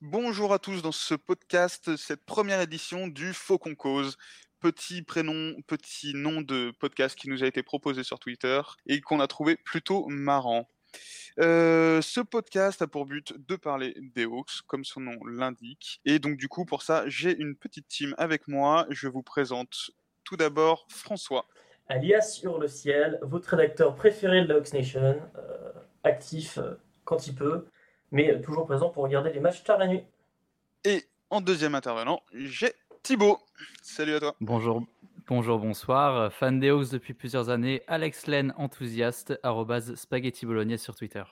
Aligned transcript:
Bonjour 0.00 0.54
à 0.54 0.58
tous 0.58 0.80
dans 0.80 0.92
ce 0.92 1.14
podcast, 1.14 1.96
cette 1.96 2.24
première 2.24 2.62
édition 2.62 3.06
du 3.06 3.34
Faucon 3.34 3.74
Cause. 3.74 4.16
Petit 4.60 5.02
prénom, 5.02 5.54
petit 5.66 6.14
nom 6.14 6.40
de 6.40 6.72
podcast 6.78 7.18
qui 7.18 7.28
nous 7.28 7.44
a 7.44 7.46
été 7.46 7.62
proposé 7.62 8.02
sur 8.02 8.18
Twitter 8.18 8.62
et 8.86 9.02
qu'on 9.02 9.20
a 9.20 9.26
trouvé 9.26 9.56
plutôt 9.56 10.06
marrant. 10.08 10.71
Euh, 11.38 12.02
ce 12.02 12.20
podcast 12.20 12.82
a 12.82 12.86
pour 12.86 13.06
but 13.06 13.34
de 13.48 13.56
parler 13.56 13.94
des 14.14 14.24
Hawks, 14.24 14.62
comme 14.66 14.84
son 14.84 15.00
nom 15.00 15.24
l'indique. 15.24 16.00
Et 16.04 16.18
donc 16.18 16.36
du 16.36 16.48
coup, 16.48 16.64
pour 16.64 16.82
ça, 16.82 17.04
j'ai 17.06 17.36
une 17.36 17.56
petite 17.56 17.88
team 17.88 18.14
avec 18.18 18.48
moi. 18.48 18.86
Je 18.90 19.08
vous 19.08 19.22
présente 19.22 19.90
tout 20.24 20.36
d'abord 20.36 20.86
François. 20.88 21.46
Alias 21.88 22.22
sur 22.22 22.58
le 22.58 22.68
ciel, 22.68 23.18
votre 23.22 23.50
rédacteur 23.50 23.94
préféré 23.94 24.42
de 24.42 24.48
la 24.48 24.56
Hawks 24.56 24.72
Nation, 24.72 25.20
euh, 25.36 25.72
actif 26.04 26.58
euh, 26.58 26.74
quand 27.04 27.26
il 27.26 27.34
peut, 27.34 27.66
mais 28.10 28.40
toujours 28.40 28.66
présent 28.66 28.90
pour 28.90 29.02
regarder 29.02 29.32
les 29.32 29.40
matchs 29.40 29.64
tard 29.64 29.78
la 29.78 29.88
nuit. 29.88 30.04
Et 30.84 31.04
en 31.30 31.40
deuxième 31.40 31.74
intervenant, 31.74 32.22
j'ai 32.32 32.72
Thibaut. 33.02 33.38
Salut 33.82 34.14
à 34.14 34.20
toi. 34.20 34.36
Bonjour, 34.40 34.84
bonjour, 35.32 35.58
bonsoir. 35.58 36.30
Fan 36.30 36.60
des 36.60 36.68
Hawks 36.68 36.90
depuis 36.90 37.14
plusieurs 37.14 37.48
années. 37.48 37.80
Alex 37.86 38.26
Len, 38.26 38.52
enthousiaste, 38.58 39.40
arrobase 39.42 39.94
spaghetti 39.94 40.44
bolognaise 40.44 40.82
sur 40.82 40.94
Twitter. 40.94 41.22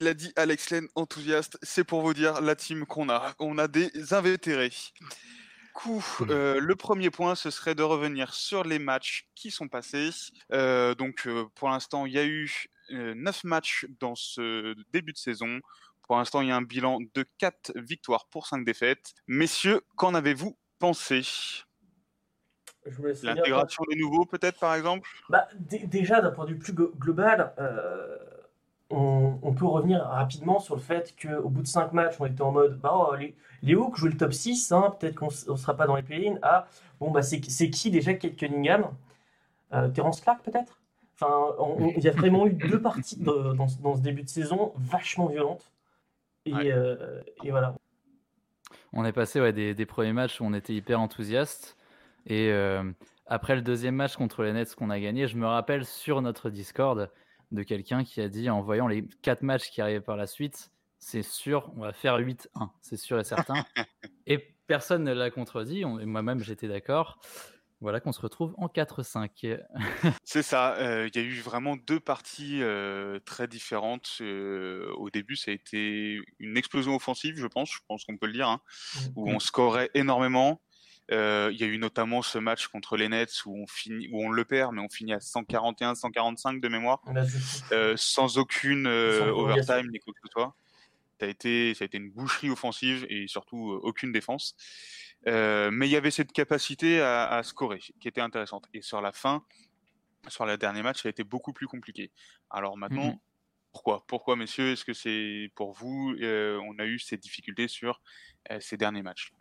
Il 0.00 0.08
a 0.08 0.12
dit 0.12 0.30
Alex 0.36 0.68
Len, 0.68 0.86
enthousiaste. 0.94 1.56
C'est 1.62 1.84
pour 1.84 2.02
vous 2.02 2.12
dire 2.12 2.42
la 2.42 2.54
team 2.54 2.84
qu'on 2.84 3.08
a. 3.08 3.32
On 3.38 3.56
a 3.56 3.66
des 3.66 4.12
invétérés. 4.12 4.74
Coup, 5.72 6.04
euh, 6.28 6.60
le 6.60 6.76
premier 6.76 7.08
point, 7.08 7.34
ce 7.34 7.48
serait 7.50 7.74
de 7.74 7.82
revenir 7.82 8.34
sur 8.34 8.62
les 8.62 8.78
matchs 8.78 9.26
qui 9.34 9.50
sont 9.50 9.68
passés. 9.68 10.10
Euh, 10.52 10.94
donc, 10.94 11.26
euh, 11.26 11.46
pour 11.54 11.70
l'instant, 11.70 12.04
il 12.04 12.12
y 12.12 12.18
a 12.18 12.26
eu 12.26 12.66
9 12.90 13.44
matchs 13.44 13.86
dans 14.00 14.14
ce 14.14 14.74
début 14.92 15.14
de 15.14 15.18
saison. 15.18 15.60
Pour 16.02 16.18
l'instant, 16.18 16.42
il 16.42 16.48
y 16.48 16.52
a 16.52 16.56
un 16.56 16.62
bilan 16.62 16.98
de 17.14 17.24
4 17.38 17.72
victoires 17.76 18.26
pour 18.26 18.46
5 18.46 18.66
défaites. 18.66 19.14
Messieurs, 19.26 19.80
qu'en 19.96 20.14
avez-vous 20.14 20.58
pensé? 20.78 21.22
L'intégration 23.22 23.84
des 23.90 23.96
nouveaux, 23.96 24.24
peut-être, 24.24 24.58
par 24.58 24.74
exemple? 24.74 25.08
Bah, 25.28 25.48
Déjà, 25.58 26.20
d'un 26.20 26.30
point 26.30 26.44
de 26.44 26.50
vue 26.50 26.58
plus 26.58 26.72
global, 26.72 27.52
euh, 27.58 28.16
on, 28.90 29.54
peut 29.54 29.66
revenir 29.66 30.04
rapidement 30.04 30.58
sur 30.58 30.74
le 30.74 30.80
fait 30.80 31.14
qu'au 31.20 31.48
bout 31.48 31.62
de 31.62 31.66
5 31.66 31.92
matchs, 31.92 32.16
on 32.20 32.26
était 32.26 32.42
en 32.42 32.52
mode 32.52 32.78
bah, 32.78 32.92
oh, 32.94 33.14
les, 33.16 33.34
les 33.62 33.74
Hawks 33.74 33.96
jouent 33.96 34.08
le 34.08 34.16
top 34.16 34.32
6, 34.32 34.72
hein, 34.72 34.94
peut-être 34.98 35.14
qu'on 35.14 35.28
ne 35.28 35.56
sera 35.56 35.74
pas 35.74 35.86
dans 35.86 35.96
les 35.96 36.02
play-in. 36.02 36.36
Ah, 36.42 36.66
bon, 37.00 37.10
bah, 37.10 37.22
c'est 37.22 37.40
qui 37.40 37.90
déjà 37.90 38.14
Kate 38.14 38.36
Cunningham? 38.36 38.90
Euh, 39.72 39.88
Terence 39.88 40.20
Clark, 40.20 40.42
peut-être? 40.44 40.78
Enfin, 41.20 41.54
il 41.96 42.02
y 42.02 42.08
a 42.08 42.12
vraiment 42.12 42.46
eu 42.46 42.52
deux 42.52 42.80
parties 42.80 43.16
dans, 43.16 43.54
dans, 43.54 43.96
ce 43.96 44.00
début 44.00 44.22
de 44.22 44.28
saison 44.28 44.72
vachement 44.76 45.26
violentes. 45.26 45.70
Euh, 46.48 47.22
et, 47.42 47.50
voilà. 47.50 47.74
On 48.92 49.04
est 49.04 49.12
passé 49.12 49.40
ouais, 49.40 49.52
des, 49.52 49.86
premiers 49.86 50.12
matchs 50.12 50.40
où 50.40 50.44
on 50.44 50.54
était 50.54 50.74
hyper 50.74 51.00
enthousiaste. 51.00 51.76
Et 52.26 52.50
euh, 52.50 52.82
après 53.26 53.54
le 53.54 53.62
deuxième 53.62 53.94
match 53.94 54.16
contre 54.16 54.42
les 54.42 54.52
Nets 54.52 54.74
qu'on 54.74 54.90
a 54.90 55.00
gagné, 55.00 55.28
je 55.28 55.36
me 55.36 55.46
rappelle 55.46 55.84
sur 55.84 56.22
notre 56.22 56.50
Discord 56.50 57.10
de 57.52 57.62
quelqu'un 57.62 58.04
qui 58.04 58.20
a 58.20 58.28
dit 58.28 58.50
en 58.50 58.62
voyant 58.62 58.88
les 58.88 59.06
quatre 59.22 59.42
matchs 59.42 59.70
qui 59.70 59.80
arrivaient 59.80 60.00
par 60.00 60.16
la 60.16 60.26
suite, 60.26 60.70
c'est 60.98 61.22
sûr, 61.22 61.70
on 61.76 61.80
va 61.80 61.92
faire 61.92 62.18
8-1, 62.18 62.70
c'est 62.80 62.96
sûr 62.96 63.20
et 63.20 63.24
certain. 63.24 63.64
et 64.26 64.38
personne 64.66 65.04
ne 65.04 65.12
l'a 65.12 65.30
contredit, 65.30 65.84
moi-même 65.84 66.40
j'étais 66.40 66.68
d'accord. 66.68 67.18
Voilà 67.84 68.00
qu'on 68.00 68.12
se 68.12 68.20
retrouve 68.22 68.54
en 68.56 68.68
4-5. 68.68 69.60
C'est 70.24 70.42
ça. 70.42 70.74
Euh, 70.76 71.06
il 71.12 71.20
y 71.20 71.22
a 71.22 71.26
eu 71.26 71.38
vraiment 71.40 71.76
deux 71.76 72.00
parties 72.00 72.62
euh, 72.62 73.18
très 73.26 73.46
différentes. 73.46 74.08
Euh, 74.22 74.90
au 74.96 75.10
début, 75.10 75.36
ça 75.36 75.50
a 75.50 75.54
été 75.54 76.18
une 76.38 76.56
explosion 76.56 76.96
offensive, 76.96 77.36
je 77.36 77.46
pense. 77.46 77.70
Je 77.70 77.80
pense 77.86 78.06
qu'on 78.06 78.16
peut 78.16 78.26
le 78.26 78.32
dire, 78.32 78.48
hein, 78.48 78.62
mmh. 78.94 79.00
où 79.16 79.28
on 79.28 79.38
scorait 79.38 79.90
énormément. 79.92 80.62
Il 81.10 81.56
y 81.56 81.64
a 81.64 81.66
eu 81.66 81.78
notamment 81.78 82.22
ce 82.22 82.38
match 82.38 82.68
contre 82.68 82.96
les 82.96 83.08
Nets 83.08 83.44
où 83.46 83.54
on 83.56 83.66
finit, 83.66 84.08
où 84.10 84.24
on 84.24 84.30
le 84.30 84.44
perd, 84.44 84.74
mais 84.74 84.80
on 84.80 84.88
finit 84.88 85.12
à 85.12 85.18
141-145 85.18 86.60
de 86.60 86.68
mémoire, 86.68 87.02
sans 87.96 88.38
aucune 88.38 88.86
overtime 88.86 89.90
ni 89.90 89.98
quoi 90.00 90.12
que 90.14 90.20
ce 90.24 90.32
soit. 90.32 90.54
Ça 91.20 91.26
a 91.26 91.28
été, 91.28 91.74
ça 91.74 91.84
a 91.84 91.86
été 91.86 91.98
une 91.98 92.10
boucherie 92.10 92.50
offensive 92.50 93.06
et 93.08 93.28
surtout 93.28 93.78
aucune 93.82 94.12
défense. 94.12 94.56
Euh, 95.26 95.70
mais 95.70 95.88
il 95.88 95.90
y 95.90 95.96
avait 95.96 96.10
cette 96.10 96.32
capacité 96.32 97.00
à, 97.00 97.40
scorer 97.42 97.80
qui 98.00 98.08
était 98.08 98.20
intéressante. 98.20 98.66
Et 98.74 98.82
sur 98.82 99.00
la 99.00 99.12
fin, 99.12 99.44
sur 100.28 100.46
le 100.46 100.56
dernier 100.56 100.82
match, 100.82 101.02
ça 101.02 101.08
a 101.08 101.10
été 101.10 101.24
beaucoup 101.24 101.52
plus 101.52 101.66
compliqué. 101.66 102.10
Alors 102.50 102.76
maintenant, 102.76 103.12
mmh 103.12 103.20
pourquoi? 103.72 104.04
Pourquoi, 104.06 104.36
messieurs? 104.36 104.70
Est-ce 104.70 104.84
que 104.84 104.92
c'est 104.92 105.50
pour 105.56 105.72
vous? 105.72 106.14
Euh, 106.20 106.60
On 106.60 106.78
a 106.78 106.86
eu 106.86 107.00
ces 107.00 107.16
difficultés 107.16 107.66
sur 107.66 108.00
euh, 108.52 108.60
ces 108.60 108.76
derniers 108.76 109.02
matchs 109.02 109.32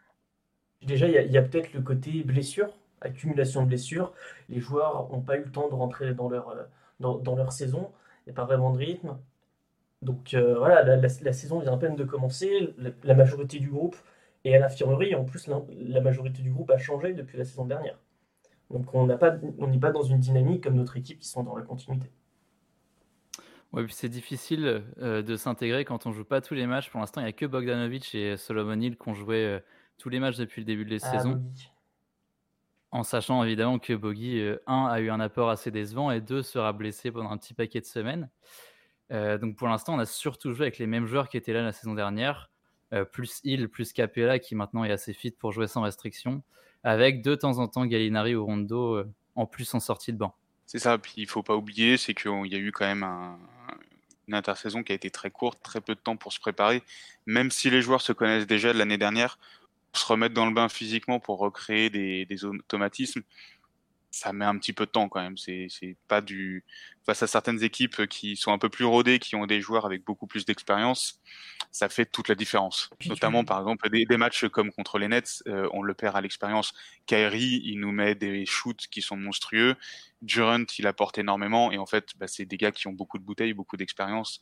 Déjà, 0.85 1.07
il 1.07 1.31
y 1.31 1.37
a, 1.37 1.41
peut-être 1.41 1.73
le 1.73 1.81
côté 1.81 2.23
blessure, 2.23 2.69
accumulation 3.01 3.63
de 3.63 3.67
blessures. 3.67 4.13
Les 4.49 4.59
joueurs 4.59 5.09
n'ont 5.11 5.21
pas 5.21 5.37
eu 5.37 5.43
le 5.43 5.51
temps 5.51 5.69
de 5.69 5.73
rentrer 5.73 6.13
dans 6.13 6.29
leur, 6.29 6.55
dans, 6.99 7.35
leur 7.35 7.51
saison. 7.51 7.91
Il 8.25 8.29
n'y 8.29 8.31
a 8.31 8.35
pas 8.35 8.45
vraiment 8.45 8.71
de 8.71 8.77
rythme. 8.77 9.17
Donc 10.01 10.33
voilà, 10.35 10.83
la, 10.83 11.33
saison 11.33 11.59
vient 11.59 11.73
à 11.73 11.77
peine 11.77 11.95
de 11.95 12.03
commencer. 12.03 12.73
la 13.03 13.13
majorité 13.13 13.59
du 13.59 13.69
groupe 13.69 13.95
et 14.45 14.55
à 14.55 14.59
l'infirmerie, 14.59 15.15
en 15.15 15.23
plus, 15.23 15.47
la, 15.47 16.01
majorité 16.01 16.41
du 16.41 16.51
groupe 16.51 16.69
a 16.71 16.77
changé 16.77 17.13
depuis 17.13 17.37
la 17.37 17.45
saison 17.45 17.65
dernière. 17.65 17.97
Donc 18.69 18.93
on 18.93 19.07
n'est 19.07 19.17
pas, 19.17 19.91
dans 19.91 20.01
une 20.01 20.19
dynamique 20.19 20.63
comme 20.63 20.75
notre 20.75 20.97
équipe 20.97 21.19
qui 21.19 21.27
sont 21.27 21.43
dans 21.43 21.55
la 21.55 21.63
continuité. 21.63 22.09
Oui, 23.71 23.85
puis 23.85 23.93
c'est 23.93 24.09
difficile 24.09 24.83
euh, 24.99 25.23
de 25.23 25.35
s'intégrer 25.35 25.83
quand 25.83 26.05
on 26.05 26.11
joue 26.11 26.25
pas 26.25 26.41
tous 26.41 26.53
les 26.53 26.67
matchs. 26.67 26.91
Pour 26.91 26.99
l'instant, 26.99 27.21
il 27.21 27.23
n'y 27.23 27.29
a 27.29 27.33
que 27.33 27.45
Bogdanovic 27.45 28.13
et 28.13 28.37
Solomon 28.37 28.79
Hill 28.79 28.97
qui 28.97 29.09
ont 29.09 29.15
joué 29.15 29.45
euh, 29.45 29.59
tous 29.97 30.09
les 30.09 30.19
matchs 30.19 30.37
depuis 30.37 30.61
le 30.61 30.65
début 30.65 30.85
de 30.85 30.91
la 30.91 30.99
ah, 31.01 31.11
saison. 31.11 31.43
En 32.91 33.03
sachant 33.03 33.43
évidemment 33.43 33.79
que 33.79 33.93
Boggy, 33.93 34.39
1, 34.39 34.43
euh, 34.43 34.57
a 34.67 34.99
eu 34.99 35.09
un 35.09 35.19
apport 35.19 35.49
assez 35.49 35.71
décevant 35.71 36.11
et 36.11 36.21
2, 36.21 36.43
sera 36.43 36.73
blessé 36.73 37.11
pendant 37.11 37.31
un 37.31 37.37
petit 37.37 37.53
paquet 37.53 37.81
de 37.81 37.85
semaines. 37.85 38.29
donc 39.09 39.55
pour 39.55 39.67
l'instant, 39.67 39.95
on 39.95 39.99
a 39.99 40.05
surtout 40.05 40.53
joué 40.53 40.65
avec 40.67 40.77
les 40.77 40.87
mêmes 40.87 41.05
joueurs 41.05 41.29
qui 41.29 41.37
étaient 41.37 41.53
là 41.53 41.61
la 41.61 41.71
saison 41.71 41.93
dernière. 41.93 42.51
Euh, 42.93 43.05
plus 43.05 43.41
Hill, 43.43 43.69
plus 43.69 43.91
Capella, 43.91 44.37
qui 44.37 44.53
maintenant 44.53 44.83
est 44.83 44.91
assez 44.91 45.13
fit 45.13 45.31
pour 45.31 45.51
jouer 45.51 45.67
sans 45.67 45.81
restriction, 45.81 46.43
avec 46.83 47.23
de 47.23 47.33
temps 47.33 47.57
en 47.57 47.67
temps 47.67 47.85
Gallinari 47.87 48.35
ou 48.35 48.45
Rondo 48.45 48.97
euh, 48.97 49.11
en 49.35 49.47
plus 49.47 49.73
en 49.73 49.79
sortie 49.79 50.13
de 50.13 50.17
banc. 50.17 50.35
C'est 50.67 50.77
ça, 50.77 50.97
puis 50.99 51.13
il 51.17 51.27
faut 51.27 51.41
pas 51.41 51.55
oublier, 51.55 51.97
c'est 51.97 52.13
qu'il 52.13 52.45
y 52.45 52.55
a 52.55 52.59
eu 52.59 52.71
quand 52.71 52.85
même 52.85 53.03
une 54.27 54.35
intersaison 54.35 54.83
qui 54.83 54.91
a 54.91 54.95
été 54.95 55.09
très 55.09 55.31
courte, 55.31 55.59
très 55.63 55.81
peu 55.81 55.95
de 55.95 55.99
temps 55.99 56.17
pour 56.17 56.33
se 56.33 56.39
préparer, 56.39 56.83
même 57.25 57.49
si 57.49 57.69
les 57.69 57.81
joueurs 57.81 58.01
se 58.01 58.13
connaissent 58.13 58.47
déjà 58.47 58.71
de 58.71 58.77
l'année 58.77 58.97
dernière, 58.99 59.39
se 59.93 60.05
remettre 60.05 60.33
dans 60.33 60.45
le 60.45 60.53
bain 60.53 60.69
physiquement 60.69 61.19
pour 61.19 61.39
recréer 61.39 61.89
des 61.89 62.45
automatismes, 62.45 63.21
ça 64.13 64.31
met 64.31 64.45
un 64.45 64.57
petit 64.57 64.73
peu 64.73 64.85
de 64.85 64.91
temps 64.91 65.09
quand 65.09 65.21
même. 65.21 65.37
C'est 65.37 65.97
pas 66.07 66.21
du 66.21 66.63
face 67.03 67.23
à 67.23 67.27
certaines 67.27 67.63
équipes 67.63 68.07
qui 68.07 68.37
sont 68.37 68.53
un 68.53 68.59
peu 68.59 68.69
plus 68.69 68.85
rodées, 68.85 69.19
qui 69.19 69.35
ont 69.35 69.45
des 69.45 69.59
joueurs 69.59 69.85
avec 69.85 70.05
beaucoup 70.05 70.27
plus 70.27 70.45
d'expérience, 70.45 71.19
ça 71.71 71.89
fait 71.89 72.05
toute 72.05 72.29
la 72.29 72.35
différence. 72.35 72.91
Notamment 73.07 73.43
par 73.43 73.59
exemple 73.59 73.89
des, 73.89 74.05
matchs 74.17 74.45
comme 74.47 74.71
contre 74.71 74.99
les 74.99 75.07
Nets, 75.07 75.43
euh, 75.47 75.67
on 75.73 75.81
le 75.81 75.93
perd 75.95 76.15
à 76.15 76.21
l'expérience. 76.21 76.73
Kyrie, 77.07 77.61
il 77.65 77.79
nous 77.79 77.91
met 77.91 78.15
des 78.15 78.45
shoots 78.45 78.87
qui 78.89 79.01
sont 79.01 79.17
monstrueux. 79.17 79.75
Durant, 80.21 80.63
il 80.77 80.87
apporte 80.87 81.17
énormément 81.17 81.71
et 81.71 81.77
en 81.77 81.87
fait, 81.87 82.11
bah, 82.17 82.27
c'est 82.27 82.45
des 82.45 82.57
gars 82.57 82.71
qui 82.71 82.87
ont 82.87 82.93
beaucoup 82.93 83.17
de 83.17 83.23
bouteilles, 83.23 83.53
beaucoup 83.53 83.75
d'expérience. 83.75 84.41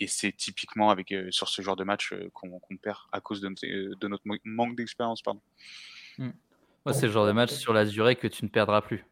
Et 0.00 0.06
c'est 0.06 0.32
typiquement 0.32 0.90
avec 0.90 1.12
euh, 1.12 1.30
sur 1.30 1.48
ce 1.48 1.60
genre 1.60 1.76
de 1.76 1.84
match 1.84 2.12
euh, 2.12 2.30
qu'on 2.32 2.60
perd 2.80 2.98
à 3.10 3.20
cause 3.20 3.40
de, 3.40 3.48
de 3.94 4.08
notre 4.08 4.24
manque 4.44 4.76
d'expérience, 4.76 5.22
pardon. 5.22 5.40
Hmm 6.18 6.30
c'est 6.92 7.06
le 7.06 7.12
genre 7.12 7.26
de 7.26 7.32
match 7.32 7.52
sur 7.52 7.72
la 7.72 7.84
durée 7.84 8.16
que 8.16 8.26
tu 8.26 8.44
ne 8.44 8.50
perdras 8.50 8.80
plus. 8.82 9.04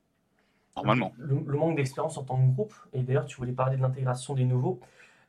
Normalement. 0.77 1.15
Le, 1.17 1.37
manque 1.57 1.77
d'expérience 1.77 2.19
en 2.19 2.25
tant 2.25 2.37
que 2.37 2.55
groupe, 2.55 2.75
et 2.93 3.03
d'ailleurs 3.03 3.25
tu 3.25 3.37
voulais 3.37 3.53
parler 3.53 3.77
de 3.77 3.83
l'intégration 3.83 4.35
des 4.35 4.45
nouveaux, 4.45 4.81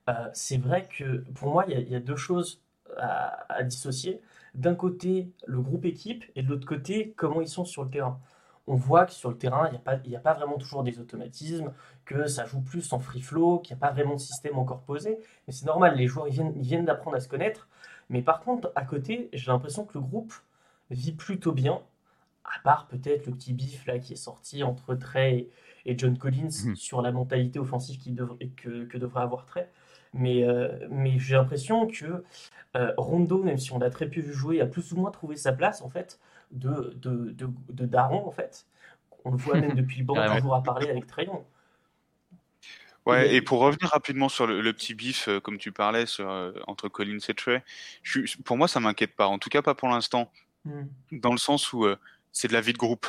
euh, 0.09 0.13
c'est 0.33 0.57
vrai 0.57 0.87
que 0.87 1.23
pour 1.35 1.51
moi 1.51 1.65
il 1.67 1.89
y, 1.89 1.95
a 1.95 1.99
deux 1.99 2.15
choses 2.15 2.61
à, 2.97 3.63
dissocier. 3.63 4.21
D'un 4.55 4.75
côté 4.75 5.29
le 5.45 5.61
groupe 5.61 5.85
équipe 5.85 6.25
et 6.35 6.43
de 6.43 6.49
l'autre 6.49 6.67
côté 6.67 7.13
comment 7.15 7.41
ils 7.41 7.47
sont 7.47 7.65
sur 7.65 7.83
le 7.83 7.89
terrain. 7.89 8.19
On 8.67 8.75
voit 8.75 9.05
que 9.05 9.13
sur 9.13 9.29
le 9.29 9.37
terrain 9.37 9.67
il 9.67 9.71
n'y 9.71 9.77
a, 9.77 9.79
pas, 9.79 9.93
a 9.93 10.19
pas 10.19 10.33
vraiment 10.33 10.57
toujours 10.57 10.83
des 10.83 10.99
automatismes, 10.99 11.71
que 12.05 12.27
ça 12.27 12.45
joue 12.45 12.61
plus 12.61 12.91
en 12.91 12.99
free 12.99 13.21
flow, 13.21 13.59
qu'il 13.59 13.75
n'y 13.75 13.81
a 13.81 13.87
pas 13.87 13.93
vraiment 13.93 14.15
de 14.15 14.19
système 14.19 14.57
encore 14.57 14.81
posé. 14.81 15.19
Mais 15.47 15.53
c'est 15.53 15.65
normal, 15.65 15.95
les 15.95 16.07
joueurs 16.07 16.27
ils 16.27 16.33
viennent, 16.33 16.53
ils 16.55 16.63
viennent 16.63 16.85
d'apprendre 16.85 17.15
à 17.15 17.19
se 17.21 17.29
connaître. 17.29 17.69
Mais 18.09 18.21
par 18.21 18.41
contre, 18.41 18.71
à 18.75 18.83
côté, 18.83 19.29
j'ai 19.33 19.51
l'impression 19.51 19.85
que 19.85 19.93
le 19.95 20.01
groupe 20.01 20.33
vit 20.89 21.13
plutôt 21.13 21.53
bien 21.53 21.81
à 22.43 22.59
part 22.63 22.87
peut-être 22.87 23.25
le 23.25 23.33
petit 23.33 23.53
bif 23.53 23.85
là 23.85 23.99
qui 23.99 24.13
est 24.13 24.17
sorti 24.17 24.63
entre 24.63 24.95
Trey 24.95 25.49
et, 25.85 25.97
John 25.97 26.17
Collins 26.17 26.49
mhm. 26.65 26.75
sur 26.75 27.01
la 27.01 27.11
mentalité 27.11 27.59
offensive 27.59 27.97
qui 27.99 28.15
que, 28.15 28.97
devrait 28.97 29.21
avoir 29.21 29.45
Trey. 29.45 29.69
Mais, 30.13 30.45
mais 30.89 31.19
j'ai 31.19 31.35
l'impression 31.35 31.87
que 31.87 32.23
Rondo, 32.97 33.43
même 33.43 33.57
si 33.57 33.71
on 33.73 33.79
l'a 33.79 33.89
très 33.89 34.09
peu 34.09 34.21
vu 34.21 34.33
jouer, 34.33 34.61
a 34.61 34.65
plus 34.65 34.93
ou 34.93 34.97
moins 34.97 35.11
trouvé 35.11 35.35
sa 35.35 35.51
place 35.51 35.81
en 35.81 35.89
fait 35.89 36.19
de, 36.51 36.93
de, 36.95 37.31
de, 37.31 37.49
de 37.69 37.85
Daron 37.85 38.27
en 38.27 38.31
fait. 38.31 38.65
On 39.25 39.31
le 39.31 39.37
voit 39.37 39.59
même 39.59 39.73
depuis 39.75 39.99
le 39.99 40.05
banc 40.05 40.15
toujours 40.35 40.55
à 40.55 40.63
parler 40.63 40.89
avec 40.89 41.07
Trayon. 41.07 41.45
Ouais, 43.07 43.33
et 43.33 43.41
pour 43.41 43.59
revenir 43.59 43.89
rapidement 43.89 44.27
sur 44.27 44.45
le, 44.47 44.73
petit 44.73 44.93
bif, 44.93 45.29
euh, 45.29 45.39
comme 45.39 45.57
tu 45.57 45.71
parlais, 45.71 46.05
sur, 46.05 46.29
euh, 46.29 46.51
entre 46.67 46.89
Collins 46.89 47.19
et 47.29 47.33
Trey, 47.33 47.63
pour 48.43 48.57
moi, 48.57 48.67
ça 48.67 48.81
m'inquiète 48.81 49.15
pas. 49.15 49.27
En 49.27 49.39
tout 49.39 49.47
cas, 49.47 49.61
pas 49.61 49.75
pour 49.75 49.87
l'instant. 49.87 50.29
Hmm. 50.65 50.87
Dans 51.13 51.31
le 51.31 51.37
sens 51.37 51.71
où 51.71 51.85
euh, 51.85 51.95
c'est 52.33 52.49
de 52.49 52.53
la 52.53 52.59
vie 52.59 52.73
de 52.73 52.77
groupe. 52.77 53.07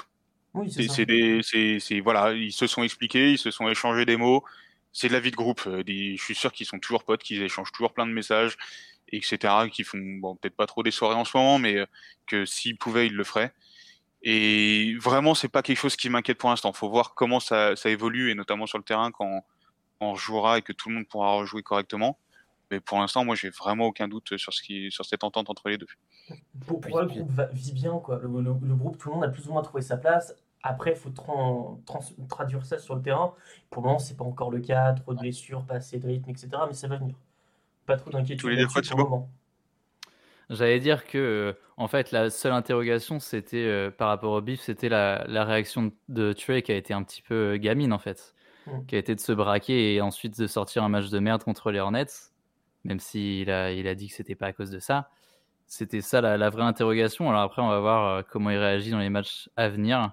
Oui, 0.54 0.70
c'est 0.70 1.04
des, 1.04 1.40
c'est, 1.42 1.98
voilà, 1.98 2.32
ils 2.32 2.52
se 2.52 2.68
sont 2.68 2.84
expliqués, 2.84 3.32
ils 3.32 3.38
se 3.38 3.50
sont 3.50 3.68
échangés 3.68 4.06
des 4.06 4.16
mots. 4.16 4.44
C'est 4.92 5.08
de 5.08 5.12
la 5.12 5.20
vie 5.20 5.32
de 5.32 5.36
groupe. 5.36 5.62
je 5.64 6.16
suis 6.16 6.34
sûr 6.36 6.52
qu'ils 6.52 6.66
sont 6.66 6.78
toujours 6.78 7.02
potes, 7.02 7.24
qu'ils 7.24 7.42
échangent 7.42 7.72
toujours 7.72 7.92
plein 7.92 8.06
de 8.06 8.12
messages, 8.12 8.56
etc. 9.12 9.68
Qui 9.70 9.84
font, 9.84 9.98
bon, 9.98 10.36
peut-être 10.36 10.56
pas 10.56 10.66
trop 10.66 10.82
des 10.82 10.90
soirées 10.90 11.14
en 11.14 11.24
ce 11.24 11.36
moment, 11.36 11.58
mais 11.58 11.84
que 12.26 12.44
s'ils 12.44 12.76
pouvaient, 12.76 13.06
ils 13.06 13.14
le 13.14 13.24
feraient. 13.24 13.52
Et 14.22 14.96
vraiment, 15.00 15.34
c'est 15.34 15.48
pas 15.48 15.62
quelque 15.62 15.78
chose 15.78 15.96
qui 15.96 16.10
m'inquiète 16.10 16.38
pour 16.38 16.50
l'instant. 16.50 16.72
Faut 16.72 16.88
voir 16.88 17.14
comment 17.14 17.40
ça, 17.40 17.76
ça 17.76 17.88
évolue, 17.88 18.30
et 18.30 18.34
notamment 18.34 18.66
sur 18.66 18.78
le 18.78 18.84
terrain 18.84 19.10
quand 19.12 19.44
on 20.00 20.14
jouera 20.14 20.58
et 20.58 20.62
que 20.62 20.72
tout 20.72 20.88
le 20.88 20.96
monde 20.96 21.08
pourra 21.08 21.32
rejouer 21.34 21.62
correctement. 21.62 22.18
Mais 22.70 22.80
pour 22.80 22.98
l'instant, 22.98 23.24
moi, 23.24 23.34
j'ai 23.34 23.50
vraiment 23.50 23.86
aucun 23.86 24.08
doute 24.08 24.36
sur, 24.36 24.52
ce 24.52 24.62
qui, 24.62 24.90
sur 24.90 25.04
cette 25.04 25.24
entente 25.24 25.48
entre 25.48 25.68
les 25.68 25.78
deux. 25.78 25.86
Pour, 26.66 26.80
le 27.00 27.06
groupe 27.06 27.40
vit 27.52 27.72
bien, 27.72 27.98
quoi. 27.98 28.20
Le, 28.22 28.28
groupe, 28.52 28.98
tout 28.98 29.08
le 29.08 29.14
monde 29.14 29.24
a 29.24 29.28
plus 29.28 29.48
ou 29.48 29.52
moins 29.52 29.62
trouvé 29.62 29.82
sa 29.82 29.96
place. 29.96 30.34
Après, 30.62 30.90
il 30.90 30.96
faut 30.96 31.12
traduire 32.28 32.66
ça 32.66 32.78
sur 32.78 32.96
le 32.96 33.02
terrain. 33.02 33.32
Pour 33.70 33.82
le 33.82 33.88
moment, 33.88 33.98
c'est 33.98 34.16
pas 34.16 34.24
encore 34.24 34.50
le 34.50 34.60
cas. 34.60 34.92
Trop 34.92 35.14
de 35.14 35.20
blessures, 35.20 35.64
pas 35.64 35.76
assez 35.76 35.98
de 35.98 36.06
rythme, 36.06 36.28
etc. 36.30 36.50
Mais 36.66 36.74
ça 36.74 36.88
va 36.88 36.96
venir. 36.96 37.14
Pas 37.88 37.96
trop 37.96 38.10
d'inquiétude 38.10 38.40
pour 38.68 38.80
le 38.80 38.96
moment. 38.96 39.30
J'allais 40.50 40.78
dire 40.78 41.06
que, 41.06 41.18
euh, 41.18 41.52
en 41.76 41.88
fait, 41.88 42.12
la 42.12 42.30
seule 42.30 42.52
interrogation, 42.52 43.18
c'était 43.18 43.56
euh, 43.56 43.90
par 43.90 44.08
rapport 44.08 44.32
au 44.32 44.40
bif, 44.40 44.60
c'était 44.60 44.88
la, 44.88 45.24
la, 45.26 45.44
réaction 45.44 45.92
de 46.08 46.32
Trey 46.32 46.62
qui 46.62 46.72
a 46.72 46.76
été 46.76 46.94
un 46.94 47.02
petit 47.02 47.20
peu 47.20 47.34
euh, 47.34 47.56
gamine, 47.58 47.92
en 47.92 47.98
fait. 47.98 48.34
Mm. 48.66 48.86
qui 48.86 48.94
a 48.94 48.98
été 48.98 49.14
de 49.14 49.20
se 49.20 49.32
braquer 49.32 49.94
et 49.94 50.00
ensuite 50.00 50.38
de 50.38 50.46
sortir 50.46 50.84
un 50.84 50.88
match 50.88 51.08
de 51.08 51.18
merde 51.18 51.42
contre 51.42 51.70
les 51.70 51.80
Hornets, 51.80 52.06
même 52.84 53.00
s'il 53.00 53.50
a, 53.50 53.72
il 53.72 53.88
a 53.88 53.94
dit 53.94 54.08
que 54.08 54.14
c'était 54.14 54.34
pas 54.34 54.46
à 54.46 54.52
cause 54.52 54.70
de 54.70 54.78
ça. 54.78 55.10
C'était 55.66 56.00
ça 56.00 56.20
la, 56.20 56.50
vraie 56.50 56.62
interrogation. 56.62 57.28
Alors 57.28 57.42
après, 57.42 57.60
on 57.60 57.68
va 57.68 57.80
voir 57.80 58.24
comment 58.26 58.50
il 58.50 58.56
réagit 58.56 58.90
dans 58.90 59.00
les 59.00 59.10
matchs 59.10 59.50
à 59.56 59.68
venir 59.68 60.12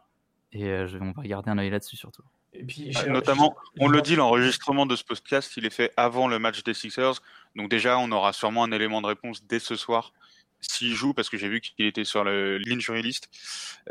et 0.56 0.70
euh, 0.70 0.88
je, 0.88 0.98
on 0.98 1.12
va 1.12 1.24
garder 1.24 1.52
un 1.52 1.58
œil 1.58 1.70
là-dessus 1.70 1.98
surtout. 1.98 2.24
Et 2.54 2.64
puis, 2.64 2.92
ah, 2.96 3.08
notamment, 3.08 3.56
on 3.80 3.90
le 3.90 4.02
dit, 4.02 4.16
l'enregistrement 4.16 4.86
de 4.86 4.96
ce 4.96 5.04
podcast, 5.04 5.52
il 5.58 5.66
est 5.66 5.70
fait 5.70 5.92
avant 5.98 6.30
le 6.30 6.40
match 6.40 6.64
des 6.64 6.74
Sixers. 6.74 7.22
Donc 7.56 7.70
déjà, 7.70 7.98
on 7.98 8.12
aura 8.12 8.34
sûrement 8.34 8.64
un 8.64 8.72
élément 8.72 9.02
de 9.02 9.08
réponse 9.08 9.46
dès 9.46 9.60
ce 9.60 9.76
soir 9.76 10.14
s'il 10.62 10.94
joue, 10.94 11.14
parce 11.14 11.30
que 11.30 11.38
j'ai 11.38 11.50
vu 11.50 11.62
qu'il 11.62 11.86
était 11.86 12.06
sur 12.06 12.24
l'injury 12.24 13.02
list. 13.02 13.30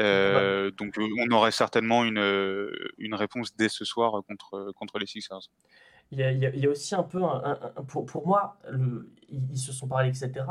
Euh, 0.00 0.70
donc 0.72 0.94
on 0.98 1.30
aurait 1.30 1.52
certainement 1.52 2.04
une, 2.04 2.70
une 2.98 3.14
réponse 3.14 3.54
dès 3.56 3.68
ce 3.68 3.84
soir 3.84 4.22
contre, 4.26 4.72
contre 4.76 4.98
les 4.98 5.06
Sixers. 5.06 5.50
Il 6.10 6.18
y, 6.18 6.22
a, 6.22 6.32
il 6.32 6.58
y 6.58 6.66
a 6.66 6.70
aussi 6.70 6.94
un 6.94 7.02
peu, 7.02 7.22
un, 7.22 7.56
pour, 7.88 8.06
pour, 8.06 8.26
moi, 8.26 8.58
le, 8.70 9.10
ils 9.28 9.58
se 9.58 9.72
sont 9.72 9.88
parlé, 9.88 10.08
etc. 10.08 10.44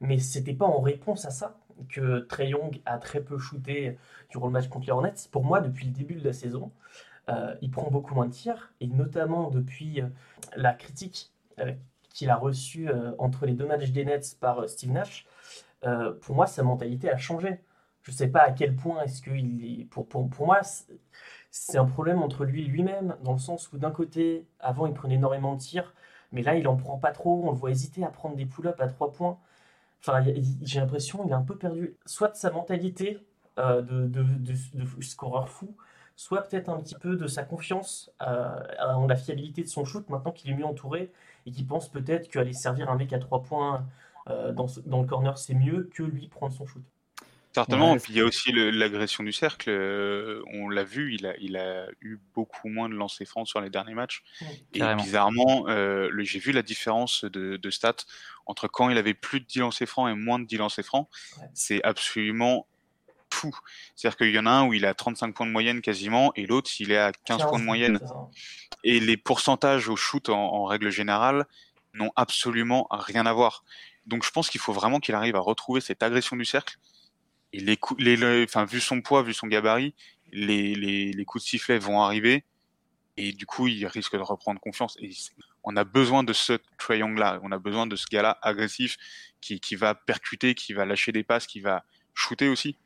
Mais 0.00 0.18
c'était 0.18 0.54
pas 0.54 0.66
en 0.66 0.80
réponse 0.80 1.24
à 1.24 1.30
ça 1.30 1.58
que 1.88 2.20
Trey 2.20 2.48
Young 2.48 2.80
a 2.86 2.98
très 2.98 3.20
peu 3.20 3.38
shooté 3.38 3.98
durant 4.30 4.46
le 4.46 4.52
match 4.52 4.68
contre 4.68 4.86
les 4.86 4.92
Hornets. 4.92 5.14
Pour 5.30 5.44
moi, 5.44 5.60
depuis 5.60 5.86
le 5.86 5.92
début 5.92 6.14
de 6.14 6.24
la 6.24 6.32
saison, 6.32 6.72
euh, 7.28 7.54
il 7.60 7.70
prend 7.70 7.90
beaucoup 7.90 8.14
moins 8.14 8.26
de 8.26 8.32
tirs, 8.32 8.72
et 8.80 8.86
notamment 8.86 9.50
depuis 9.50 10.00
euh, 10.00 10.06
la 10.56 10.72
critique 10.72 11.32
qu'il 12.16 12.30
a 12.30 12.36
reçue 12.36 12.88
entre 13.18 13.46
les 13.46 13.52
deux 13.52 13.66
matchs 13.66 13.90
des 13.90 14.04
Nets 14.04 14.38
par 14.40 14.68
Steve 14.68 14.92
Nash, 14.92 15.26
euh, 15.84 16.12
pour 16.20 16.34
moi, 16.34 16.46
sa 16.46 16.62
mentalité 16.62 17.10
a 17.10 17.16
changé. 17.16 17.60
Je 18.02 18.12
ne 18.12 18.16
sais 18.16 18.28
pas 18.28 18.40
à 18.40 18.52
quel 18.52 18.76
point 18.76 19.02
est-ce 19.02 19.22
qu'il 19.22 19.80
est. 19.80 19.84
Pour, 19.84 20.06
pour, 20.08 20.46
moi, 20.46 20.60
c'est 21.50 21.78
un 21.78 21.84
problème 21.84 22.22
entre 22.22 22.44
lui 22.44 22.64
et 22.64 22.66
lui-même, 22.66 23.16
dans 23.22 23.32
le 23.32 23.38
sens 23.38 23.72
où 23.72 23.78
d'un 23.78 23.90
côté, 23.90 24.46
avant, 24.60 24.86
il 24.86 24.94
prenait 24.94 25.16
énormément 25.16 25.54
de 25.54 25.60
tirs, 25.60 25.94
mais 26.32 26.42
là, 26.42 26.54
il 26.54 26.68
en 26.68 26.76
prend 26.76 26.98
pas 26.98 27.12
trop. 27.12 27.42
On 27.44 27.50
le 27.50 27.56
voit 27.56 27.70
hésiter 27.70 28.04
à 28.04 28.08
prendre 28.08 28.36
des 28.36 28.46
pull-ups 28.46 28.80
à 28.80 28.86
trois 28.88 29.12
points. 29.12 29.38
Enfin, 30.00 30.22
j'ai 30.62 30.80
l'impression 30.80 31.22
qu'il 31.22 31.30
est 31.30 31.34
un 31.34 31.42
peu 31.42 31.56
perdu, 31.56 31.96
soit 32.06 32.28
de 32.28 32.36
sa 32.36 32.50
mentalité 32.50 33.18
euh, 33.58 33.82
de, 33.82 34.06
de, 34.06 34.22
de, 34.22 35.02
scoreur 35.02 35.48
fou, 35.48 35.74
soit 36.14 36.42
peut-être 36.42 36.68
un 36.68 36.78
petit 36.80 36.94
peu 36.94 37.16
de 37.16 37.26
sa 37.26 37.42
confiance 37.42 38.12
euh, 38.22 38.62
en 38.80 39.06
la 39.06 39.16
fiabilité 39.16 39.62
de 39.62 39.68
son 39.68 39.84
shoot 39.84 40.08
maintenant 40.10 40.32
qu'il 40.32 40.50
est 40.50 40.54
mieux 40.54 40.66
entouré 40.66 41.10
et 41.46 41.50
qu'il 41.50 41.66
pense 41.66 41.88
peut-être 41.88 42.28
qu'aller 42.28 42.52
servir 42.52 42.90
un 42.90 42.96
mec 42.96 43.12
à 43.12 43.18
trois 43.18 43.42
points 43.42 43.86
euh, 44.28 44.52
dans, 44.52 44.66
dans, 44.86 45.00
le 45.00 45.06
corner, 45.06 45.38
c'est 45.38 45.54
mieux 45.54 45.88
que 45.94 46.02
lui 46.02 46.28
prendre 46.28 46.52
son 46.52 46.66
shoot. 46.66 46.82
Certainement, 47.54 47.94
et 47.94 47.98
puis 47.98 48.12
il 48.12 48.18
y 48.18 48.20
a 48.20 48.24
aussi 48.26 48.52
l'agression 48.52 49.24
du 49.24 49.32
cercle. 49.32 49.70
Euh, 49.70 50.42
on 50.52 50.68
l'a 50.68 50.84
vu, 50.84 51.14
il 51.14 51.26
a, 51.26 51.34
il 51.38 51.56
a 51.56 51.86
eu 52.02 52.18
beaucoup 52.34 52.68
moins 52.68 52.90
de 52.90 52.94
lancers 52.94 53.26
francs 53.26 53.48
sur 53.48 53.62
les 53.62 53.70
derniers 53.70 53.94
matchs. 53.94 54.24
Et 54.74 54.82
bizarrement, 54.96 55.64
euh, 55.68 56.10
j'ai 56.18 56.38
vu 56.38 56.52
la 56.52 56.60
différence 56.60 57.24
de, 57.24 57.56
de, 57.56 57.70
stats 57.70 58.04
entre 58.44 58.68
quand 58.68 58.90
il 58.90 58.98
avait 58.98 59.14
plus 59.14 59.40
de 59.40 59.46
10 59.46 59.60
lancers 59.60 59.88
francs 59.88 60.10
et 60.10 60.14
moins 60.14 60.38
de 60.38 60.44
10 60.44 60.58
lancers 60.58 60.84
francs. 60.84 61.08
C'est 61.54 61.82
absolument 61.82 62.66
fou. 63.32 63.56
C'est-à-dire 63.94 64.16
qu'il 64.16 64.30
y 64.30 64.38
en 64.38 64.46
a 64.46 64.50
un 64.50 64.66
où 64.66 64.74
il 64.74 64.86
a 64.86 64.94
35 64.94 65.34
points 65.34 65.46
de 65.46 65.52
moyenne 65.52 65.80
quasiment, 65.80 66.32
et 66.36 66.46
l'autre, 66.46 66.70
il 66.78 66.92
est 66.92 66.98
à 66.98 67.12
15, 67.12 67.42
points 67.42 67.58
de 67.58 67.64
moyenne. 67.64 68.00
Et 68.84 69.00
les 69.00 69.16
pourcentages 69.16 69.88
au 69.88 69.96
shoot, 69.96 70.28
en, 70.28 70.54
en 70.54 70.64
règle 70.64 70.90
générale, 70.90 71.46
n'ont 71.94 72.12
absolument 72.16 72.86
rien 72.90 73.26
à 73.26 73.32
voir. 73.32 73.64
Donc 74.06 74.24
je 74.24 74.30
pense 74.30 74.48
qu'il 74.48 74.60
faut 74.60 74.72
vraiment 74.72 75.00
qu'il 75.00 75.14
arrive 75.14 75.36
à 75.36 75.40
retrouver 75.40 75.80
cette 75.80 76.02
agression 76.02 76.36
du 76.36 76.44
cercle. 76.44 76.78
Et 77.52 77.60
les, 77.60 77.76
coups, 77.76 78.02
les, 78.02 78.44
enfin, 78.44 78.64
vu 78.64 78.80
son 78.80 79.00
poids, 79.00 79.22
vu 79.22 79.34
son 79.34 79.46
gabarit, 79.46 79.94
les, 80.32 80.74
les, 80.74 81.12
les, 81.12 81.24
coups 81.24 81.44
de 81.44 81.48
sifflet 81.48 81.78
vont 81.78 82.02
arriver. 82.02 82.44
Et 83.16 83.32
du 83.32 83.46
coup, 83.46 83.66
il 83.66 83.86
risque 83.86 84.12
de 84.12 84.20
reprendre 84.20 84.60
confiance. 84.60 84.96
Et 85.00 85.10
on 85.64 85.76
a 85.76 85.84
besoin 85.84 86.22
de 86.22 86.32
ce 86.32 86.58
triangle-là. 86.78 87.40
On 87.42 87.52
a 87.52 87.58
besoin 87.58 87.86
de 87.86 87.96
ce 87.96 88.06
gars-là 88.10 88.38
agressif 88.42 88.96
qui, 89.40 89.58
qui 89.58 89.74
va 89.74 89.94
percuter, 89.94 90.54
qui 90.54 90.74
va 90.74 90.84
lâcher 90.84 91.12
des 91.12 91.24
passes, 91.24 91.46
qui 91.46 91.60
va 91.60 91.84
shooter 92.14 92.48
aussi. 92.48 92.76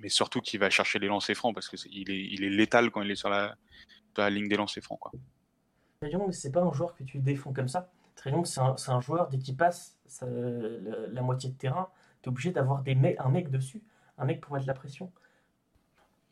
Mais 0.00 0.08
surtout 0.08 0.40
qui 0.40 0.58
va 0.58 0.70
chercher 0.70 0.98
les 0.98 1.08
lancers 1.08 1.36
francs 1.36 1.54
parce 1.54 1.68
qu'il 1.68 2.10
est, 2.10 2.26
il 2.30 2.44
est 2.44 2.50
létal 2.50 2.90
quand 2.90 3.02
il 3.02 3.10
est 3.10 3.16
sur 3.16 3.30
la, 3.30 3.56
la 4.16 4.30
ligne 4.30 4.48
des 4.48 4.56
lancers 4.56 4.82
francs. 4.82 4.98
Quoi. 5.00 5.12
c'est 6.32 6.52
pas 6.52 6.62
un 6.62 6.72
joueur 6.72 6.94
que 6.94 7.04
tu 7.04 7.18
défends 7.18 7.52
comme 7.52 7.68
ça. 7.68 7.90
Trayon, 8.16 8.44
c'est 8.44 8.60
un, 8.60 8.74
un, 8.88 9.00
joueur, 9.00 9.28
dès 9.28 9.38
qu'il 9.38 9.56
passe 9.56 9.96
la, 10.22 11.22
moitié 11.22 11.50
de 11.50 11.54
terrain, 11.54 11.88
tu 12.22 12.28
es 12.28 12.32
obligé 12.32 12.50
d'avoir 12.50 12.82
un 12.86 13.28
mec 13.28 13.50
dessus, 13.50 13.82
un 14.18 14.24
mec 14.24 14.40
pour 14.40 14.54
mettre 14.54 14.66
la 14.66 14.74
pression. 14.74 15.12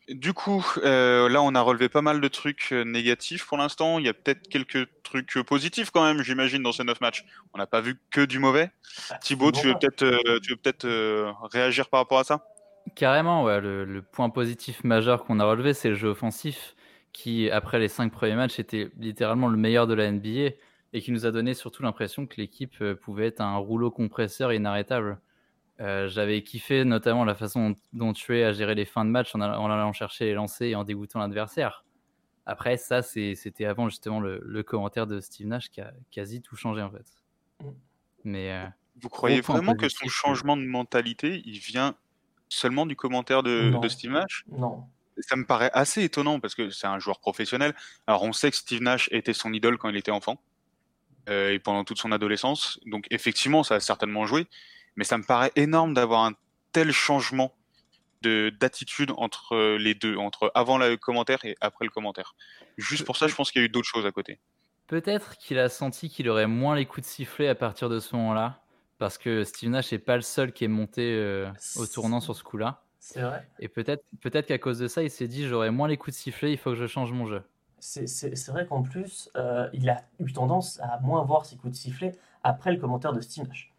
Du 0.09 0.33
coup, 0.33 0.65
euh, 0.85 1.29
là, 1.29 1.43
on 1.43 1.55
a 1.57 1.61
relevé 1.61 1.89
pas 1.89 2.03
mal 2.03 2.21
de 2.21 2.29
trucs 2.29 2.69
euh, 2.73 2.85
négatifs 2.85 3.45
pour 3.45 3.59
l'instant. 3.59 3.99
Il 3.99 4.07
y 4.07 4.09
a 4.09 4.15
peut-être 4.15 4.49
quelques 4.49 4.89
trucs 5.03 5.37
positifs 5.43 5.91
quand 5.91 6.05
même, 6.05 6.23
j'imagine, 6.23 6.63
dans 6.63 6.71
ces 6.71 6.85
neuf 6.85 7.01
matchs. 7.01 7.25
On 7.55 7.59
n'a 7.59 7.67
pas 7.67 7.81
vu 7.81 7.99
que 8.11 8.25
du 8.25 8.39
mauvais. 8.39 8.71
Bah, 9.11 9.19
Thibaut, 9.19 9.51
tu 9.51 9.67
veux 9.67 9.75
peut-être 9.75 10.05
euh, 10.05 10.39
peut 10.79 11.33
réagir 11.51 11.89
par 11.89 12.01
rapport 12.01 12.21
à 12.21 12.25
ça? 12.25 12.47
Carrément, 12.95 13.45
ouais. 13.45 13.61
Le, 13.61 13.85
le, 13.85 14.03
point 14.03 14.31
positif 14.31 14.85
majeur 14.85 15.25
qu'on 15.25 15.41
a 15.41 15.45
relevé, 15.45 15.75
c'est 15.75 15.89
le 15.89 15.95
jeu 15.95 16.09
offensif, 16.09 16.77
qui, 17.13 17.51
après 17.51 17.79
les 17.79 17.89
cinq 17.89 18.13
premiers 18.13 18.37
matchs, 18.37 18.59
était 18.59 18.91
littéralement 18.97 19.49
le 19.49 19.57
meilleur 19.57 19.87
de 19.87 19.95
la 19.95 20.11
NBA 20.11 20.55
et 20.93 21.01
qui 21.01 21.13
nous 21.13 21.27
a 21.27 21.31
donné 21.31 21.55
surtout 21.55 21.83
l'impression 21.83 22.27
que 22.27 22.37
l'équipe 22.37 22.75
euh, 22.81 22.95
pouvait 22.95 23.27
être 23.27 23.41
un 23.41 23.57
rouleau 23.57 23.91
compresseur 23.91 24.53
inarrêtable. 24.53 25.19
Euh, 25.81 26.09
j'avais 26.09 26.43
kiffé 26.43 26.85
notamment 26.85 27.25
la 27.25 27.35
façon 27.35 27.75
dont 27.93 28.15
tu 28.15 28.39
es 28.39 28.45
à 28.45 28.53
gérer 28.53 28.75
les 28.75 28.87
fins 28.87 29.05
de 29.05 29.11
match 29.11 29.35
en 29.35 29.41
allant, 29.43 29.93
chercher 29.93 30.25
les 30.25 30.35
lancers 30.35 30.69
et 30.69 30.75
en 30.75 30.85
dégoûtant 30.85 31.19
l'adversaire. 31.19 31.85
Après, 32.47 32.77
ça, 32.77 33.03
c'était 33.03 33.67
avant 33.67 33.89
justement 33.89 34.21
le, 34.21 34.63
commentaire 34.63 35.07
de 35.07 35.21
Steve 35.21 35.49
Nash 35.49 35.69
qui 35.69 35.81
a 35.81 35.93
quasi 36.11 36.41
tout 36.41 36.57
changé 36.57 36.81
en 36.81 36.91
fait. 36.91 37.07
Mm. 37.61 37.71
Mais 38.25 38.53
euh, 38.53 38.67
vous 39.01 39.09
croyez 39.09 39.41
vraiment 39.41 39.75
que 39.75 39.89
son 39.89 40.09
changement 40.09 40.57
de 40.57 40.65
mentalité, 40.65 41.43
il 41.45 41.59
vient 41.59 41.95
seulement 42.49 42.87
du 42.87 42.97
commentaire 42.97 43.43
de, 43.43 43.79
de 43.81 43.89
Steve 43.89 44.13
Nash? 44.13 44.45
Non. 44.51 44.85
Ça 45.19 45.37
me 45.37 45.47
paraît 45.47 45.71
assez 45.73 46.03
étonnant 46.03 46.41
parce 46.41 46.55
que 46.55 46.71
c'est 46.71 46.87
un 46.87 46.99
joueur 46.99 47.21
professionnel. 47.21 47.75
Alors 48.07 48.23
on 48.23 48.33
sait 48.33 48.51
que 48.51 48.57
Steve 48.57 48.83
Nash 48.83 49.09
était 49.13 49.33
son 49.33 49.53
idole 49.53 49.79
quand 49.79 49.89
il 49.89 49.97
était 49.97 50.11
enfant. 50.11 50.41
Euh, 51.29 51.51
et 51.51 51.59
pendant 51.59 51.83
toute 51.83 51.99
son 51.99 52.13
adolescence. 52.13 52.79
Donc 52.87 53.09
effectivement, 53.11 53.65
ça 53.65 53.75
a 53.75 53.81
certainement 53.81 54.27
joué, 54.27 54.47
mais 54.95 55.03
ça 55.03 55.19
me 55.19 55.25
paraît 55.25 55.51
énorme 55.57 55.93
d'avoir 55.93 56.25
un 56.25 56.35
tel 56.71 56.93
changement 56.93 57.53
de 58.23 58.53
d'attitude 58.61 59.13
entre 59.17 59.77
les 59.77 59.95
deux, 59.95 60.17
entre 60.17 60.53
avant 60.55 60.79
le 60.79 60.97
commentaire 60.97 61.45
et 61.45 61.57
après 61.61 61.85
le 61.85 61.91
commentaire. 61.91 62.37
Juste 62.79 63.05
pour 63.05 63.17
ça, 63.17 63.27
je 63.27 63.35
pense 63.35 63.51
qu'il 63.51 63.61
y 63.61 63.65
a 63.65 63.67
eu 63.67 63.69
d'autres 63.69 63.89
choses 63.89 64.07
à 64.07 64.13
côté. 64.13 64.39
Peut-être 64.87 65.37
qu'il 65.37 65.59
a 65.59 65.69
senti 65.69 66.09
qu'il 66.09 66.29
aurait 66.29 66.47
moins 66.47 66.77
les 66.77 66.87
coups 66.87 67.05
de 67.05 67.11
sifflet 67.11 67.49
à 67.49 67.57
partir 67.57 67.89
de 67.89 67.99
ce 67.99 68.15
moment-là, 68.15 68.63
parce 68.99 69.19
que 69.19 69.45
Steve 69.45 69.71
Nash 69.71 69.93
n'est 69.93 69.99
pas 69.99 70.17
le 70.17 70.23
seul 70.23 70.53
qui 70.53 70.65
est 70.65 70.69
monté 70.69 71.15
euh, 71.15 71.51
au 71.77 71.87
tournant 71.87 72.21
sur 72.21 72.35
ce 72.35 72.43
coup-là. 72.43 72.83
C'est 72.99 73.21
vrai. 73.21 73.47
Et 73.61 73.69
peut-être 73.69 74.05
peut-être 74.21 74.47
qu'à 74.47 74.59
cause 74.59 74.79
de 74.79 74.89
ça, 74.89 75.03
il 75.03 75.11
s'est 75.11 75.29
dit 75.29 75.47
j'aurais 75.47 75.71
moins 75.71 75.89
les 75.89 75.97
coups 75.97 76.17
de 76.17 76.21
sifflet, 76.21 76.53
il 76.53 76.59
faut 76.59 76.71
que 76.71 76.77
je 76.77 76.87
change 76.87 77.13
mon 77.13 77.27
jeu. 77.27 77.43
c'est 77.79 78.49
vrai 78.49 78.67
qu'en 78.67 78.83
plus, 78.83 79.31
euh, 79.37 79.69
il 79.73 79.89
a 79.89 80.03
eu 80.19 80.33
tendance 80.33 80.81
à 80.81 80.99
moins 81.01 81.23
voir 81.25 81.47
ses 81.47 81.57
coups 81.57 81.73
de 81.73 81.77
sifflet 81.77 82.13
après 82.43 82.73
le 82.73 82.81
commentaire 82.81 83.13
de 83.13 83.21
Steve 83.21 83.47
Nash. 83.47 83.73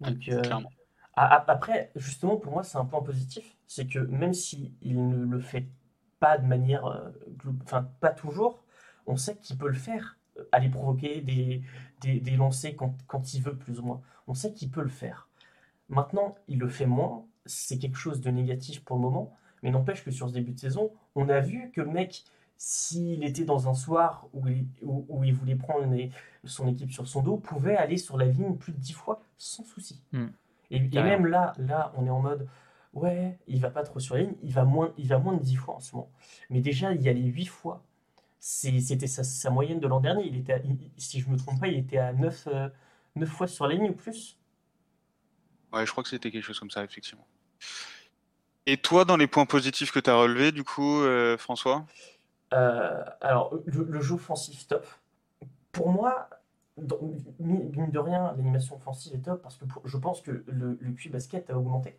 Donc, 0.00 0.28
euh, 0.28 0.42
après, 1.16 1.90
justement, 1.96 2.36
pour 2.36 2.52
moi, 2.52 2.62
c'est 2.62 2.76
un 2.76 2.84
point 2.84 3.02
positif. 3.02 3.56
C'est 3.66 3.86
que 3.86 3.98
même 4.00 4.34
s'il 4.34 4.72
ne 4.82 5.24
le 5.24 5.40
fait 5.40 5.66
pas 6.20 6.38
de 6.38 6.46
manière. 6.46 6.86
Euh, 6.86 7.10
enfin, 7.62 7.88
pas 8.00 8.10
toujours, 8.10 8.62
on 9.06 9.16
sait 9.16 9.36
qu'il 9.36 9.56
peut 9.56 9.68
le 9.68 9.74
faire. 9.74 10.18
Aller 10.52 10.68
provoquer 10.68 11.22
des, 11.22 11.62
des, 12.00 12.20
des 12.20 12.36
lancers 12.36 12.76
quand, 12.76 12.94
quand, 13.06 13.34
il 13.34 13.42
veut, 13.42 13.56
plus 13.56 13.80
ou 13.80 13.84
moins. 13.84 14.00
On 14.26 14.34
sait 14.34 14.52
qu'il 14.52 14.70
peut 14.70 14.82
le 14.82 14.88
faire. 14.88 15.28
Maintenant, 15.88 16.34
il 16.48 16.58
le 16.58 16.68
fait 16.68 16.86
moins. 16.86 17.24
C'est 17.44 17.78
quelque 17.78 17.96
chose 17.96 18.20
de 18.20 18.30
négatif 18.30 18.84
pour 18.84 18.96
le 18.96 19.02
moment. 19.02 19.36
Mais 19.62 19.70
n'empêche 19.70 20.04
que 20.04 20.10
sur 20.10 20.28
ce 20.28 20.34
début 20.34 20.52
de 20.52 20.58
saison, 20.58 20.90
on 21.14 21.28
a 21.28 21.40
vu 21.40 21.70
que 21.72 21.80
le 21.80 21.90
mec, 21.90 22.24
s'il 22.56 23.24
était 23.24 23.44
dans 23.44 23.68
un 23.68 23.74
soir 23.74 24.28
où 24.32 24.46
il, 24.48 24.66
où, 24.82 25.24
il 25.24 25.34
voulait 25.34 25.56
prendre 25.56 25.86
son 26.44 26.68
équipe 26.68 26.92
sur 26.92 27.06
son 27.06 27.22
dos, 27.22 27.36
pouvait 27.36 27.76
aller 27.76 27.96
sur 27.96 28.16
la 28.16 28.26
ligne 28.26 28.56
plus 28.56 28.72
de 28.72 28.78
10 28.78 28.92
fois 28.92 29.22
sans 29.38 29.64
souci. 29.64 30.02
Hmm. 30.12 30.28
Et, 30.70 30.80
même 30.80 31.26
là, 31.26 31.52
là, 31.58 31.92
on 31.96 32.06
est 32.06 32.10
en 32.10 32.20
mode, 32.20 32.48
ouais, 32.92 33.38
il 33.46 33.60
va 33.60 33.70
pas 33.70 33.82
trop 33.82 34.00
sur 34.00 34.16
la 34.16 34.22
ligne, 34.22 34.34
il 34.42 34.52
va 34.52 34.64
moins, 34.64 34.92
il 34.98 35.06
va 35.06 35.18
moins 35.18 35.34
de 35.34 35.42
10 35.42 35.56
fois 35.56 35.76
en 35.76 35.80
ce 35.80 35.94
moment. 35.94 36.10
Mais 36.50 36.60
déjà, 36.60 36.92
il 36.92 37.02
y 37.02 37.08
allait 37.08 37.20
8 37.20 37.46
fois. 37.46 37.82
C'était 38.48 39.08
sa, 39.08 39.50
moyenne 39.50 39.80
de 39.80 39.88
l'an 39.88 39.98
dernier. 39.98 40.24
Il 40.24 40.36
était 40.36 40.62
si 40.96 41.18
je 41.20 41.28
me 41.28 41.36
trompe 41.36 41.58
pas, 41.58 41.66
il 41.66 41.78
était 41.78 41.98
à 41.98 42.12
9, 42.12 42.46
9 42.46 42.70
euh, 43.16 43.26
fois 43.26 43.48
sur 43.48 43.66
la 43.66 43.74
ligne 43.74 43.90
ou 43.90 43.92
plus. 43.92 44.38
Ouais, 45.72 45.84
je 45.84 45.90
crois 45.90 46.04
que 46.04 46.08
c'était 46.08 46.30
quelque 46.30 46.44
chose 46.44 46.60
comme 46.60 46.70
ça, 46.70 46.84
effectivement. 46.84 47.26
Et 48.66 48.76
toi, 48.76 49.04
dans 49.04 49.16
les 49.16 49.26
points 49.26 49.46
positifs 49.46 49.90
que 49.90 49.98
tu 49.98 50.10
as 50.10 50.14
relevés, 50.14 50.52
du 50.52 50.62
coup, 50.62 51.00
euh, 51.00 51.36
François? 51.36 51.86
Euh, 52.54 53.02
Alors, 53.20 53.52
le, 53.66 54.00
jeu 54.00 54.14
offensif, 54.14 54.68
top. 54.68 54.86
Pour 55.72 55.90
moi, 55.90 56.30
mine 57.40 57.90
de 57.90 57.98
rien, 57.98 58.32
l'animation 58.36 58.76
offensive 58.76 59.12
est 59.12 59.24
top 59.24 59.42
parce 59.42 59.56
que 59.56 59.64
je 59.84 59.96
pense 59.96 60.20
que 60.20 60.44
le, 60.46 60.78
le 60.80 60.92
QI 60.92 61.08
basket 61.08 61.50
a 61.50 61.58
augmenté. 61.58 61.98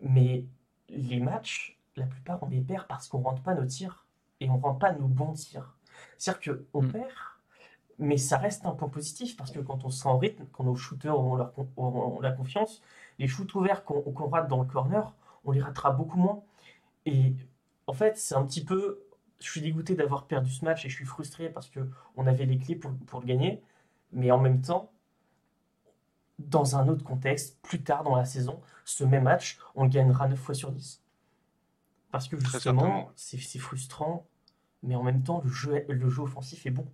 Mais 0.00 0.44
les 0.90 1.18
matchs, 1.18 1.80
la 1.96 2.04
plupart, 2.04 2.42
on 2.42 2.50
les 2.50 2.60
perd 2.60 2.86
parce 2.88 3.08
qu'on 3.08 3.20
ne 3.20 3.24
rentre 3.24 3.42
pas 3.42 3.54
nos 3.54 3.64
tirs 3.64 4.01
et 4.42 4.50
on 4.50 4.56
ne 4.56 4.62
rentre 4.62 4.78
pas 4.78 4.92
nos 4.92 5.06
bons 5.06 5.32
tirs. 5.32 5.74
C'est-à-dire 6.18 6.56
qu'on 6.70 6.82
mm. 6.82 6.92
perd, 6.92 7.10
mais 7.98 8.16
ça 8.16 8.38
reste 8.38 8.66
un 8.66 8.72
point 8.72 8.88
positif 8.88 9.36
parce 9.36 9.50
que 9.50 9.60
quand 9.60 9.84
on 9.84 9.90
se 9.90 10.02
sent 10.02 10.08
en 10.08 10.18
rythme, 10.18 10.44
quand 10.52 10.64
nos 10.64 10.74
shooters 10.74 11.18
ont, 11.18 11.36
leur, 11.36 11.52
la 12.20 12.32
confiance, 12.32 12.82
les 13.18 13.28
shoots 13.28 13.54
ouverts 13.54 13.84
qu'on 13.84 14.28
rate 14.28 14.48
dans 14.48 14.60
le 14.60 14.68
corner, 14.68 15.14
on 15.44 15.52
les 15.52 15.60
ratera 15.60 15.92
beaucoup 15.92 16.18
moins. 16.18 16.42
Et 17.06 17.34
en 17.86 17.92
fait, 17.92 18.16
c'est 18.16 18.34
un 18.34 18.44
petit 18.44 18.64
peu. 18.64 19.02
Je 19.38 19.50
suis 19.50 19.60
dégoûté 19.60 19.94
d'avoir 19.94 20.26
perdu 20.26 20.50
ce 20.50 20.64
match 20.64 20.84
et 20.84 20.88
je 20.88 20.94
suis 20.94 21.04
frustré 21.04 21.48
parce 21.48 21.70
qu'on 21.70 22.26
avait 22.26 22.46
les 22.46 22.58
clés 22.58 22.76
pour, 22.76 22.92
pour, 23.06 23.20
le 23.20 23.26
gagner. 23.26 23.62
Mais 24.12 24.30
en 24.30 24.38
même 24.38 24.60
temps, 24.60 24.92
dans 26.38 26.76
un 26.76 26.88
autre 26.88 27.04
contexte, 27.04 27.60
plus 27.62 27.82
tard 27.82 28.04
dans 28.04 28.14
la 28.14 28.24
saison, 28.24 28.60
ce 28.84 29.04
même 29.04 29.24
match, 29.24 29.58
on 29.74 29.84
le 29.84 29.88
gagnera 29.88 30.28
9 30.28 30.38
fois 30.38 30.54
sur 30.54 30.70
10. 30.70 31.02
Parce 32.12 32.28
que 32.28 32.38
justement, 32.38 33.10
c'est 33.16 33.58
frustrant, 33.58 34.26
mais 34.82 34.94
en 34.94 35.02
même 35.02 35.22
temps, 35.22 35.42
le 35.44 35.50
jeu, 35.50 35.84
le 35.88 36.08
jeu 36.08 36.22
offensif 36.22 36.66
est 36.66 36.70
bon. 36.70 36.86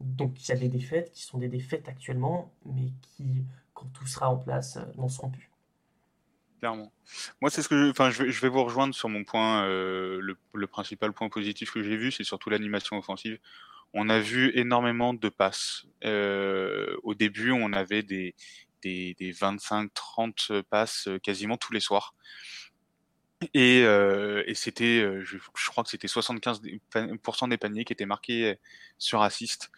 Donc 0.00 0.42
il 0.42 0.48
y 0.48 0.52
a 0.52 0.56
des 0.56 0.68
défaites 0.68 1.10
qui 1.12 1.22
sont 1.22 1.38
des 1.38 1.48
défaites 1.48 1.88
actuellement, 1.88 2.52
mais 2.64 2.92
qui, 3.02 3.44
quand 3.74 3.86
tout 3.92 4.06
sera 4.06 4.30
en 4.30 4.36
place, 4.36 4.76
euh, 4.76 4.84
n'en 4.96 5.08
seront 5.08 5.30
plus 5.30 5.50
clairement. 6.58 6.92
Moi, 7.40 7.50
c'est 7.50 7.62
ce 7.62 7.70
que, 7.70 7.86
je, 7.86 7.90
enfin, 7.90 8.10
je 8.10 8.22
vais, 8.22 8.48
vous 8.48 8.62
rejoindre 8.62 8.94
sur 8.94 9.08
mon 9.08 9.24
point. 9.24 9.64
Euh, 9.64 10.20
le, 10.52 10.66
principal 10.66 11.14
point 11.14 11.30
positif 11.30 11.70
que 11.72 11.82
j'ai 11.82 11.96
vu, 11.96 12.12
c'est 12.12 12.22
surtout 12.22 12.50
l'animation 12.50 12.98
offensive. 12.98 13.38
On 13.94 14.10
a 14.10 14.20
vu 14.20 14.52
énormément 14.54 15.14
de 15.14 15.28
passes. 15.30 15.86
Euh, 16.04 16.94
au 17.02 17.14
début, 17.14 17.50
on 17.50 17.72
avait 17.72 18.02
des, 18.02 18.34
des, 18.82 19.14
25-30 19.18 20.62
passes 20.64 21.08
quasiment 21.22 21.56
tous 21.56 21.72
les 21.72 21.80
soirs. 21.80 22.14
Et, 23.54 23.84
c'était, 24.54 25.22
je, 25.22 25.38
crois 25.70 25.84
que 25.84 25.90
c'était 25.90 26.08
75% 26.08 27.48
des 27.48 27.56
paniers 27.56 27.84
qui 27.84 27.92
étaient 27.92 28.06
marqués 28.06 28.58
sur 28.98 29.22
assist 29.22 29.70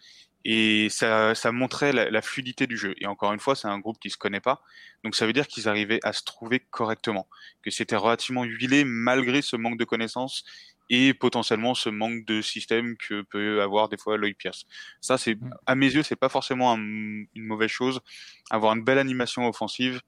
et 0.45 0.89
ça, 0.89 1.35
ça 1.35 1.51
montrait 1.51 1.93
la, 1.93 2.21
fluidité 2.21 2.67
du 2.67 2.77
jeu. 2.77 2.95
Et 2.99 3.07
encore 3.07 3.31
une 3.31 3.39
fois, 3.39 3.55
c'est 3.55 3.67
un 3.67 3.79
groupe 3.79 3.97
qui 3.99 4.09
se 4.09 4.17
connaît 4.17 4.41
pas, 4.41 4.61
donc 5.03 5.15
ça 5.15 5.25
veut 5.25 5.33
dire 5.33 5.47
qu'ils 5.47 5.69
arrivaient 5.69 5.99
à 6.03 6.11
se 6.11 6.23
trouver 6.23 6.59
correctement, 6.59 7.27
que 7.61 7.71
c'était 7.71 7.95
relativement 7.95 8.43
huilé 8.43 8.83
malgré 8.83 9.41
ce 9.41 9.55
manque 9.55 9.77
de 9.77 9.85
connaissances 9.85 10.43
et 10.89 11.13
potentiellement 11.13 11.75
ce 11.75 11.89
manque 11.89 12.25
de 12.25 12.41
système 12.41 12.97
que 12.97 13.21
peut 13.21 13.61
avoir 13.61 13.87
des 13.87 13.97
fois 13.97 14.17
Lloyd 14.17 14.35
Pierce. 14.35 14.65
Ça, 14.99 15.17
c'est 15.17 15.35
mm. 15.35 15.53
à 15.65 15.75
mes 15.75 15.93
yeux, 15.93 16.03
c'est 16.03 16.17
pas 16.17 16.29
forcément 16.29 16.75
une 16.75 17.27
mauvaise 17.35 17.69
chose. 17.69 18.01
Avoir 18.51 18.73
une 18.73 18.83
belle 18.83 18.99
animation 18.99 19.47
offensive, 19.47 20.01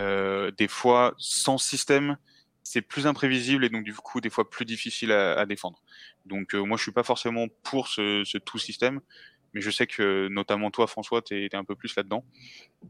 euh, 0.00 0.50
des 0.58 0.68
fois 0.68 1.14
sans 1.16 1.58
système, 1.58 2.16
c'est 2.62 2.82
plus 2.82 3.06
imprévisible 3.06 3.64
et 3.64 3.68
donc 3.68 3.84
du 3.84 3.94
coup 3.94 4.20
des 4.20 4.30
fois 4.30 4.48
plus 4.48 4.64
difficile 4.64 5.12
à, 5.12 5.38
à 5.38 5.46
défendre. 5.46 5.82
Donc 6.26 6.54
euh, 6.54 6.62
moi 6.62 6.76
je 6.76 6.82
suis 6.82 6.92
pas 6.92 7.02
forcément 7.02 7.46
pour 7.62 7.88
ce, 7.88 8.22
ce 8.24 8.38
tout 8.38 8.58
système, 8.58 9.00
mais 9.54 9.60
je 9.60 9.70
sais 9.70 9.86
que 9.86 10.28
notamment 10.28 10.70
toi, 10.70 10.86
François, 10.86 11.22
tu 11.22 11.44
es, 11.44 11.54
un 11.54 11.64
peu 11.64 11.74
plus 11.74 11.94
là-dedans. 11.96 12.24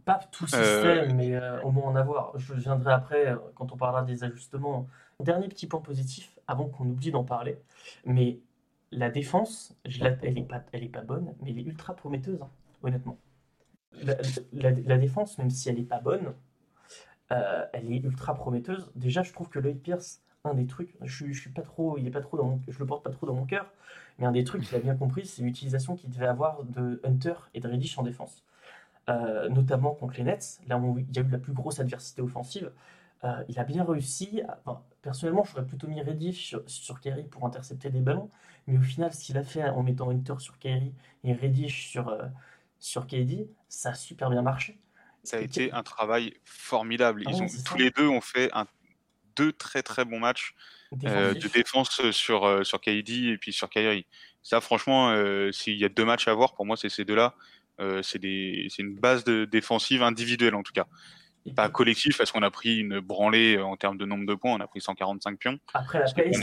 Pas 0.05 0.21
tout 0.31 0.45
euh, 0.55 1.03
système, 1.03 1.17
mais 1.17 1.35
euh, 1.35 1.61
au 1.63 1.71
moins 1.71 1.87
en 1.87 1.97
avoir. 1.97 2.39
Je 2.39 2.55
viendrai 2.55 2.93
après 2.93 3.35
quand 3.55 3.73
on 3.73 3.77
parlera 3.77 4.03
des 4.03 4.25
ajustements. 4.25 4.89
Dernier 5.21 5.49
petit 5.49 5.67
point 5.67 5.81
positif, 5.81 6.39
avant 6.47 6.69
qu'on 6.69 6.87
oublie 6.87 7.11
d'en 7.11 7.25
parler, 7.25 7.59
mais 8.07 8.41
la 8.93 9.11
défense, 9.11 9.77
elle 9.85 10.35
n'est 10.35 10.43
pas, 10.43 10.65
elle 10.73 10.85
est 10.85 10.89
pas 10.89 11.03
bonne, 11.03 11.35
mais 11.41 11.51
elle 11.51 11.59
est 11.59 11.63
ultra 11.63 11.95
prometteuse, 11.95 12.41
hein, 12.43 12.51
honnêtement. 12.83 13.19
La, 14.53 14.99
défense, 14.99 15.37
même 15.39 15.51
si 15.51 15.69
elle 15.69 15.77
n'est 15.77 15.83
pas 15.83 16.01
bonne, 16.01 16.35
elle 17.31 17.93
est 17.93 17.99
ultra 17.99 18.35
prometteuse. 18.35 18.91
Déjà, 18.97 19.23
je 19.23 19.33
trouve 19.33 19.49
que 19.49 19.59
Lloyd 19.59 19.81
Pierce, 19.81 20.23
un 20.45 20.55
des 20.55 20.67
trucs, 20.67 20.95
je, 21.03 21.27
je 21.31 21.41
suis 21.41 21.51
pas 21.51 21.63
trop, 21.63 21.99
il 21.99 22.07
est 22.07 22.11
pas 22.11 22.21
trop 22.21 22.37
dans 22.37 22.61
je 22.67 22.79
le 22.79 22.87
porte 22.87 23.05
pas 23.05 23.11
trop 23.11 23.27
dans 23.27 23.35
mon 23.35 23.47
cœur, 23.47 23.71
mais 24.19 24.27
un 24.27 24.33
des 24.33 24.45
trucs 24.45 24.63
qu'il 24.63 24.77
a 24.77 24.81
bien 24.81 24.97
compris, 24.97 25.27
c'est 25.27 25.43
l'utilisation 25.43 25.97
qu'il 25.97 26.11
devait 26.11 26.27
avoir 26.27 26.65
de 26.65 27.01
Hunter 27.05 27.35
et 27.55 27.61
de 27.61 27.69
Reddish 27.69 27.99
en 27.99 28.03
défense. 28.03 28.43
Euh, 29.09 29.49
notamment 29.49 29.95
contre 29.95 30.15
les 30.19 30.25
Nets, 30.25 30.61
là 30.69 30.79
où 30.79 30.99
il 30.99 31.17
y 31.17 31.19
a 31.19 31.23
eu 31.23 31.29
la 31.29 31.39
plus 31.39 31.53
grosse 31.53 31.81
adversité 31.81 32.23
offensive. 32.23 32.71
Euh, 33.25 33.45
il 33.49 33.59
a 33.59 33.65
bien 33.65 33.85
réussi. 33.85 34.43
personnellement, 35.03 35.45
j'aurais 35.45 35.67
plutôt 35.67 35.89
mis 35.89 36.01
Reddish 36.01 36.47
sur, 36.47 36.63
sur 36.67 37.01
Kerry 37.01 37.25
pour 37.25 37.45
intercepter 37.47 37.91
des 37.91 38.01
ballons, 38.01 38.31
mais 38.67 38.79
au 38.79 38.83
final, 38.83 39.13
ce 39.13 39.25
qu'il 39.25 39.37
a 39.39 39.43
fait 39.43 39.69
en 39.69 39.83
mettant 39.83 40.11
Hunter 40.11 40.35
sur 40.39 40.59
Kerry 40.59 40.95
et 41.25 41.33
Reddish 41.33 41.89
sur, 41.89 42.09
euh, 42.09 42.27
sur 42.79 43.07
KD, 43.07 43.49
ça 43.69 43.91
a 43.91 43.95
super 43.95 44.31
bien 44.31 44.43
marché. 44.43 44.79
Ça 45.23 45.37
a 45.37 45.41
été 45.41 45.73
un 45.73 45.83
travail 45.83 46.35
formidable. 46.45 47.23
Ah 47.27 47.31
Ils 47.33 47.43
ont, 47.43 47.47
tous 47.65 47.77
les 47.77 47.91
deux 47.91 48.09
ont 48.09 48.21
fait 48.21 48.51
un, 48.53 48.67
deux 49.37 49.53
très 49.53 49.83
très 49.83 50.05
bons 50.05 50.19
matchs 50.19 50.55
euh, 51.05 51.35
de 51.35 51.49
défense 51.49 52.11
sur, 52.11 52.45
euh, 52.45 52.65
sur 52.65 52.81
KD 52.81 53.11
et 53.33 53.39
puis 53.39 53.53
sur 53.53 53.71
Kyrie. 53.71 54.07
Ça, 54.43 54.61
franchement, 54.61 55.11
euh, 55.11 55.53
s'il 55.53 55.77
y 55.77 55.85
a 55.85 55.89
deux 55.89 56.05
matchs 56.05 56.27
à 56.27 56.35
voir, 56.35 56.55
pour 56.55 56.67
moi, 56.67 56.77
c'est 56.77 56.89
ces 56.89 57.05
deux-là. 57.05 57.35
c'est 58.03 58.23
une 58.23 58.95
base 58.97 59.25
de 59.25 59.45
défensive 59.45 60.03
individuelle, 60.03 60.55
en 60.55 60.63
tout 60.63 60.73
cas. 60.73 60.87
Pas 61.57 61.71
collectif, 61.71 62.19
parce 62.19 62.33
qu'on 62.33 62.43
a 62.43 62.51
pris 62.51 62.79
une 62.79 63.01
branlée 63.01 63.59
en 63.59 63.77
termes 63.77 63.97
de 63.97 64.05
nombre 64.05 64.27
de 64.27 64.35
points, 64.35 64.53
on 64.53 64.61
a 64.61 64.67
pris 64.67 64.81
145 64.81 65.39
pions. 65.39 65.59
Après, 65.73 66.01
la 66.01 66.05
pace, 66.05 66.41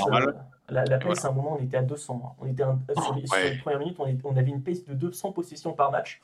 la, 0.70 0.84
la 0.86 0.98
pace 0.98 1.24
à 1.24 1.28
un 1.28 1.32
moment, 1.32 1.58
on 1.60 1.64
était 1.64 1.78
à 1.78 1.84
200. 1.84 2.22
Hein. 2.26 2.36
On 2.40 2.48
était 2.48 2.64
sur, 2.96 3.14
les, 3.14 3.58
premières 3.58 3.80
minutes, 3.80 3.98
on, 4.24 4.36
avait 4.36 4.50
une 4.50 4.64
pace 4.64 4.84
de 4.86 4.94
200 4.94 5.34
possessions 5.34 5.74
par 5.74 5.92
match. 5.92 6.20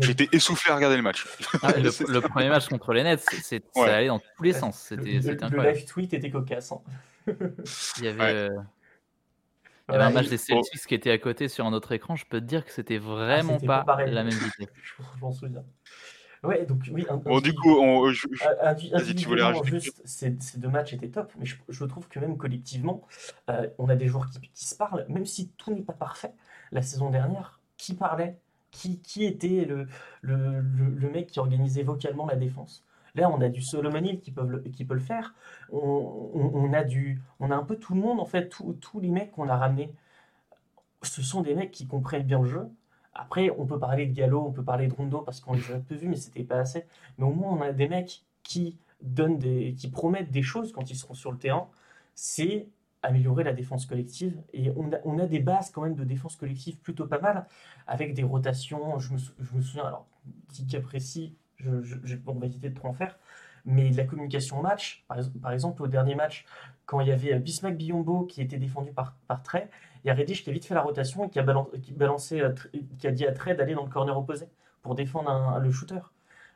J'étais 0.00 0.28
essoufflé 0.32 0.72
à 0.72 0.76
regarder 0.76 0.96
le 0.96 1.02
match. 1.02 1.26
Ah, 1.62 1.72
le, 1.76 2.20
premier 2.28 2.48
match 2.48 2.68
contre 2.68 2.92
les 2.92 3.02
Nets, 3.02 3.24
c'est, 3.42 3.62
ça 3.74 3.84
allait 3.84 4.06
dans 4.06 4.20
tous 4.36 4.42
les 4.42 4.52
sens. 4.52 4.78
C'était, 4.78 5.16
incroyable. 5.16 5.56
Le 5.56 5.72
live 5.72 5.84
tweet 5.84 6.14
était 6.14 6.30
cocasse. 6.30 6.72
Hein. 6.72 6.80
Il 7.98 8.04
y 8.04 8.08
avait, 8.08 8.22
euh, 8.22 8.48
il 9.88 9.92
y 9.92 9.94
avait 9.94 10.04
un 10.04 10.10
match 10.10 10.28
des 10.28 10.38
Celtics 10.38 10.86
qui 10.86 10.94
était 10.94 11.10
à 11.10 11.18
côté 11.18 11.48
sur 11.48 11.66
un 11.66 11.72
autre 11.72 11.92
écran. 11.92 12.16
Je 12.16 12.24
peux 12.26 12.40
te 12.40 12.46
dire 12.46 12.64
que 12.64 12.72
c'était 12.72 12.98
vraiment 12.98 13.58
pas, 13.60 13.84
la 14.06 14.24
même 14.24 14.32
vidéo. 14.32 14.68
je 15.16 15.20
m'en 15.20 15.32
souviens. 15.32 15.64
Ouais, 16.42 16.66
donc 16.66 16.82
oui. 16.90 17.06
Un, 17.08 17.18
bon, 17.18 17.40
du 17.40 17.54
coup, 17.54 17.78
on, 17.78 18.10
je, 18.10 18.26
tu 19.12 19.26
voulais 19.26 19.42
rajouter 19.42 19.78
juste, 19.78 20.02
ces, 20.04 20.36
ces, 20.40 20.58
deux 20.58 20.68
matchs 20.68 20.92
étaient 20.92 21.10
top, 21.10 21.32
mais 21.38 21.46
je, 21.46 21.54
je 21.68 21.84
trouve 21.84 22.08
que 22.08 22.18
même 22.18 22.36
collectivement, 22.36 23.06
euh, 23.48 23.68
on 23.78 23.88
a 23.88 23.94
des 23.94 24.08
joueurs 24.08 24.28
qui, 24.28 24.40
qui 24.40 24.66
se 24.66 24.74
parlent, 24.74 25.06
même 25.08 25.26
si 25.26 25.50
tout 25.50 25.72
n'est 25.72 25.82
pas 25.82 25.92
parfait. 25.92 26.32
La 26.72 26.82
saison 26.82 27.10
dernière, 27.10 27.60
qui 27.76 27.94
parlait 27.94 28.38
qui, 28.72 29.24
était 29.24 29.64
le, 29.64 29.86
le, 30.22 30.60
le, 30.60 31.10
mec 31.10 31.28
qui 31.28 31.38
organisait 31.38 31.82
vocalement 31.82 32.26
la 32.26 32.36
défense 32.36 32.84
Là, 33.14 33.30
on 33.30 33.40
a 33.42 33.48
du 33.50 33.60
Solomon 33.60 34.16
qui, 34.16 34.30
peuvent 34.32 34.62
qui 34.70 34.86
peut 34.86 34.94
le 34.94 35.00
faire. 35.00 35.34
On, 35.70 36.30
on, 36.34 36.72
a 36.72 36.82
du, 36.82 37.20
on 37.40 37.50
a 37.50 37.54
un 37.54 37.62
peu 37.62 37.76
tout 37.76 37.94
le 37.94 38.00
monde, 38.00 38.18
en 38.20 38.24
fait, 38.24 38.48
tous 38.48 39.00
les 39.00 39.10
mecs 39.10 39.32
qu'on 39.32 39.48
a 39.48 39.56
ramenés. 39.56 39.92
Ce 41.02 41.20
sont 41.22 41.42
des 41.42 41.54
mecs 41.54 41.70
qui 41.70 41.86
comprennent 41.86 42.22
bien 42.22 42.40
le 42.40 42.48
jeu. 42.48 42.68
Après, 43.14 43.50
on 43.58 43.66
peut 43.66 43.78
parler 43.78 44.06
de 44.06 44.14
Gallo, 44.14 44.42
on 44.46 44.52
peut 44.52 44.64
parler 44.64 44.88
de 44.88 44.94
Rondo 44.94 45.20
parce 45.20 45.40
qu'on 45.40 45.52
les 45.52 45.72
a 45.72 45.78
peu 45.78 45.94
vus, 45.94 46.08
mais 46.08 46.16
c'était 46.16 46.44
pas 46.44 46.56
assez. 46.56 46.86
Mais 47.18 47.26
au 47.26 47.32
moins, 47.32 47.52
on 47.52 47.60
a 47.60 47.72
des 47.72 47.88
mecs 47.88 48.24
qui 48.42 48.78
donnent 49.02 49.38
des, 49.38 49.74
qui 49.74 49.90
promettent 49.90 50.30
des 50.30 50.42
choses 50.42 50.72
quand 50.72 50.90
ils 50.90 50.96
seront 50.96 51.14
sur 51.14 51.32
le 51.32 51.38
terrain. 51.38 51.68
C'est 52.14 52.66
améliorer 53.02 53.44
la 53.44 53.52
défense 53.52 53.86
collective. 53.86 54.40
Et 54.52 54.70
on 54.76 54.92
a, 54.92 54.96
on 55.04 55.18
a, 55.18 55.26
des 55.26 55.40
bases 55.40 55.70
quand 55.70 55.82
même 55.82 55.94
de 55.94 56.04
défense 56.04 56.36
collective 56.36 56.78
plutôt 56.78 57.06
pas 57.06 57.20
mal, 57.20 57.46
avec 57.86 58.14
des 58.14 58.22
rotations. 58.22 58.98
Je 58.98 59.12
me, 59.12 59.18
je 59.18 59.54
me 59.54 59.60
souviens, 59.60 59.86
alors, 59.86 60.06
petit 60.48 60.66
cas 60.66 60.80
précis, 60.80 61.36
je, 61.56 61.82
je, 61.82 62.16
on 62.26 62.34
va 62.34 62.46
éviter 62.46 62.70
de 62.70 62.74
trop 62.74 62.88
en 62.88 62.92
faire, 62.92 63.18
mais 63.64 63.90
la 63.90 64.04
communication 64.04 64.60
match, 64.60 65.04
par, 65.40 65.52
exemple, 65.52 65.82
au 65.82 65.86
dernier 65.86 66.14
match, 66.14 66.44
quand 66.86 67.00
il 67.00 67.08
y 67.08 67.12
avait 67.12 67.38
Bismack 67.38 67.76
Biombo 67.76 68.24
qui 68.24 68.42
était 68.42 68.58
défendu 68.58 68.92
par, 68.92 69.14
par 69.28 69.42
Trey, 69.42 69.68
il 70.04 70.08
y 70.08 70.10
a 70.10 70.14
Reddish 70.14 70.42
qui 70.42 70.50
a 70.50 70.52
vite 70.52 70.64
fait 70.64 70.74
la 70.74 70.82
rotation 70.82 71.24
et 71.24 71.30
qui 71.30 71.38
a, 71.38 71.44
balancé, 71.44 72.40
euh, 72.40 72.52
qui 72.98 73.06
a 73.06 73.12
dit 73.12 73.24
à 73.24 73.32
Trey 73.32 73.54
d'aller 73.54 73.74
dans 73.74 73.84
le 73.84 73.90
corner 73.90 74.16
opposé 74.16 74.48
pour 74.82 74.96
défendre 74.96 75.60
le 75.60 75.70
shooter. 75.70 76.00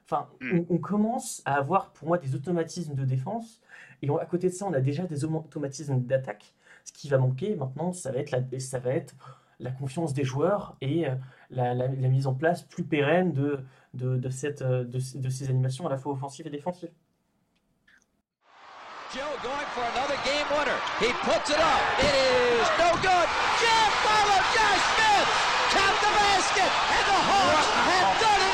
Enfin, 0.08 0.28
hmm. 0.40 0.60
on, 0.70 0.78
commence 0.78 1.42
à 1.44 1.54
avoir 1.54 1.90
pour 1.90 2.06
moi 2.06 2.18
des 2.18 2.36
automatismes 2.36 2.94
de 2.94 3.04
défense 3.04 3.60
et 4.02 4.08
à 4.08 4.26
côté 4.26 4.48
de 4.48 4.54
ça, 4.54 4.64
on 4.66 4.72
a 4.72 4.80
déjà 4.80 5.04
des 5.04 5.24
automatismes 5.24 6.00
d'attaque. 6.00 6.54
Ce 6.84 6.92
qui 6.92 7.08
va 7.08 7.18
manquer 7.18 7.56
maintenant, 7.56 7.92
ça 7.92 8.12
va 8.12 8.18
être 8.18 8.30
la, 8.30 8.40
ça 8.60 8.78
va 8.78 8.90
être 8.90 9.14
la 9.58 9.72
confiance 9.72 10.14
des 10.14 10.22
joueurs 10.22 10.76
et 10.80 11.08
euh, 11.08 11.14
la, 11.50 11.74
la, 11.74 11.88
mise 11.88 12.28
en 12.28 12.34
place 12.34 12.62
plus 12.62 12.84
pérenne 12.84 13.32
de, 13.32 13.58
de, 13.94 14.16
de, 14.16 14.28
cette, 14.28 14.62
de, 14.62 14.84
de, 14.84 15.28
ces 15.28 15.48
animations 15.48 15.86
à 15.86 15.90
la 15.90 15.98
fois 15.98 16.12
offensives 16.12 16.46
et 16.46 16.50
défensives. 16.50 16.92
Joe 19.12 19.22
going 19.42 19.68
for 19.72 19.82
another 19.94 20.18
game 20.24 20.46
winner. 20.50 20.78
He 21.00 21.10
puts 21.24 21.48
it 21.48 21.58
up. 21.58 21.80
It 21.98 22.14
is 22.14 22.68
no 22.78 22.90
good. 23.00 23.28
Jam 23.62 23.90
follow 24.04 24.38
Josh 24.52 24.82
Smith. 24.92 25.28
Count 25.72 25.96
the 26.02 26.12
basket. 26.20 26.70
And 26.94 27.06
the 27.06 27.18
Hawks 27.30 27.68
have 27.86 28.20
done 28.20 28.40
it 28.42 28.45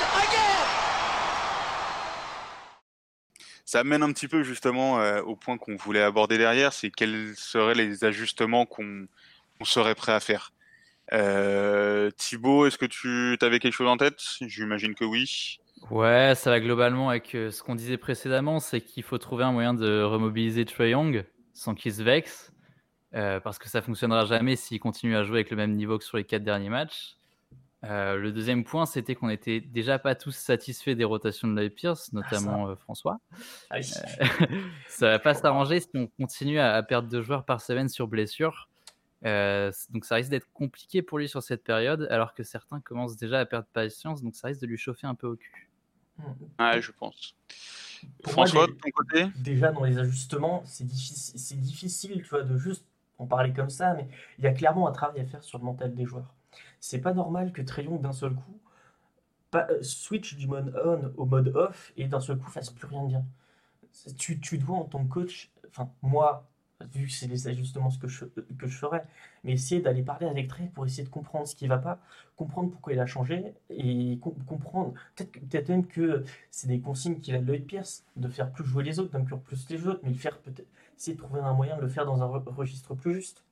Ça 3.73 3.81
amène 3.81 4.03
un 4.03 4.13
petit 4.13 4.29
peu 4.29 4.43
justement 4.43 5.01
euh, 5.01 5.23
au 5.23 5.35
point 5.35 5.57
qu'on 5.57 5.77
voulait 5.77 6.03
aborder 6.03 6.37
derrière, 6.37 6.75
c'est 6.75 6.91
quels 6.91 7.35
seraient 7.37 7.75
les 7.75 8.05
ajustements 8.05 8.67
qu'on 8.67 9.07
qu 9.59 9.65
serait 9.65 9.95
prêt 9.95 10.13
à 10.13 10.21
faire. 10.21 10.53
Euh, 11.15 12.11
Thibaut, 12.11 12.67
est-ce 12.67 12.77
que 12.77 12.85
tu 12.85 13.39
avais 13.41 13.61
quelque 13.61 13.73
chose 13.73 13.89
en 13.89 13.97
tête? 13.97 14.21
J'imagine 14.43 14.95
que 14.95 15.07
oui. 15.07 15.59
Ouais, 15.91 16.35
ça 16.37 16.51
va 16.51 16.61
globalement 16.61 17.09
avec 17.09 17.35
euh, 17.35 17.51
ce 17.51 17.63
qu'on 17.63 17.75
disait 17.75 17.97
précédemment, 17.97 18.61
c'est 18.61 18.83
qu'il 18.83 19.05
faut 19.05 19.17
trouver 19.17 19.45
un 19.45 19.53
moyen 19.53 19.73
de 19.73 20.03
remobiliser 20.03 20.67
Trae 20.67 20.91
Young 20.91 21.25
sans 21.55 21.75
qu'il 21.75 21.95
se 21.95 22.03
vexe, 22.03 22.53
parce 23.11 23.59
que 23.59 23.71
ça 23.71 23.81
fonctionnera 23.81 24.27
jamais 24.27 24.57
s'il 24.57 24.81
continue 24.81 25.17
à 25.17 25.25
jouer 25.25 25.39
avec 25.39 25.51
le 25.51 25.57
même 25.57 25.73
niveau 25.73 25.97
que 25.97 26.05
sur 26.05 26.19
les 26.19 26.25
quatre 26.25 26.45
derniers 26.45 26.69
matchs. 26.69 27.17
Euh, 27.85 28.17
le 28.17 28.31
deuxième 28.31 28.65
point, 28.65 28.87
c'était 28.87 29.15
qu'on 29.15 29.27
n'était 29.29 29.61
déjà 29.61 29.99
pas 29.99 30.15
tous 30.15 30.31
satisfaits 30.31 30.93
des 30.93 31.05
rotations 31.05 31.49
de 31.49 31.55
Lloyd 31.55 31.75
Pierce, 31.75 32.11
ah, 32.13 32.17
notamment 32.17 32.69
euh, 32.69 32.77
François. 32.77 33.19
Ah 33.71 33.77
oui. 33.79 33.85
ça 34.89 35.09
va 35.09 35.19
pas 35.19 35.35
s'arranger 35.35 35.81
si 35.81 35.89
on 35.95 36.07
continue 36.07 36.61
à, 36.61 36.75
à, 36.75 36.83
perdre 36.83 37.09
deux 37.09 37.23
joueurs 37.23 37.45
par 37.45 37.61
semaine 37.61 37.89
sur 37.89 38.07
blessure. 38.07 38.69
Euh, 39.25 39.71
donc 39.91 40.05
ça 40.05 40.17
risque 40.17 40.31
d'être 40.31 40.51
compliqué 40.53 41.03
pour 41.03 41.19
lui 41.19 41.29
sur 41.29 41.43
cette 41.43 41.63
période, 41.63 42.07
alors 42.11 42.35
que 42.35 42.43
certains 42.43 42.81
commencent 42.81 43.17
déjà 43.17 43.41
à 43.41 43.47
perdre 43.47 43.69
patience, 43.73 44.23
donc 44.23 44.35
ça 44.35 44.49
risque 44.49 44.61
de 44.61 44.67
lui 44.67 44.79
chauffer 44.79 45.07
un 45.07 45.15
peu 45.15 45.29
au 45.29 45.37
cul. 45.37 45.71
Ouais, 46.59 46.81
je 46.81 46.93
pense. 46.93 47.37
François, 48.25 48.67
de 48.67 48.73
ton 48.73 48.91
côté? 48.91 49.27
Déjà, 49.39 49.73
dans 49.73 49.85
les 49.85 49.99
ajustements, 49.99 50.63
c'est 50.67 50.87
difficile, 50.87 51.61
difficile 51.61 52.23
tu 52.23 52.29
vois, 52.29 52.43
de 52.43 52.57
juste 52.57 52.85
en 53.19 53.27
parler 53.27 53.53
comme 53.53 53.71
ça, 53.71 53.95
mais 53.95 54.09
il 54.39 54.45
y 54.45 54.47
a 54.49 54.53
clairement 54.53 54.89
un 54.89 54.93
travail 54.93 55.21
à 55.21 55.25
faire 55.25 55.43
sur 55.43 55.59
le 55.59 55.65
mental 55.65 55.95
des 55.95 56.05
joueurs. 56.05 56.35
C'est 56.83 57.01
pas 57.01 57.15
normal 57.15 57.53
que 57.53 57.63
Trayon, 57.63 57.97
d'un 57.97 58.13
seul 58.13 58.35
coup, 58.35 58.61
euh, 59.55 59.83
switch 59.83 60.37
du 60.37 60.49
mode 60.49 60.75
on 60.85 61.13
au 61.17 61.27
mode 61.27 61.49
off 61.55 61.93
et 61.97 62.09
d'un 62.09 62.21
seul 62.21 62.39
coup 62.39 62.51
fasse 62.51 62.71
plus 62.71 62.87
rien 62.89 63.05
de 63.05 63.09
bien. 63.09 63.25
Tu, 64.19 64.41
tu 64.41 64.59
dois, 64.59 64.79
en 64.79 64.85
tant 64.85 65.05
que 65.05 65.09
coach, 65.09 65.53
enfin, 65.69 65.91
moi, 66.03 66.49
vu 66.93 67.07
que 67.07 67.13
c'est 67.13 67.29
les 67.29 67.47
ajustements 67.47 67.91
que 68.01 68.09
je, 68.09 68.25
que 68.25 68.67
je 68.67 68.77
ferais, 68.77 69.05
mais 69.45 69.53
essayer 69.53 69.81
d'aller 69.81 70.03
parler 70.03 70.27
avec 70.27 70.49
Trey 70.49 70.71
pour 70.75 70.85
essayer 70.85 71.05
de 71.05 71.09
comprendre 71.09 71.47
ce 71.47 71.55
qui 71.55 71.69
va 71.69 71.79
pas, 71.79 72.01
comprendre 72.37 72.71
pourquoi 72.73 72.95
il 72.95 73.01
a 73.01 73.07
changé 73.07 73.55
et 73.71 74.19
comprendre, 74.21 74.95
peut-être 75.15 75.67
peut 75.67 75.73
même 75.73 75.87
que 75.87 76.25
c'est 76.51 76.67
des 76.67 76.81
consignes 76.81 77.21
qu'il 77.21 77.37
a 77.37 77.39
de 77.39 77.47
Lloyd 77.47 77.65
Pierce, 77.65 78.05
de 78.17 78.29
faire 78.29 78.51
plus 78.51 78.65
jouer 78.65 78.83
les 78.83 78.99
autres, 78.99 79.13
d'inclure 79.13 79.41
plus 79.41 79.69
les 79.71 79.87
autres, 79.87 80.01
mais 80.03 80.11
le 80.11 80.17
faire 80.17 80.37
peut-être, 80.41 80.69
essayer 80.99 81.17
de 81.17 81.23
trouver 81.23 81.41
un 81.41 81.55
moyen 81.55 81.77
de 81.77 81.83
le 81.83 81.89
faire 81.89 82.07
dans 82.07 82.23
un 82.23 82.27
registre 82.27 82.95
plus 82.97 83.15
juste. 83.15 83.45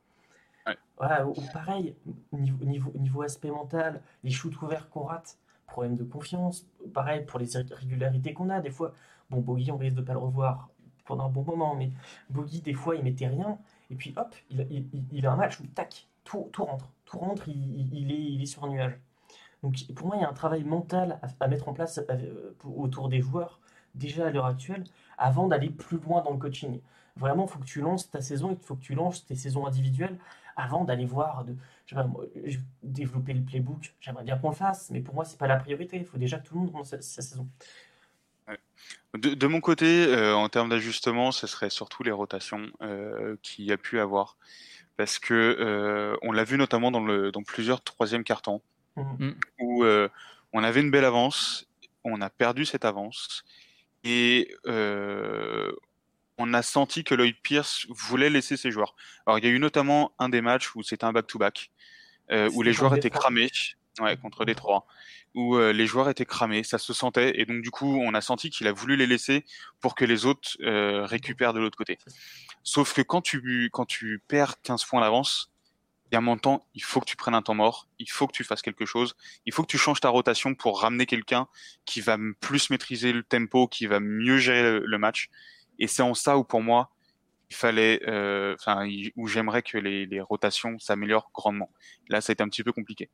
Voilà, 0.97 1.27
ou, 1.27 1.35
pareil, 1.53 1.95
niveau, 2.33 2.65
niveau, 2.65 2.93
niveau 2.95 3.23
aspect 3.23 3.51
mental, 3.51 4.03
les 4.23 4.31
shoots 4.31 4.61
ouverts 4.61 4.91
qu'on 4.91 5.05
rate, 5.05 5.39
problème 5.67 5.97
de 5.97 6.05
confiance, 6.05 6.67
pareil 6.93 7.25
pour 7.25 7.39
les 7.39 7.55
irrégularités 7.55 8.35
qu'on 8.35 8.51
a, 8.51 8.61
des 8.61 8.71
fois, 8.71 8.93
bon, 9.31 9.41
Bogey, 9.41 9.71
on 9.71 9.79
risque 9.79 9.97
de 9.97 10.03
pas 10.03 10.13
le 10.13 10.19
revoir 10.19 10.69
pendant 11.07 11.27
un 11.27 11.31
bon 11.31 11.43
moment. 11.43 11.75
Mais 11.75 11.91
Boggy, 12.29 12.61
des 12.61 12.75
fois, 12.75 12.97
il 12.97 13.03
mettait 13.03 13.27
rien. 13.27 13.59
Et 13.91 13.95
puis, 13.95 14.13
hop, 14.17 14.35
il, 14.51 14.87
il, 15.13 15.27
a 15.27 15.33
un 15.33 15.37
match 15.37 15.59
où, 15.61 15.67
tac, 15.67 16.07
tout, 16.25 16.49
tout 16.53 16.65
rentre. 16.65 16.91
Tout 17.05 17.19
rentre, 17.19 17.49
il, 17.49 18.13
est, 18.13 18.33
il 18.33 18.43
est 18.43 18.47
sur 18.47 18.65
un 18.65 18.69
nuage. 18.69 18.99
Donc, 19.63 19.77
pour 19.95 20.07
moi, 20.07 20.17
il 20.17 20.23
y 20.23 20.25
a 20.25 20.29
un 20.29 20.35
travail 20.35 20.65
mental 20.65 21.21
à, 21.41 21.49
mettre 21.49 21.69
en 21.69 21.73
place 21.73 22.01
euh, 22.11 22.53
autour 22.65 23.09
des 23.09 23.21
joueurs, 23.21 23.61
déjà 23.95 24.27
à 24.27 24.31
l'heure 24.31 24.47
actuelle, 24.47 24.85
avant 25.19 25.49
d'aller 25.49 25.71
plus 25.71 25.99
loin 25.99 26.23
dans 26.23 26.31
le 26.31 26.39
coaching. 26.39 26.81
Vraiment, 27.17 27.45
il 27.47 27.51
faut 27.51 27.59
que 27.59 27.65
tu 27.65 27.81
lances 27.81 28.11
ta 28.11 28.21
saison, 28.21 28.57
il 28.59 28.65
faut 28.65 28.77
que 28.77 28.81
tu 28.83 28.95
lances 28.95 29.27
tes 29.27 29.35
saisons 29.35 29.67
individuelles 29.67 30.17
avant 30.61 30.85
d'aller 30.85 31.07
voir, 31.07 31.45
de, 31.45 31.55
développer 32.83 33.33
le 33.33 33.43
playbook. 33.43 33.95
J'aimerais 34.01 34.25
bien 34.25 34.39
qu'on 34.39 34.51
le 34.51 34.55
fasse, 34.55 34.91
mais 34.91 35.01
pour 35.01 35.15
moi, 35.15 35.25
c'est 35.25 35.39
pas 35.39 35.47
la 35.47 35.57
priorité. 35.57 35.97
Il 35.97 36.05
faut 36.05 36.19
déjà 36.19 36.39
que 36.39 36.47
tout 36.47 36.55
le 36.55 36.61
monde 36.61 36.73
lance 36.73 36.91
sa 37.01 37.23
saison. 37.23 37.49
De, 39.15 39.47
mon 39.47 39.61
côté, 39.61 40.07
euh, 40.07 40.35
en 40.35 40.49
termes 40.49 40.69
d'ajustement, 40.69 41.33
ce 41.33 41.47
serait 41.47 41.71
surtout 41.71 42.03
les 42.03 42.11
rotations 42.11 42.67
euh, 42.83 43.37
qu'il 43.43 43.65
y 43.65 43.73
a 43.73 43.77
pu 43.77 43.99
avoir. 43.99 44.37
Parce 44.97 45.19
que 45.19 45.35
euh, 45.35 46.17
on 46.23 46.33
l'a 46.33 46.45
vu 46.45 46.59
notamment 46.59 46.91
dans, 46.91 47.05
le, 47.05 47.33
dans 47.33 47.43
plusieurs 47.43 47.83
troisième 47.83 48.23
cartons, 48.23 48.61
mmh. 48.97 49.31
où 49.61 49.85
on 50.53 50.65
avait 50.65 50.81
une 50.81 50.91
belle 50.91 51.05
avance, 51.05 51.69
on 52.05 52.21
a 52.21 52.29
perdu 52.31 52.65
cette 52.65 52.85
avance, 52.85 53.45
et 54.05 54.55
on 56.41 56.53
a 56.55 56.63
senti 56.63 57.05
que 57.05 57.15
Lloyd 57.15 57.37
Pierce 57.43 57.87
voulait 57.89 58.31
laisser 58.31 58.57
ses 58.57 58.71
joueurs. 58.71 58.97
Alors 59.27 59.39
il 59.39 59.45
y 59.45 59.49
a 59.49 59.51
eu 59.51 59.59
notamment 59.59 60.13
un 60.19 60.29
des 60.29 60.41
matchs 60.41 60.75
où 60.75 60.83
c'était 60.83 61.05
un 61.05 61.13
back-to-back, 61.13 61.71
où 62.53 62.63
les 62.63 62.73
joueurs 62.73 62.95
étaient 62.95 63.11
cramés, 63.11 63.51
ouais, 64.01 64.17
contre 64.17 64.45
Détroit. 64.45 64.87
Où 65.35 65.57
euh, 65.57 65.73
les 65.73 65.87
joueurs 65.87 66.09
étaient 66.09 66.27
cramés, 66.27 66.65
ça 66.65 66.79
se 66.79 66.93
sentait, 66.93 67.41
et 67.41 67.47
donc 67.47 67.63
du 67.63 67.71
coup, 67.71 68.01
on 68.01 68.15
a 68.15 68.21
senti 68.21 68.51
qu'il 68.51 68.67
a 68.67 68.73
voulu 68.73 68.97
les 68.97 69.07
laisser 69.07 69.45
pour 69.81 69.95
que 69.95 70.05
les 70.05 70.27
autres 70.27 70.57
euh, 70.63 71.05
récupèrent 71.05 71.53
de 71.53 71.61
l'autre 71.61 71.79
côté. 71.79 71.99
Sauf 72.65 72.95
que 72.95 73.03
quand 73.03 73.23
tu, 73.23 73.71
quand 73.73 73.87
tu 73.87 74.21
perds 74.27 74.61
15 74.63 74.85
points 74.85 75.01
d'avance, 75.01 75.53
il 76.07 76.15
y 76.15 76.17
a 76.17 76.19
un 76.19 76.23
moment 76.23 76.37
de 76.37 76.41
temps, 76.41 76.67
il 76.75 76.83
faut 76.83 76.99
que 76.99 77.05
tu 77.05 77.17
prennes 77.17 77.35
un 77.35 77.43
temps 77.43 77.55
mort, 77.55 77.87
il 78.01 78.11
faut 78.11 78.27
que 78.27 78.33
tu 78.33 78.43
fasses 78.43 78.63
quelque 78.63 78.85
chose, 78.85 79.15
il 79.47 79.53
faut 79.53 79.63
que 79.63 79.71
tu 79.71 79.79
changes 79.79 80.01
ta 80.01 80.09
rotation 80.09 80.57
pour 80.57 80.81
ramener 80.81 81.07
quelqu'un 81.07 81.47
qui 81.85 82.01
va 82.01 82.19
plus 82.41 82.71
maîtriser 82.71 83.13
le 83.13 83.23
tempo, 83.23 83.69
qui 83.69 83.87
va 83.87 84.01
mieux 84.01 84.39
gérer 84.39 84.81
le, 84.81 84.99
match. 84.99 85.31
Et 85.81 85.87
c'est 85.87 86.03
en 86.03 86.15
ça 86.15 86.39
où 86.39 86.45
pour 86.45 86.63
moi, 86.63 86.91
il 87.51 87.57
fallait, 87.57 88.01
euh, 88.07 88.55
enfin, 88.59 88.89
où 89.17 89.27
j'aimerais 89.27 89.63
que 89.63 89.77
les, 89.77 90.21
rotations 90.21 90.79
s'améliorent 90.79 91.31
grandement. 91.35 91.71
Là, 92.09 92.21
ça 92.21 92.31
a 92.31 92.35
été 92.35 92.43
un 92.45 92.49
petit 92.49 92.63
peu 92.63 92.73
compliqué. 92.73 93.11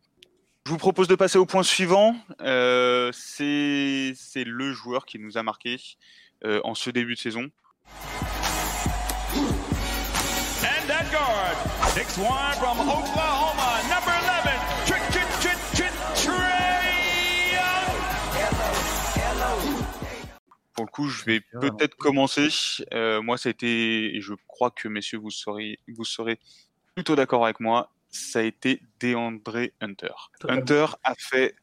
Je 0.67 0.73
vous 0.73 0.77
propose 0.77 1.09
de 1.09 1.15
passer 1.15 1.39
au 1.39 1.47
point 1.47 1.63
suivant. 1.63 2.17
Euh, 2.43 3.11
c'est 3.13 4.15
le 4.45 4.73
joueur 4.73 5.07
qui 5.07 5.19
nous 5.19 5.39
a 5.39 5.43
marqué 5.43 5.79
euh, 6.45 6.61
en 6.65 6.75
ce 6.75 6.91
début 6.91 7.15
de 7.15 7.21
saison. 7.21 7.49
And 10.63 10.87
that 10.89 11.05
guard, 11.11 11.57
Pour 20.77 20.85
le 20.85 20.91
coup, 20.91 21.09
je 21.09 21.25
vais 21.25 21.41
peut-être 21.61 21.97
commencer. 21.97 22.49
Euh, 22.93 23.23
moi, 23.23 23.39
ça 23.39 23.49
a 23.49 23.51
été, 23.51 24.15
et 24.15 24.21
je 24.21 24.35
crois 24.47 24.71
que 24.71 24.89
messieurs, 24.89 25.19
vous 25.19 25.31
serez, 25.31 25.81
vous 25.89 26.05
serez 26.05 26.39
plutôt 26.95 27.17
d'accord 27.17 27.45
avec 27.45 27.61
moi, 27.61 27.91
ça 28.11 28.41
a 28.41 28.43
été 28.43 28.83
DeAndre 29.01 29.69
Hunter. 29.81 30.13
Hunter 30.49 30.87
a 31.03 31.15
fait 31.17 31.55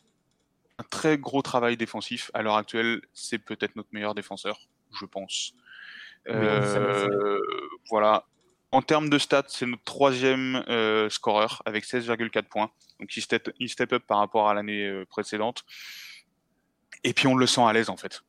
un 0.79 0.83
très 0.83 1.17
gros 1.17 1.41
travail 1.41 1.77
défensif. 1.77 2.31
À 2.33 2.41
l'heure 2.41 2.55
actuelle, 2.55 3.01
c'est 3.13 3.39
peut-être 3.39 3.75
notre 3.75 3.89
meilleur 3.91 4.15
défenseur, 4.15 4.59
je 4.99 5.05
pense. 5.05 5.53
Euh, 6.27 7.39
voilà. 7.89 8.25
En 8.71 8.81
termes 8.81 9.09
de 9.09 9.19
stats, 9.19 9.45
c'est 9.49 9.65
notre 9.65 9.83
troisième 9.83 10.63
euh, 10.67 11.09
scoreur 11.09 11.61
avec 11.65 11.85
16,4 11.85 12.43
points. 12.43 12.71
Donc 12.99 13.15
il 13.15 13.21
step, 13.21 13.51
il 13.59 13.69
step 13.69 13.93
up 13.93 14.03
par 14.07 14.17
rapport 14.17 14.49
à 14.49 14.53
l'année 14.53 14.87
euh, 14.87 15.05
précédente. 15.05 15.63
Et 17.03 17.13
puis 17.13 17.27
on 17.27 17.35
le 17.35 17.45
sent 17.45 17.61
à 17.61 17.73
l'aise 17.73 17.89
en 17.89 17.97
fait. 17.97 18.21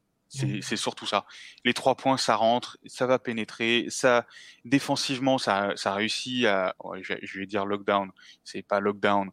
Mmh. 0.42 0.62
C'est 0.62 0.76
surtout 0.76 1.06
ça. 1.06 1.26
Les 1.64 1.74
trois 1.74 1.96
points, 1.96 2.16
ça 2.16 2.36
rentre, 2.36 2.78
ça 2.86 3.06
va 3.06 3.18
pénétrer, 3.18 3.86
ça 3.88 4.26
défensivement, 4.64 5.38
ça, 5.38 5.72
ça 5.76 5.94
réussit 5.94 6.44
à, 6.46 6.74
je, 7.02 7.38
vais 7.38 7.46
dire 7.46 7.66
lockdown, 7.66 8.10
c'est 8.42 8.62
pas 8.62 8.80
lockdown, 8.80 9.30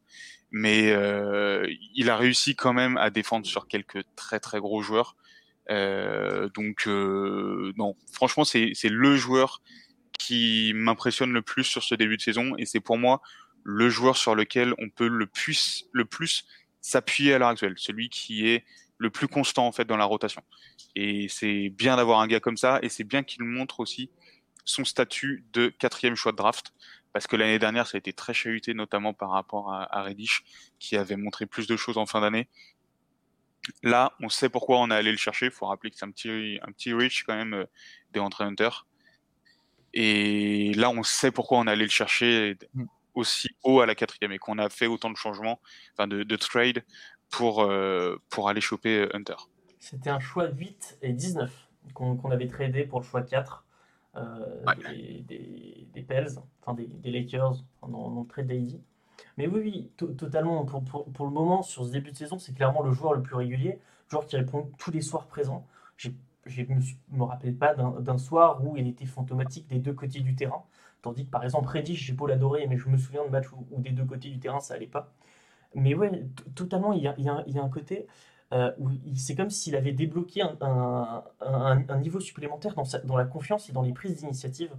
mais 0.51 0.91
euh, 0.91 1.65
il 1.95 2.09
a 2.09 2.17
réussi 2.17 2.55
quand 2.55 2.73
même 2.73 2.97
à 2.97 3.09
défendre 3.09 3.45
sur 3.45 3.67
quelques 3.67 4.03
très 4.15 4.39
très 4.39 4.59
gros 4.59 4.81
joueurs. 4.81 5.15
Euh, 5.69 6.49
donc 6.49 6.87
euh, 6.87 7.73
non, 7.77 7.95
franchement, 8.11 8.43
c'est 8.43 8.73
le 8.83 9.15
joueur 9.15 9.61
qui 10.19 10.73
m'impressionne 10.75 11.31
le 11.31 11.41
plus 11.41 11.63
sur 11.63 11.83
ce 11.83 11.95
début 11.95 12.17
de 12.17 12.21
saison 12.21 12.53
et 12.57 12.65
c'est 12.65 12.79
pour 12.79 12.97
moi 12.97 13.21
le 13.63 13.89
joueur 13.89 14.17
sur 14.17 14.35
lequel 14.35 14.73
on 14.77 14.89
peut 14.89 15.07
le 15.07 15.25
plus, 15.25 15.85
le 15.91 16.05
plus 16.05 16.45
s'appuyer 16.81 17.33
à 17.33 17.37
l'heure 17.37 17.49
actuelle, 17.49 17.75
celui 17.77 18.09
qui 18.09 18.47
est 18.47 18.65
le 19.01 19.09
plus 19.09 19.27
constant 19.27 19.65
en 19.65 19.71
fait 19.71 19.85
dans 19.85 19.97
la 19.97 20.05
rotation. 20.05 20.43
Et 20.95 21.27
c'est 21.27 21.69
bien 21.69 21.95
d'avoir 21.95 22.19
un 22.19 22.27
gars 22.27 22.39
comme 22.39 22.57
ça 22.57 22.79
et 22.83 22.89
c'est 22.89 23.03
bien 23.03 23.23
qu'il 23.23 23.43
montre 23.43 23.79
aussi 23.79 24.11
son 24.63 24.85
statut 24.85 25.43
de 25.53 25.69
quatrième 25.69 26.15
choix 26.15 26.31
de 26.31 26.37
draft 26.37 26.71
parce 27.11 27.25
que 27.25 27.35
l'année 27.35 27.57
dernière 27.57 27.87
ça 27.87 27.97
a 27.97 27.99
été 27.99 28.13
très 28.13 28.35
chahuté 28.35 28.75
notamment 28.75 29.13
par 29.13 29.31
rapport 29.31 29.73
à, 29.73 29.97
à 29.97 30.03
Reddish 30.03 30.43
qui 30.77 30.97
avait 30.97 31.15
montré 31.17 31.47
plus 31.47 31.65
de 31.65 31.75
choses 31.75 31.97
en 31.97 32.05
fin 32.05 32.21
d'année. 32.21 32.47
Là, 33.81 34.13
on 34.21 34.29
sait 34.29 34.49
pourquoi 34.49 34.79
on 34.79 34.91
a 34.91 34.95
allé 34.95 35.11
le 35.11 35.17
chercher. 35.17 35.47
Il 35.47 35.51
faut 35.51 35.65
rappeler 35.65 35.89
que 35.89 35.97
c'est 35.97 36.05
un 36.05 36.11
petit, 36.11 36.59
un 36.61 36.71
petit 36.71 36.93
reach 36.93 37.23
quand 37.23 37.35
même 37.35 37.53
euh, 37.53 37.65
des 38.11 38.19
Hunter. 38.19 38.69
Et 39.93 40.73
là, 40.75 40.89
on 40.89 41.03
sait 41.03 41.31
pourquoi 41.31 41.59
on 41.59 41.67
a 41.67 41.71
allé 41.71 41.83
le 41.83 41.91
chercher 41.91 42.57
mm. 42.73 42.85
aussi 43.15 43.49
haut 43.63 43.81
à 43.81 43.85
la 43.85 43.95
quatrième 43.95 44.31
et 44.31 44.39
qu'on 44.39 44.57
a 44.57 44.69
fait 44.69 44.87
autant 44.87 45.09
de 45.09 45.17
changements, 45.17 45.59
enfin 45.93 46.07
de, 46.07 46.23
de 46.23 46.35
trade 46.35 46.83
pour, 47.31 47.61
euh, 47.61 48.17
pour 48.29 48.49
aller 48.49 48.61
choper 48.61 48.99
euh, 48.99 49.15
Hunter. 49.15 49.35
C'était 49.79 50.09
un 50.09 50.19
choix 50.19 50.49
8 50.49 50.99
et 51.01 51.13
19 51.13 51.69
qu'on 51.95 52.29
avait 52.29 52.47
tradé 52.47 52.83
pour 52.83 52.99
le 52.99 53.05
choix 53.05 53.23
4 53.23 53.65
des, 54.13 55.23
des, 55.27 55.87
des, 55.93 56.01
Pels, 56.03 56.27
enfin 56.61 56.73
des, 56.73 56.85
des 56.85 57.11
Lakers 57.11 57.63
dans, 57.87 58.21
le 58.21 58.27
trade 58.27 58.47
d'Aidy. 58.47 58.81
Mais 59.37 59.47
oui, 59.47 59.91
oui, 59.97 60.07
totalement. 60.17 60.65
Pour, 60.65 60.83
pour, 60.83 61.11
pour, 61.11 61.25
le 61.25 61.31
moment, 61.31 61.63
sur 61.63 61.85
ce 61.85 61.91
début 61.91 62.11
de 62.11 62.17
saison, 62.17 62.37
c'est 62.37 62.53
clairement 62.53 62.83
le 62.83 62.91
joueur 62.91 63.13
le 63.13 63.21
plus 63.21 63.35
régulier, 63.35 63.79
le 63.79 64.09
joueur 64.09 64.25
qui 64.25 64.35
répond 64.35 64.69
tous 64.77 64.91
les 64.91 65.01
soirs 65.01 65.27
présents. 65.27 65.65
Je 65.97 66.09
ne 66.47 66.75
me, 67.11 67.23
rappelle 67.23 67.55
pas 67.55 67.73
d'un 67.73 68.17
soir 68.17 68.63
où 68.65 68.75
il 68.77 68.87
était 68.87 69.05
fantomatique 69.05 69.67
des 69.67 69.79
deux 69.79 69.93
côtés 69.93 70.19
du 70.19 70.35
terrain. 70.35 70.63
Tandis 71.01 71.25
que 71.25 71.31
par 71.31 71.43
exemple, 71.43 71.67
Reddish, 71.69 72.03
j'ai 72.03 72.13
beau 72.13 72.27
l'adorer, 72.27 72.67
mais 72.67 72.77
je 72.77 72.89
me 72.89 72.97
souviens 72.97 73.25
de 73.25 73.29
matchs 73.29 73.51
où, 73.53 73.81
des 73.81 73.91
deux 73.91 74.05
côtés 74.05 74.29
du 74.29 74.39
terrain, 74.39 74.59
ça 74.59 74.73
allait 74.75 74.87
pas. 74.87 75.13
Mais 75.75 75.93
ouais, 75.95 76.25
totalement, 76.55 76.93
il 76.93 77.03
y 77.03 77.07
a, 77.07 77.15
il 77.17 77.25
y 77.25 77.29
a, 77.29 77.43
il 77.47 77.55
y 77.55 77.59
a 77.59 77.63
un 77.63 77.69
côté 77.69 78.07
euh, 78.53 78.71
où 78.79 78.89
c'est 79.15 79.35
comme 79.35 79.49
s'il 79.49 79.75
avait 79.77 79.93
débloqué 79.93 80.41
un, 80.41 80.57
un, 80.59 81.23
un, 81.87 81.99
niveau 81.99 82.19
supplémentaire 82.19 82.73
dans, 82.75 82.83
sa, 82.83 82.99
dans, 82.99 83.15
la 83.15 83.23
confiance 83.23 83.69
et 83.69 83.71
dans 83.71 83.81
les 83.81 83.93
prises 83.93 84.17
d'initiative. 84.17 84.71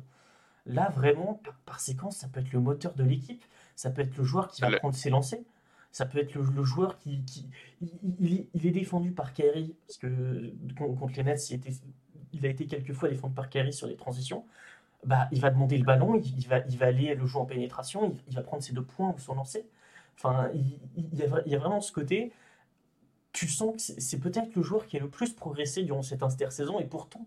Là, 0.67 0.91
vraiment, 0.91 1.41
par, 1.65 1.81
séquence, 1.81 2.19
ça 2.19 2.29
peut 2.29 2.41
être 2.41 2.53
le 2.53 2.61
moteur 2.61 2.95
de 2.95 3.03
l'équipe, 3.03 3.43
ça 3.75 3.91
peut 3.91 4.03
être 4.03 4.17
le 4.17 4.25
joueur 4.25 4.49
qui 4.49 4.61
va 4.61 4.71
prendre 4.73 4.95
ses 4.95 5.09
lancers, 5.09 5.41
ça 5.91 6.05
peut 6.05 6.19
être 6.19 6.35
le, 6.35 6.65
joueur 6.65 6.99
qui. 6.99 7.23
qui 7.25 7.49
il, 8.21 8.47
il, 8.53 8.67
est 8.67 8.71
défendu 8.71 9.13
par 9.13 9.33
Kyrie, 9.33 9.75
parce 9.87 9.99
que 9.99 10.53
contre 10.77 11.15
les 11.17 11.25
Nets, 11.25 11.51
il, 11.51 11.55
était, 11.57 11.73
il 12.33 12.47
a 12.47 12.51
été 12.51 12.67
quelquefois 12.67 13.09
défendu 13.09 13.35
par 13.35 13.49
Kyrie 13.49 13.73
sur 13.73 13.87
les 13.87 13.97
transitions. 13.97 14.45
Bah, 15.05 15.29
il 15.33 15.41
va 15.41 15.51
demander 15.51 15.79
le 15.79 15.85
ballon, 15.85 16.15
il, 16.15 16.47
va, 16.47 16.59
il 16.69 16.79
va 16.79 16.87
aller 16.87 17.15
le 17.15 17.27
jouer 17.27 17.41
en 17.41 17.47
pénétration, 17.47 18.15
il, 18.29 18.35
va 18.35 18.43
prendre 18.43 18.63
ses 18.63 18.73
deux 18.73 18.85
points 18.85 19.13
ou 19.17 19.19
son 19.19 19.35
lancer. 19.35 19.67
Enfin, 20.17 20.51
il, 20.55 21.19
y 21.19 21.23
a, 21.23 21.43
il 21.47 21.53
y 21.53 21.55
a 21.55 21.59
vraiment 21.59 21.81
ce 21.81 21.93
côté 21.93 22.33
tu 23.33 23.49
sens 23.49 23.75
que 23.75 24.01
c'est 24.01 24.19
peut-être 24.19 24.55
le 24.55 24.63
joueur 24.63 24.87
qui 24.87 24.97
a 24.97 25.01
le 25.01 25.09
plus 25.09 25.33
progressé 25.33 25.83
durant 25.83 26.03
cette 26.03 26.23
intersaison 26.23 26.79
et 26.79 26.85
pourtant, 26.85 27.27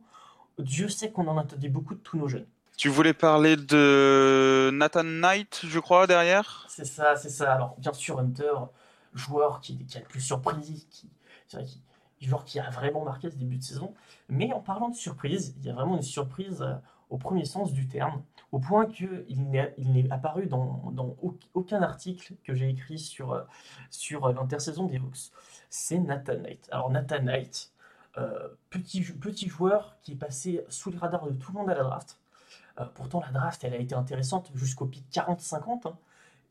Dieu 0.60 0.88
sait 0.88 1.12
qu'on 1.12 1.28
en 1.28 1.38
attendait 1.38 1.70
beaucoup 1.70 1.96
de 1.96 2.00
tous 2.00 2.18
nos 2.18 2.28
jeunes. 2.28 2.46
Tu 2.78 2.90
voulais 2.90 3.14
parler 3.14 3.56
de 3.56 4.70
Nathan 4.74 5.04
Knight, 5.04 5.62
je 5.68 5.80
crois, 5.80 6.08
derrière? 6.08 6.66
C'est 6.70 6.86
ça, 6.86 7.16
c'est 7.16 7.30
ça. 7.30 7.54
Alors, 7.54 7.76
bien 7.78 7.94
sûr, 7.94 8.20
Hunter, 8.20 8.54
joueur 9.14 9.62
qui, 9.62 9.80
a 9.96 10.00
le 10.00 10.06
plus 10.06 10.22
surpris, 10.22 10.86
qui, 10.90 11.10
qui, 11.48 11.82
joueur 12.22 12.44
qui 12.44 12.60
a 12.60 12.70
vraiment 12.70 13.04
marqué 13.04 13.32
ce 13.32 13.36
début 13.36 13.58
de 13.58 13.64
saison. 13.64 13.94
Mais 14.30 14.52
en 14.54 14.60
parlant 14.60 14.90
de 14.90 14.96
surprise, 14.96 15.56
il 15.60 15.66
y 15.66 15.70
a 15.70 15.74
vraiment 15.74 15.96
une 15.96 16.04
surprise 16.04 16.62
euh, 16.62 16.76
au 17.10 17.18
premier 17.18 17.46
sens 17.46 17.72
du 17.72 17.88
terme, 17.88 18.22
au 18.56 18.60
point 18.60 18.86
qu'il 18.86 19.26
n'est 19.52 20.10
apparu 20.12 20.46
dans, 20.46 20.94
aucun 21.54 21.82
article 21.82 22.36
que 22.46 22.54
j'ai 22.56 22.70
écrit 22.70 22.98
sur, 22.98 23.46
l'intersaison 24.34 24.86
des 24.86 24.96
Hawks. 24.96 25.34
C'est 25.70 25.98
Nathan 25.98 26.38
Knight. 26.38 26.70
Alors, 26.72 26.90
Nathan 26.90 27.22
Knight, 27.22 27.74
euh, 28.18 28.48
petit, 28.70 29.04
joueur 29.50 29.98
qui 30.04 30.14
est 30.14 30.16
passé 30.16 30.64
sous 30.70 30.90
les 30.90 30.98
radars 30.98 31.28
de 31.28 31.34
tout 31.34 31.52
le 31.52 31.60
monde 31.60 31.70
à 31.70 31.76
la 31.76 31.84
draft 31.84 32.18
euh, 32.80 32.86
pourtant, 32.94 33.20
la 33.20 33.32
draft, 33.38 33.62
elle 33.66 33.74
a 33.74 33.78
été 33.78 33.94
intéressante 33.94 34.50
jusqu'au 34.56 34.86
pic 34.86 35.06
40-50. 35.12 35.90
Hein. 35.90 35.98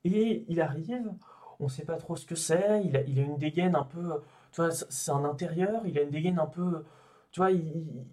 Et 0.04 0.44
il 0.48 0.60
arrive, 0.60 1.10
on 1.58 1.64
ne 1.64 1.70
sait 1.70 1.86
pas 1.86 1.96
trop 1.96 2.16
ce 2.16 2.26
que 2.26 2.34
c'est. 2.34 2.82
Il 2.84 2.98
a, 2.98 3.00
il 3.00 3.18
une 3.18 3.38
dégaine 3.38 3.76
un 3.76 3.84
peu. 3.84 4.22
Tu 4.52 4.60
vois, 4.60 4.72
c'est 4.72 5.10
un 5.10 5.24
intérieur. 5.24 5.86
Il 5.86 5.98
a 5.98 6.02
une 6.02 6.10
dégaine 6.10 6.38
un 6.38 6.46
peu. 6.46 6.84
Tu 7.30 7.40
vois, 7.40 7.50
il, 7.50 8.04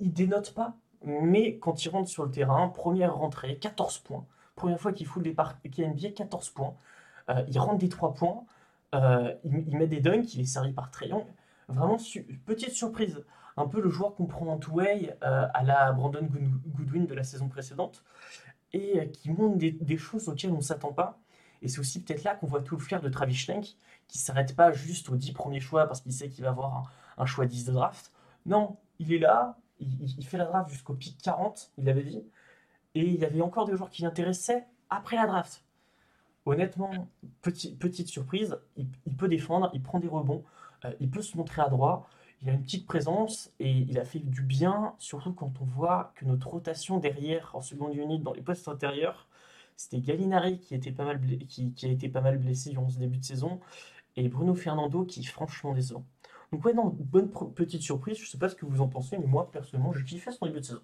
il, 0.00 0.12
dénote 0.12 0.54
pas. 0.54 0.74
Mais 1.04 1.58
quand 1.58 1.84
il 1.84 1.88
rentre 1.88 2.08
sur 2.08 2.24
le 2.24 2.30
terrain, 2.30 2.68
première 2.68 3.16
rentrée, 3.16 3.58
14 3.58 3.98
points. 3.98 4.26
Première 4.54 4.80
fois 4.80 4.92
qu'il 4.92 5.06
fout 5.06 5.22
les 5.24 5.34
a 5.38 5.88
NBA, 5.88 6.10
14 6.10 6.50
points. 6.50 6.74
Euh, 7.28 7.44
il 7.48 7.58
rentre 7.58 7.78
des 7.78 7.88
3 7.88 8.14
points. 8.14 8.44
Euh, 8.94 9.34
il, 9.44 9.76
met 9.76 9.86
des 9.86 10.00
dunks. 10.00 10.34
Il 10.34 10.40
est 10.40 10.46
servi 10.46 10.72
par 10.72 10.90
Trayon. 10.90 11.26
Vraiment, 11.68 11.96
petite 12.46 12.70
surprise 12.70 13.24
un 13.56 13.66
peu 13.66 13.80
le 13.80 13.88
joueur 13.88 14.14
qu'on 14.14 14.26
prend 14.26 14.46
en 14.46 14.58
two-way 14.58 15.16
euh, 15.22 15.46
à 15.52 15.62
la 15.62 15.92
Brandon 15.92 16.28
Goodwin 16.66 17.06
de 17.06 17.14
la 17.14 17.24
saison 17.24 17.48
précédente 17.48 18.04
et 18.72 19.10
qui 19.12 19.30
montre 19.30 19.56
des, 19.56 19.96
choses 19.96 20.28
auxquelles 20.28 20.52
on 20.52 20.56
ne 20.56 20.62
s'attend 20.62 20.92
pas. 20.92 21.18
Et 21.62 21.68
c'est 21.68 21.80
aussi 21.80 22.02
peut-être 22.02 22.24
là 22.24 22.34
qu'on 22.34 22.46
voit 22.46 22.60
tout 22.60 22.76
le 22.76 22.82
flair 22.82 23.00
de 23.00 23.08
Travis 23.08 23.34
Schlenk 23.34 23.76
qui 24.08 24.18
s'arrête 24.18 24.54
pas 24.54 24.72
juste 24.72 25.08
aux 25.08 25.16
10 25.16 25.32
premiers 25.32 25.60
choix 25.60 25.86
parce 25.86 26.00
qu'il 26.02 26.12
sait 26.12 26.28
qu'il 26.28 26.44
va 26.44 26.50
avoir 26.50 26.92
un, 27.16 27.26
choix 27.26 27.46
10 27.46 27.64
de 27.64 27.72
draft. 27.72 28.12
Non, 28.44 28.76
il 28.98 29.12
est 29.12 29.18
là, 29.18 29.56
il, 29.80 30.26
fait 30.26 30.38
la 30.38 30.44
draft 30.46 30.70
jusqu'au 30.70 30.94
pic 30.94 31.18
40, 31.22 31.72
il 31.78 31.84
l'avait 31.84 32.04
dit. 32.04 32.22
Et 32.94 33.02
il 33.02 33.20
y 33.20 33.24
avait 33.24 33.42
encore 33.42 33.66
des 33.66 33.76
joueurs 33.76 33.90
qui 33.90 34.02
l'intéressaient 34.02 34.66
après 34.90 35.16
la 35.16 35.26
draft. 35.26 35.64
Honnêtement, 36.46 37.08
petite 37.42 38.08
surprise, 38.08 38.56
il, 38.76 38.86
peut 39.16 39.28
défendre, 39.28 39.70
il 39.74 39.82
prend 39.82 39.98
des 39.98 40.08
rebonds, 40.08 40.44
euh, 40.84 40.92
il 41.00 41.10
peut 41.10 41.22
se 41.22 41.36
montrer 41.36 41.62
à 41.62 41.68
droit 41.68 42.08
il 42.42 42.50
a 42.50 42.52
une 42.52 42.62
petite 42.62 42.86
présence 42.86 43.50
et 43.58 43.70
il 43.70 43.98
a 43.98 44.04
fait 44.04 44.18
du 44.18 44.42
bien, 44.42 44.94
surtout 44.98 45.32
quand 45.32 45.52
on 45.60 45.64
voit 45.64 46.12
que 46.16 46.24
notre 46.24 46.48
rotation 46.48 46.98
derrière 46.98 47.50
en 47.54 47.60
seconde 47.60 47.94
unité 47.94 48.22
dans 48.22 48.34
les 48.34 48.42
postes 48.42 48.68
intérieurs, 48.68 49.26
c'était 49.76 50.00
Gallinari 50.00 50.58
qui, 50.58 50.74
était 50.74 50.92
pas 50.92 51.04
mal 51.04 51.20
a 51.20 51.86
été 51.86 52.08
pas 52.08 52.20
mal 52.20 52.38
blessé 52.38 52.70
durant 52.70 52.88
ce 52.88 52.98
début 52.98 53.18
de 53.18 53.24
saison 53.24 53.60
et 54.16 54.28
Bruno 54.28 54.54
Fernando 54.54 55.04
qui 55.04 55.24
franchement 55.24 55.72
décevant. 55.72 56.04
Donc 56.52 56.64
ouais, 56.64 56.72
non, 56.72 56.96
bonne 56.98 57.30
petite 57.54 57.82
surprise, 57.82 58.18
je 58.18 58.26
sais 58.26 58.38
pas 58.38 58.48
ce 58.48 58.54
que 58.54 58.66
vous 58.66 58.80
en 58.80 58.88
pensez, 58.88 59.18
mais 59.18 59.26
moi 59.26 59.50
personnellement, 59.50 59.92
je 59.92 60.04
kiffais 60.04 60.32
son 60.32 60.46
début 60.46 60.60
de 60.60 60.64
saison. 60.64 60.82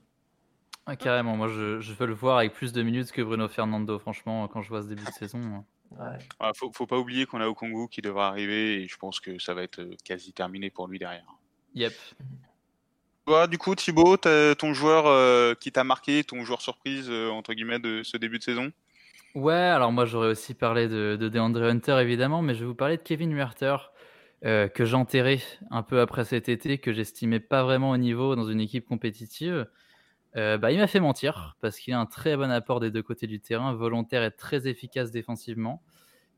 Ah, 0.87 0.97
carrément, 0.97 1.37
moi 1.37 1.49
je, 1.49 1.81
je, 1.81 1.93
veux 1.93 2.07
le 2.07 2.15
voir 2.15 2.39
avec 2.39 2.53
plus 2.53 2.73
de 2.73 2.83
minutes 2.83 3.13
que 3.13 3.23
Bruno 3.23 3.49
Fernando, 3.49 3.99
franchement, 3.99 4.49
quand 4.49 4.63
je 4.63 4.69
vois 4.69 4.83
ce 4.83 4.89
début 4.89 5.05
de 5.05 5.11
saison. 5.11 5.65
Ouais. 5.93 6.19
Ah, 6.41 6.53
faut, 6.57 6.73
faut, 6.73 6.87
pas 6.87 6.99
oublier 6.99 7.27
qu'on 7.27 7.41
a 7.41 7.55
Congo 7.55 7.87
qui 7.87 8.03
devra 8.03 8.29
arriver 8.29 8.83
et 8.83 8.89
je 8.89 8.97
pense 8.97 9.21
que 9.21 9.39
ça 9.39 9.55
va 9.55 9.63
être 9.63 9.81
euh, 9.81 9.95
quasi 10.05 10.33
terminé 10.33 10.71
pour 10.71 10.89
lui 10.89 10.99
derrière. 10.99 11.27
Yep. 11.75 11.93
Toi, 13.27 13.47
du 13.47 13.59
coup, 13.59 13.75
Thibaut, 13.75 14.17
ton 14.17 14.75
joueur 14.75 15.07
euh, 15.07 15.55
qui 15.55 15.71
t'a 15.71 15.85
marqué, 15.85 16.25
ton 16.25 16.45
joueur 16.45 16.61
surprise, 16.61 17.09
euh, 17.09 17.31
entre 17.31 17.55
guillemets, 17.55 17.79
de 17.79 18.03
ce 18.03 18.17
début 18.17 18.39
de 18.39 18.43
saison? 18.43 18.73
Ouais, 19.35 19.55
alors 19.55 19.93
moi 19.93 20.05
j'aurais 20.05 20.29
aussi 20.29 20.53
parlé 20.53 20.89
de, 20.89 21.17
de 21.19 21.29
DeAndre 21.31 21.63
Hunter 21.63 21.99
évidemment, 22.01 22.43
mais 22.43 22.55
je 22.55 22.61
vais 22.61 22.67
vous 22.67 22.75
parler 22.75 22.99
de 22.99 23.03
Kevin 23.03 23.35
Werther, 23.35 23.92
euh, 24.45 24.69
que 24.69 24.85
j'enterrais 24.85 25.41
un 25.71 25.83
peu 25.83 26.01
après 26.01 26.25
cet 26.25 26.49
été, 26.49 26.79
que 26.79 26.93
j'estimais 26.93 27.41
pas 27.41 27.63
vraiment 27.63 27.91
au 27.91 27.97
niveau 27.97 28.37
dans 28.37 28.47
une 28.47 28.61
équipe 28.61 28.87
compétitive. 28.87 29.67
bah, 30.35 30.73
il 30.73 30.79
m'a 30.79 30.87
fait 30.87 31.01
mentir, 31.01 31.57
parce 31.61 31.79
qu'il 31.79 31.95
a 31.95 32.01
un 32.01 32.07
très 32.07 32.37
bon 32.37 32.51
apport 32.51 32.81
des 32.81 32.91
deux 32.91 33.03
côtés 33.03 33.27
du 33.27 33.41
terrain, 33.41 33.75
volontaire 33.75 34.25
et 34.25 34.31
très 34.31 34.67
efficace 34.67 35.11
défensivement, 35.11 35.83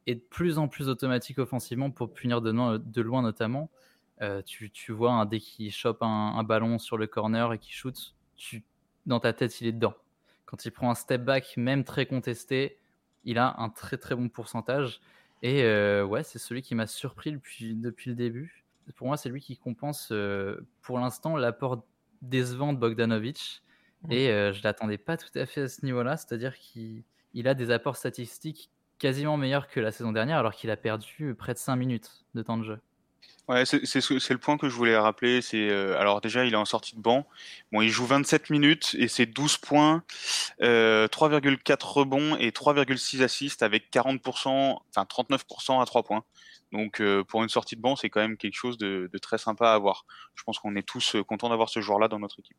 et 0.07 0.17
de 0.17 0.21
plus 0.21 0.59
en 0.59 0.69
plus 0.69 0.89
automatique 0.89 1.39
offensivement 1.39 1.91
pour 1.91 2.13
punir 2.13 2.41
de, 2.43 2.53
de 2.79 3.03
loin 3.03 3.23
notamment. 3.23 3.71
Euh, 4.23 4.43
tu, 4.43 4.71
tu, 4.71 4.93
vois, 4.93 5.13
un, 5.13 5.27
dès 5.27 5.41
qu'il 5.41 5.73
chope 5.73 6.03
un, 6.03 6.43
ballon 6.45 6.79
sur 6.79 6.97
le 6.97 7.07
corner 7.07 7.53
et 7.53 7.59
qu'il 7.59 7.75
shoot, 7.75 8.15
tu, 8.37 8.65
dans 9.07 9.21
ta 9.21 9.33
tête, 9.33 9.61
il 9.61 9.67
est 9.67 9.73
dedans. 9.73 9.95
Quand 10.47 10.65
il 10.65 10.71
prend 10.71 10.91
un 10.91 10.95
step 10.95 11.25
back, 11.25 11.55
même 11.57 11.85
très 11.85 12.07
contesté, 12.07 12.79
il 13.25 13.39
a 13.39 13.57
un 13.59 13.71
très 13.71 13.97
très 13.97 14.15
bon 14.15 14.29
pourcentage. 14.29 15.01
Et 15.45 15.63
euh, 15.63 16.05
ouais, 16.05 16.23
c'est 16.25 16.39
celui 16.39 16.63
qui 16.63 16.75
m'a 16.75 16.87
surpris 16.87 17.31
depuis, 17.31 17.75
depuis 17.75 18.09
le 18.11 18.17
début. 18.17 18.65
Pour 18.97 19.07
moi, 19.07 19.17
c'est 19.17 19.29
lui 19.29 19.41
qui 19.41 19.57
compense 19.57 20.09
euh, 20.11 20.67
pour 20.83 20.99
l'instant 20.99 21.37
l'apport 21.37 21.85
décevant 22.23 22.73
de 22.73 22.79
Bogdanovic. 22.79 23.63
Mmh. 24.03 24.13
Et 24.13 24.27
je 24.27 24.63
l'attendais 24.65 24.99
pas 24.99 25.17
tout 25.17 25.31
à 25.35 25.47
fait 25.47 25.63
à 25.63 25.69
ce 25.69 25.85
niveau-là, 25.85 26.17
c'est-à-dire 26.17 26.59
qu'il 26.59 27.05
a 27.47 27.55
des 27.55 27.71
apports 27.71 27.97
statistiques 27.97 28.71
quasiment 28.99 29.37
meilleurs 29.37 29.69
que 29.69 29.81
la 29.81 29.93
saison 29.93 30.13
dernière, 30.13 30.39
alors 30.39 30.55
qu'il 30.55 30.71
a 30.71 30.77
perdu 30.77 31.35
près 31.35 31.53
de 31.55 31.59
5 31.59 31.77
minutes 31.77 32.25
de 32.35 32.43
temps 32.43 32.59
de 32.59 32.65
jeu. 32.65 32.81
Ouais, 33.49 33.67
c'est 33.67 34.31
le 34.31 34.39
point 34.39 34.57
que 34.57 34.69
je 34.69 34.75
voulais 34.75 34.97
rappeler. 34.97 35.43
C'est 35.43 35.69
euh, 35.69 35.99
alors 35.99 36.21
déjà, 36.21 36.47
il 36.47 36.55
est 36.55 36.57
en 36.57 36.65
sortie 36.65 36.97
de 36.97 37.01
banc. 37.01 37.27
Bon, 37.73 37.83
il 37.83 37.91
joue 37.91 38.07
27 38.07 38.49
minutes 38.49 38.97
et 38.99 39.07
c'est 39.07 39.27
12 39.27 39.59
points, 39.59 40.03
euh, 40.63 41.09
3,4 41.09 41.83
rebonds 41.85 42.37
et 42.37 42.51
3,6 42.51 43.23
assists 43.23 43.63
avec 43.63 43.91
40%, 43.93 44.79
enfin 44.89 45.05
39% 45.05 45.83
à 45.83 45.85
3 45.85 46.03
points. 46.05 46.25
Donc 46.75 47.01
euh, 47.01 47.23
pour 47.23 47.43
une 47.43 47.49
sortie 47.49 47.77
de 47.77 47.81
banc, 47.81 47.95
c'est 47.95 48.11
quand 48.11 48.21
même 48.21 48.37
quelque 48.37 48.57
chose 48.57 48.77
de, 48.79 49.09
très 49.23 49.39
sympa 49.39 49.71
à 49.71 49.75
avoir. 49.75 50.05
Je 50.35 50.43
pense 50.43 50.59
qu'on 50.59 50.75
est 50.75 50.83
tous 50.83 51.15
euh, 51.15 51.23
contents 51.23 51.49
d'avoir 51.49 51.69
ce 51.69 51.81
joueur-là 51.81 52.09
dans 52.09 52.19
notre 52.19 52.41
équipe. 52.41 52.59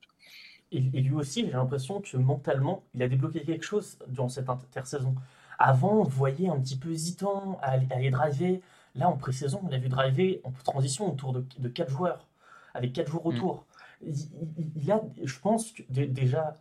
et, 0.72 0.80
lui 0.80 1.14
aussi, 1.14 1.46
j'ai 1.46 1.52
l'impression 1.52 2.02
que 2.02 2.16
mentalement, 2.16 2.84
il 2.94 3.04
a 3.04 3.10
débloqué 3.10 3.44
quelque 3.44 3.66
chose 3.66 4.00
durant 4.08 4.30
cette 4.30 4.50
intersaison. 4.50 5.16
Avant, 5.60 6.00
on 6.00 6.04
voyait 6.04 6.48
un 6.48 6.60
petit 6.60 6.78
peu 6.78 6.92
hésitant 6.92 7.60
à 7.62 7.72
aller, 7.72 8.10
driver. 8.10 8.62
Là, 8.96 9.10
en 9.10 9.18
pré-saison, 9.18 9.62
on 9.64 9.70
l'a 9.70 9.78
vu 9.78 9.90
driver 9.90 10.42
en 10.44 10.52
transition 10.64 11.12
autour 11.12 11.34
de, 11.34 11.46
de 11.60 11.70
4 11.70 11.90
joueurs, 11.90 12.28
avec 12.74 12.94
4 12.94 13.10
joueurs 13.10 13.26
mm. 13.26 13.28
autour. 13.28 13.66
Il, 14.02 14.92
a, 14.92 15.02
je 15.24 15.40
pense 15.40 15.72
que 15.72 15.84
déjà, 15.90 16.56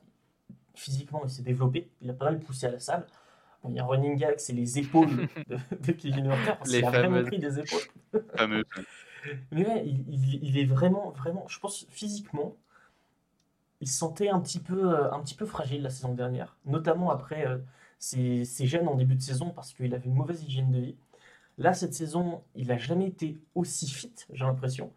physiquement, 0.74 1.22
il 1.24 1.30
s'est 1.30 1.42
développé. 1.42 1.88
Il 2.00 2.10
a 2.10 2.14
pas 2.14 2.26
mal 2.26 2.40
poussé 2.40 2.66
à 2.66 2.70
la 2.70 2.80
salle. 2.80 3.06
il 3.68 3.74
y 3.74 3.78
a 3.78 3.84
un 3.84 3.86
running 3.86 4.16
gag, 4.16 4.34
c'est 4.38 4.52
les 4.52 4.78
épaules 4.78 5.28
de, 5.48 5.56
de 5.80 5.92
Kevin 5.92 6.30
Hunter. 6.30 6.54
Il 6.66 6.84
a 6.84 6.90
vraiment 6.90 7.22
pris 7.24 7.38
des 7.38 7.58
épaules. 7.58 7.80
Mais 9.50 9.66
ouais, 9.66 9.84
il, 9.86 10.58
est 10.58 10.64
vraiment, 10.64 11.10
vraiment, 11.10 11.46
je 11.48 11.58
pense, 11.58 11.86
physiquement, 11.88 12.56
il 13.80 13.88
se 13.88 13.98
sentait 13.98 14.28
un 14.28 14.40
petit 14.40 14.60
peu, 14.60 14.94
euh, 14.94 15.12
un 15.12 15.20
petit 15.20 15.34
peu 15.34 15.46
fragile 15.46 15.82
la 15.82 15.90
saison 15.90 16.14
dernière, 16.14 16.56
notamment 16.66 17.10
après 17.10 17.46
euh, 17.46 17.58
ses, 17.98 18.44
gènes 18.66 18.88
en 18.88 18.94
début 18.94 19.14
de 19.14 19.22
saison 19.22 19.50
parce 19.50 19.72
qu'il 19.72 19.94
avait 19.94 20.06
une 20.06 20.14
mauvaise 20.14 20.42
hygiène 20.42 20.70
de 20.70 20.78
vie. 20.78 20.96
Là, 21.58 21.72
cette 21.72 21.94
saison, 21.94 22.42
il 22.56 22.68
n'a 22.68 22.78
jamais 22.78 23.06
été 23.06 23.38
aussi 23.54 23.88
fit, 23.88 24.12
j'ai 24.32 24.44
l'impression. 24.44 24.90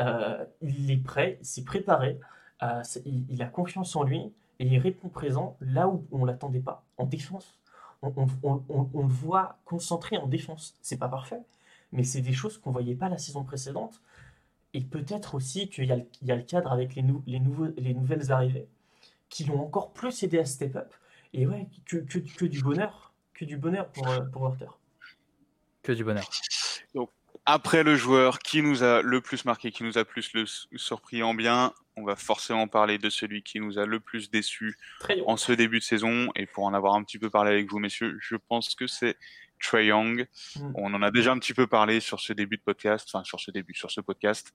Euh, 0.00 0.44
il 0.60 0.90
est 0.90 1.02
prêt, 1.02 1.38
il 1.40 1.46
s'est 1.46 1.64
préparé, 1.64 2.18
il, 3.04 3.42
a 3.42 3.46
confiance 3.46 3.94
en 3.96 4.02
lui 4.02 4.32
et 4.58 4.66
il 4.66 4.78
répond 4.78 5.08
présent 5.08 5.56
là 5.60 5.88
où 5.88 6.04
on 6.10 6.18
ne 6.20 6.26
l'attendait 6.26 6.60
pas, 6.60 6.84
en 6.96 7.06
défense. 7.06 7.58
On, 8.02 8.12
le 8.14 9.08
voit 9.08 9.58
concentré 9.64 10.16
en 10.16 10.26
défense. 10.26 10.74
C'est 10.82 10.98
pas 10.98 11.08
parfait, 11.08 11.40
mais 11.92 12.04
c'est 12.04 12.20
des 12.20 12.32
choses 12.32 12.58
qu'on 12.58 12.70
voyait 12.70 12.94
pas 12.94 13.08
la 13.08 13.18
saison 13.18 13.42
précédente. 13.44 14.00
Et 14.74 14.80
peut-être 14.82 15.34
aussi 15.34 15.68
qu'il 15.68 15.86
y, 15.86 16.30
a 16.32 16.36
le 16.36 16.42
cadre 16.42 16.72
avec 16.72 16.94
les, 16.94 17.02
nouveaux, 17.02 17.68
les 17.78 17.94
nouvelles 17.94 18.30
arrivées 18.30 18.68
qui 19.28 19.44
l'ont 19.44 19.60
encore 19.60 19.92
plus 19.92 20.22
aidé 20.22 20.38
à 20.38 20.44
step 20.44 20.76
up. 20.76 20.92
Et 21.32 21.46
ouais, 21.46 21.68
que, 21.86 21.96
que, 21.96 22.18
que 22.18 22.44
du 22.44 22.62
bonheur, 22.62 23.12
que 23.34 23.44
du 23.44 23.56
bonheur 23.56 23.88
pour, 23.88 24.08
euh, 24.08 24.20
pour 24.20 24.42
Werther. 24.42 24.70
Que 25.86 25.92
du 25.92 26.02
bonheur. 26.02 26.28
Donc, 26.94 27.10
après 27.44 27.84
le 27.84 27.94
joueur 27.94 28.40
qui 28.40 28.60
nous 28.60 28.82
a 28.82 29.02
le 29.02 29.20
plus 29.20 29.44
marqué, 29.44 29.70
qui 29.70 29.84
nous 29.84 29.98
a 29.98 30.04
plus 30.04 30.32
le, 30.34 30.44
surpris 30.76 31.22
en 31.22 31.32
bien, 31.32 31.72
on 31.96 32.02
va 32.02 32.16
forcément 32.16 32.66
parler 32.66 32.98
de 32.98 33.08
celui 33.08 33.44
qui 33.44 33.60
nous 33.60 33.78
a 33.78 33.86
le 33.86 34.00
plus 34.00 34.28
déçu 34.30 34.76
en 35.26 35.36
ce 35.36 35.52
début 35.52 35.78
de 35.78 35.84
saison. 35.84 36.28
Et 36.34 36.46
pour 36.46 36.64
en 36.64 36.74
avoir 36.74 36.94
un 36.96 37.04
petit 37.04 37.20
peu 37.20 37.30
parlé 37.30 37.52
avec 37.52 37.70
vous, 37.70 37.78
messieurs, 37.78 38.18
je 38.20 38.34
pense 38.34 38.74
que 38.74 38.88
c'est 38.88 39.16
Trey 39.62 39.86
Young. 39.86 40.26
Mm. 40.56 40.72
On 40.74 40.92
en 40.92 41.02
a 41.02 41.12
déjà 41.12 41.30
un 41.30 41.38
petit 41.38 41.54
peu 41.54 41.68
parlé 41.68 42.00
sur 42.00 42.18
ce 42.18 42.32
début 42.32 42.56
de 42.56 42.62
podcast, 42.62 43.08
enfin 43.12 43.22
sur 43.22 43.38
ce 43.38 43.52
début, 43.52 43.74
sur 43.74 43.92
ce 43.92 44.00
podcast. 44.00 44.52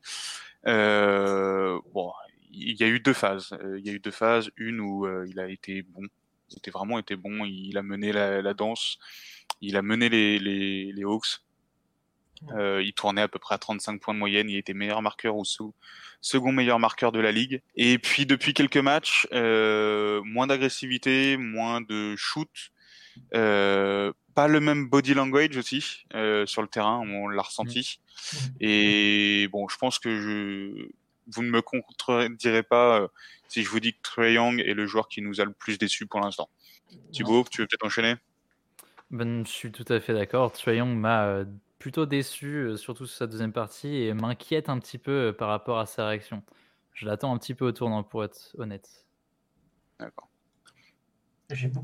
Euh, 0.67 1.79
bon, 1.93 2.11
il 2.51 2.77
y 2.77 2.83
a 2.83 2.87
eu 2.87 2.99
deux 2.99 3.13
phases. 3.13 3.53
Euh, 3.53 3.79
il 3.79 3.85
y 3.85 3.89
a 3.89 3.93
eu 3.93 3.99
deux 3.99 4.11
phases. 4.11 4.51
Une 4.57 4.81
où 4.81 5.05
euh, 5.05 5.25
il 5.29 5.39
a 5.39 5.47
été 5.47 5.81
bon, 5.81 6.03
il 6.49 6.57
était 6.57 6.71
vraiment 6.71 6.99
été 6.99 7.15
bon. 7.15 7.45
Il 7.45 7.77
a 7.77 7.83
mené 7.83 8.11
la, 8.11 8.53
danse, 8.53 8.99
il 9.61 9.77
a 9.77 9.81
mené 9.81 10.09
les, 10.09 10.39
les, 10.39 10.91
les 10.91 11.03
Hawks. 11.03 11.41
Mm. 12.43 12.79
il 12.81 12.93
tournait 12.93 13.21
à 13.21 13.27
peu 13.27 13.37
près 13.37 13.53
à 13.53 13.59
35 13.59 14.01
points 14.01 14.13
de 14.13 14.19
moyenne. 14.19 14.49
Il 14.49 14.57
était 14.57 14.73
meilleur 14.73 15.01
marqueur 15.01 15.35
ou 15.35 15.45
sous 15.45 15.75
second 16.21 16.51
meilleur 16.51 16.79
marqueur 16.79 17.11
de 17.11 17.19
la 17.19 17.31
ligue. 17.31 17.61
Et 17.75 17.99
puis 17.99 18.25
depuis 18.25 18.53
quelques 18.53 18.77
matchs, 18.77 19.27
moins 19.31 20.47
d'agressivité, 20.47 21.37
moins 21.37 21.81
de 21.81 22.15
shoot, 22.15 22.49
euh, 23.33 24.11
pas 24.33 24.47
le 24.47 24.59
même 24.59 24.87
body 24.87 25.13
language 25.13 25.57
aussi 25.57 26.05
euh, 26.13 26.45
sur 26.45 26.61
le 26.61 26.67
terrain, 26.67 26.99
on 26.99 27.27
l'a 27.27 27.41
ressenti. 27.41 27.99
Et 28.59 29.47
bon, 29.51 29.67
je 29.67 29.77
pense 29.77 29.99
que 29.99 30.21
je, 30.21 30.87
vous 31.27 31.43
ne 31.43 31.49
me 31.49 31.61
contredirez 31.61 32.63
pas 32.63 33.01
euh, 33.01 33.07
si 33.49 33.63
je 33.63 33.69
vous 33.69 33.79
dis 33.79 33.93
que 33.93 34.01
Trey 34.01 34.33
Young 34.33 34.61
est 34.61 34.73
le 34.73 34.87
joueur 34.87 35.07
qui 35.07 35.21
nous 35.21 35.41
a 35.41 35.45
le 35.45 35.53
plus 35.53 35.77
déçu 35.77 36.05
pour 36.05 36.21
l'instant. 36.21 36.49
Thibaut, 37.11 37.45
tu 37.49 37.61
veux 37.61 37.67
peut-être 37.67 37.85
enchaîner? 37.85 38.15
Ben, 39.11 39.45
Je 39.45 39.51
suis 39.51 39.71
tout 39.71 39.85
à 39.89 39.99
fait 39.99 40.13
d'accord. 40.13 40.53
Young 40.67 40.97
m'a 40.97 41.43
plutôt 41.79 42.05
déçu, 42.05 42.77
surtout 42.77 43.05
sur 43.05 43.17
sa 43.17 43.27
deuxième 43.27 43.53
partie, 43.53 44.03
et 44.03 44.13
m'inquiète 44.13 44.69
un 44.69 44.79
petit 44.79 44.97
peu 44.97 45.35
par 45.37 45.49
rapport 45.49 45.79
à 45.79 45.85
sa 45.85 46.07
réaction. 46.07 46.43
Je 46.93 47.05
l'attends 47.05 47.33
un 47.33 47.37
petit 47.37 47.53
peu 47.53 47.65
au 47.65 47.71
tournant, 47.71 48.03
pour 48.03 48.23
être 48.23 48.55
honnête. 48.57 49.05
D'accord. 49.99 50.31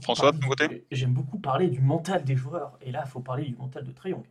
François, 0.02 0.32
de 0.32 0.40
ton 0.40 0.48
côté 0.48 0.86
J'aime 0.92 1.14
beaucoup 1.14 1.40
parler 1.40 1.68
du 1.68 1.82
mental 1.82 2.24
des 2.24 2.36
joueurs. 2.36 2.78
Et 2.82 2.92
là, 2.92 3.04
il 3.06 3.10
faut 3.10 3.20
parler 3.20 3.46
du 3.46 3.56
mental 3.56 3.84
de 3.84 3.92
Trayong. 3.92 4.24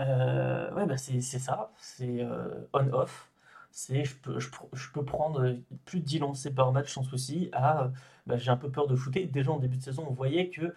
Euh, 0.00 0.72
ouais, 0.74 0.86
bah 0.86 0.96
c'est 0.96 1.20
ça. 1.20 1.72
C'est 1.78 2.20
euh, 2.20 2.66
on-off. 2.72 3.30
C'est 3.72 4.04
je 4.04 4.16
peux, 4.16 4.38
je, 4.38 4.90
peux 4.92 5.04
prendre 5.04 5.56
plus 5.84 6.00
de 6.00 6.04
10 6.04 6.18
lancers 6.20 6.52
par 6.52 6.72
match 6.72 6.92
sans 6.92 7.04
souci 7.04 7.50
à 7.52 7.92
bah, 8.26 8.36
j'ai 8.36 8.50
un 8.50 8.56
peu 8.56 8.70
peur 8.70 8.88
de 8.88 8.96
shooter. 8.96 9.26
Déjà 9.26 9.52
en 9.52 9.58
début 9.58 9.76
de 9.76 9.82
saison, 9.82 10.06
on 10.08 10.12
voyait 10.12 10.50
que 10.50 10.74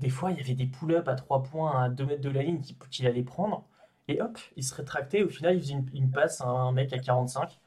des 0.00 0.10
fois, 0.10 0.30
il 0.32 0.38
y 0.38 0.40
avait 0.40 0.54
des 0.54 0.66
pull-ups 0.66 1.08
à 1.08 1.14
3 1.14 1.42
points 1.42 1.82
à 1.82 1.88
2 1.88 2.06
mètres 2.06 2.22
de 2.22 2.30
la 2.30 2.42
ligne 2.42 2.60
qu'il 2.90 3.06
allait 3.06 3.22
prendre. 3.22 3.64
Et 4.08 4.20
hop, 4.20 4.38
il 4.56 4.64
se 4.64 4.74
rétractait. 4.74 5.22
Au 5.22 5.28
final, 5.28 5.56
il 5.56 5.60
faisait 5.62 5.74
une, 5.94 6.10
passe 6.10 6.40
à 6.40 6.46
un 6.48 6.72
mec 6.72 6.92
à 6.92 6.98
45. 6.98 7.60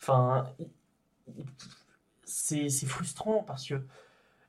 Enfin, 0.00 0.46
c'est 2.24 2.68
frustrant 2.86 3.42
parce 3.42 3.66
que 3.66 3.82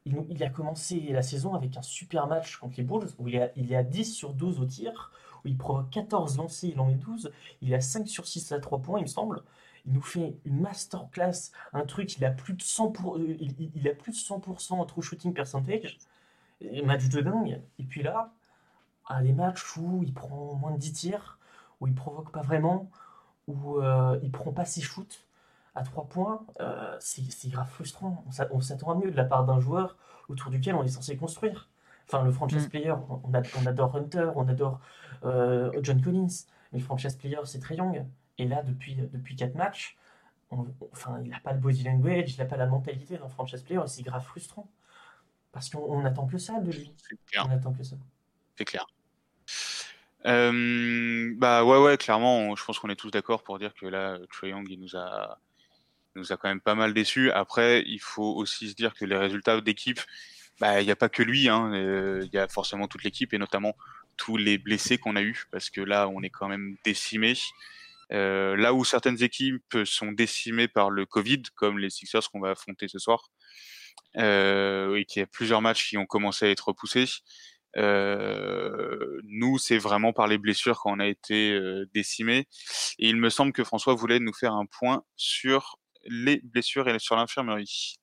il, 0.06 0.44
a 0.44 0.50
commencé 0.50 1.00
la 1.12 1.22
saison 1.22 1.54
avec 1.54 1.78
un 1.78 1.82
super 1.82 2.28
match 2.28 2.58
contre 2.58 2.76
les 2.78 2.84
Bulls 2.84 3.10
où 3.20 3.28
il 3.28 3.36
est, 3.36 3.42
à, 3.42 3.52
il 3.56 3.76
à 3.76 3.84
10 3.84 4.06
sur 4.06 4.34
12 4.34 4.60
au 4.60 4.66
tir, 4.66 5.12
où 5.44 5.48
il 5.48 5.58
provoque 5.58 5.90
14 5.92 6.38
lancés, 6.38 6.70
il 6.70 6.80
en 6.80 6.86
met 6.86 6.96
12, 6.96 7.32
il 7.62 7.74
a 7.74 7.82
5 7.82 8.08
sur 8.08 8.28
6 8.28 8.52
à 8.52 8.60
3 8.60 8.80
points, 8.80 9.00
il 9.00 9.04
me 9.04 9.08
semble. 9.08 9.44
Il 9.86 9.94
nous 9.94 10.02
fait 10.02 10.36
une 10.46 10.62
masterclass, 10.62 11.52
un 11.74 11.86
truc, 11.86 12.18
il 12.18 12.26
a 12.26 12.32
plus 12.32 12.54
de 12.54 12.62
100%, 12.62 12.92
pour, 12.92 13.18
euh, 13.18 13.38
il, 13.40 13.88
a 13.88 13.94
plus 13.94 14.12
de 14.12 14.18
100% 14.18 14.86
true 14.88 15.02
shooting 15.02 15.34
percentage, 15.34 15.98
match 16.84 17.08
de 17.10 17.22
dingue. 17.22 17.62
Et 17.78 17.84
puis 17.84 18.04
là, 18.04 18.32
à 19.08 19.22
des 19.22 19.34
matchs 19.34 19.78
où 19.78 20.04
il 20.04 20.14
prend 20.14 20.56
moins 20.56 20.72
de 20.72 20.78
10 20.78 20.94
tirs, 20.94 21.40
où 21.82 21.88
il 21.88 21.96
provoque 21.96 22.32
pas 22.32 22.42
vraiment, 22.42 22.90
où 23.48 23.80
euh, 23.80 24.20
il 24.22 24.32
prend 24.32 24.52
pas 24.52 24.66
ses 24.66 24.82
shoots, 24.82 25.26
à 25.76 25.84
3 25.84 26.06
points, 26.08 26.46
euh, 26.60 26.96
c'est 27.00 27.50
grave 27.50 27.70
frustrant. 27.70 28.24
On 28.52 28.62
s'attend 28.62 28.92
à 28.92 28.96
mieux 28.96 29.12
de 29.12 29.18
la 29.18 29.26
part 29.26 29.46
d'un 29.46 29.60
joueur 29.60 29.98
autour 30.28 30.52
duquel 30.52 30.76
on 30.76 30.84
est 30.84 30.90
censé 30.90 31.16
construire. 31.16 31.70
Enfin, 32.08 32.24
le 32.24 32.32
franchise 32.32 32.66
mm. 32.66 32.70
player, 32.70 32.96
on, 33.24 33.34
adore 33.34 33.96
Hunter, 33.96 34.32
on 34.36 34.48
adore 34.48 34.80
euh, 35.26 35.72
John 35.82 36.02
Collins, 36.02 36.28
mais 36.72 36.80
le 36.80 36.86
franchise 36.86 37.16
player, 37.16 37.40
c'est 37.46 37.60
très 37.60 37.76
young. 37.76 38.06
Et 38.38 38.48
là, 38.48 38.64
depuis, 38.64 38.96
depuis 38.96 39.36
4 39.36 39.56
matchs, 39.56 39.98
enfin, 40.92 41.20
il 41.24 41.30
n'a 41.30 41.40
pas 41.40 41.54
le 41.54 41.60
body 41.60 41.84
language, 41.84 42.34
il 42.34 42.40
n'a 42.40 42.46
pas 42.46 42.58
la 42.58 42.66
mentalité 42.66 43.18
d'un 43.18 43.28
franchise 43.28 43.62
player, 43.62 43.82
et 43.84 43.88
c'est 43.88 44.04
grave 44.04 44.24
frustrant. 44.24 44.68
Parce 45.52 45.70
qu'on 45.70 46.02
n'attend 46.02 46.28
que 46.28 46.38
ça 46.38 46.60
de 46.60 46.72
lui. 46.72 46.94
On 47.38 47.50
attend 47.50 47.74
que 47.74 47.84
ça. 47.84 47.96
C'est 48.58 48.66
clair. 48.66 48.86
Euh, 50.26 51.34
bah 51.38 51.64
ouais 51.64 51.78
ouais 51.78 51.98
clairement 51.98 52.54
je 52.54 52.66
pense 52.66 52.78
qu'on 52.78 52.90
est 52.90 52.98
tous 52.98 53.10
d'accord 53.10 53.42
pour 53.42 53.58
dire 53.58 53.74
que 53.74 53.86
là 53.86 54.20
Trae 54.30 54.50
Young 54.50 54.68
il 54.70 54.78
nous 54.78 54.98
a 54.98 55.40
nous 56.16 56.32
a 56.32 56.38
quand 56.38 56.50
même 56.50 56.62
pas 56.62 56.76
mal 56.76 56.94
déçus. 56.94 57.32
Après, 57.32 57.84
il 57.88 58.00
faut 58.00 58.36
aussi 58.36 58.70
se 58.70 58.76
dire 58.76 58.94
que 58.94 59.06
les 59.06 59.18
résultats 59.18 59.60
d'équipe, 59.62 60.00
bah, 60.60 60.82
il 60.82 60.86
n'y 60.86 60.92
a 60.92 60.96
pas 60.96 61.10
que 61.10 61.24
lui, 61.24 61.50
hein. 61.50 61.72
euh, 61.74 62.22
il 62.26 62.34
y 62.34 62.38
a 62.38 62.48
forcément 62.48 62.88
toute 62.88 63.04
l'équipe 63.04 63.34
et 63.34 63.38
notamment 63.38 63.76
tous 64.18 64.38
les 64.38 64.58
blessés 64.58 64.98
qu'on 64.98 65.16
a 65.16 65.22
eu 65.22 65.46
parce 65.52 65.70
que 65.70 65.82
là, 65.82 66.08
on 66.10 66.22
est 66.22 66.30
quand 66.30 66.48
même 66.48 66.76
décimé. 66.84 67.34
Euh, 68.12 68.58
là 68.58 68.74
où 68.74 68.84
certaines 68.84 69.22
équipes 69.22 69.78
sont 69.86 70.12
décimées 70.12 70.68
par 70.68 70.90
le 70.90 71.06
Covid, 71.06 71.44
comme 71.56 71.80
les 71.80 71.90
Sixers 71.90 72.30
qu'on 72.32 72.40
va 72.40 72.52
affronter 72.52 72.88
ce 72.88 73.00
soir, 73.00 73.30
et 74.16 75.06
qu'il 75.08 75.20
y 75.20 75.24
a 75.24 75.28
plusieurs 75.28 75.62
matchs 75.62 75.90
qui 75.90 75.98
ont 75.98 76.06
commencé 76.06 76.46
à 76.46 76.50
être 76.50 76.70
repoussés, 76.70 77.06
euh, 77.78 79.22
nous, 79.26 79.58
c'est 79.58 79.78
vraiment 79.78 80.14
par 80.14 80.28
les 80.28 80.38
blessures 80.38 80.80
qu'on 80.80 81.00
a 81.00 81.06
été 81.06 81.54
euh, 81.54 81.88
décimés. 81.94 82.48
Et 82.98 83.10
il 83.10 83.18
me 83.18 83.30
semble 83.30 83.54
que 83.54 83.64
François 83.64 83.94
voulait 83.94 84.20
nous 84.20 84.34
faire 84.34 84.54
un 84.54 84.66
point 84.66 85.04
sur 85.16 85.78
les 86.06 86.42
blessures 86.44 86.88
et 86.88 87.00
sur 87.00 87.16
l'infirmerie. 87.16 87.96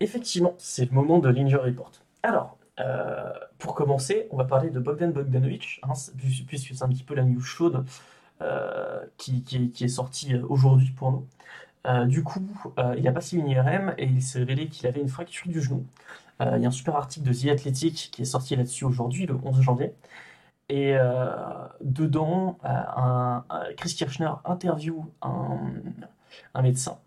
Effectivement, 0.00 0.54
c'est 0.58 0.86
le 0.86 0.94
moment 0.94 1.18
de 1.18 1.30
l'injury 1.30 1.70
report. 1.70 1.92
Alors, 2.22 2.58
euh, 2.80 3.32
pour 3.58 3.74
commencer, 3.74 4.28
on 4.30 4.36
va 4.36 4.44
parler 4.44 4.68
de 4.68 4.78
Bogdan 4.78 5.10
Bogdanovic, 5.10 5.80
hein, 5.82 5.92
puisque 6.46 6.74
c'est 6.74 6.82
un 6.82 6.88
petit 6.88 7.04
peu 7.04 7.14
la 7.14 7.24
news 7.24 7.40
chaude 7.40 7.86
euh, 8.42 9.06
qui, 9.16 9.42
est 9.80 9.88
sortie 9.88 10.34
euh, 10.34 10.44
aujourd'hui 10.46 10.90
pour 10.90 11.10
nous. 11.10 11.26
Du 12.06 12.22
coup, 12.22 12.46
il 12.96 13.06
a 13.06 13.12
passé 13.12 13.36
une 13.36 13.48
IRM 13.48 13.94
et 13.98 14.06
il 14.06 14.22
s'est 14.22 14.40
révélé 14.40 14.68
qu'il 14.68 14.86
avait 14.86 15.00
une 15.00 15.08
fracture 15.08 15.48
du 15.48 15.60
genou. 15.60 15.84
il 16.40 16.60
y 16.60 16.64
a 16.64 16.68
un 16.68 16.70
super 16.70 16.96
article 16.96 17.26
de 17.26 17.32
The 17.32 17.48
Athletic 17.52 18.10
qui 18.12 18.22
est 18.22 18.26
sorti 18.26 18.56
là-dessus 18.56 18.84
aujourd'hui, 18.84 19.26
le 19.26 19.36
11 19.44 19.60
janvier. 19.60 19.92
Et 20.68 20.96
euh, 20.96 21.28
dedans, 21.80 22.58
euh, 22.64 23.38
Chris 23.76 23.94
Kirchner 23.94 24.30
interview 24.44 25.06
un, 25.22 25.60
médecin 26.60 26.98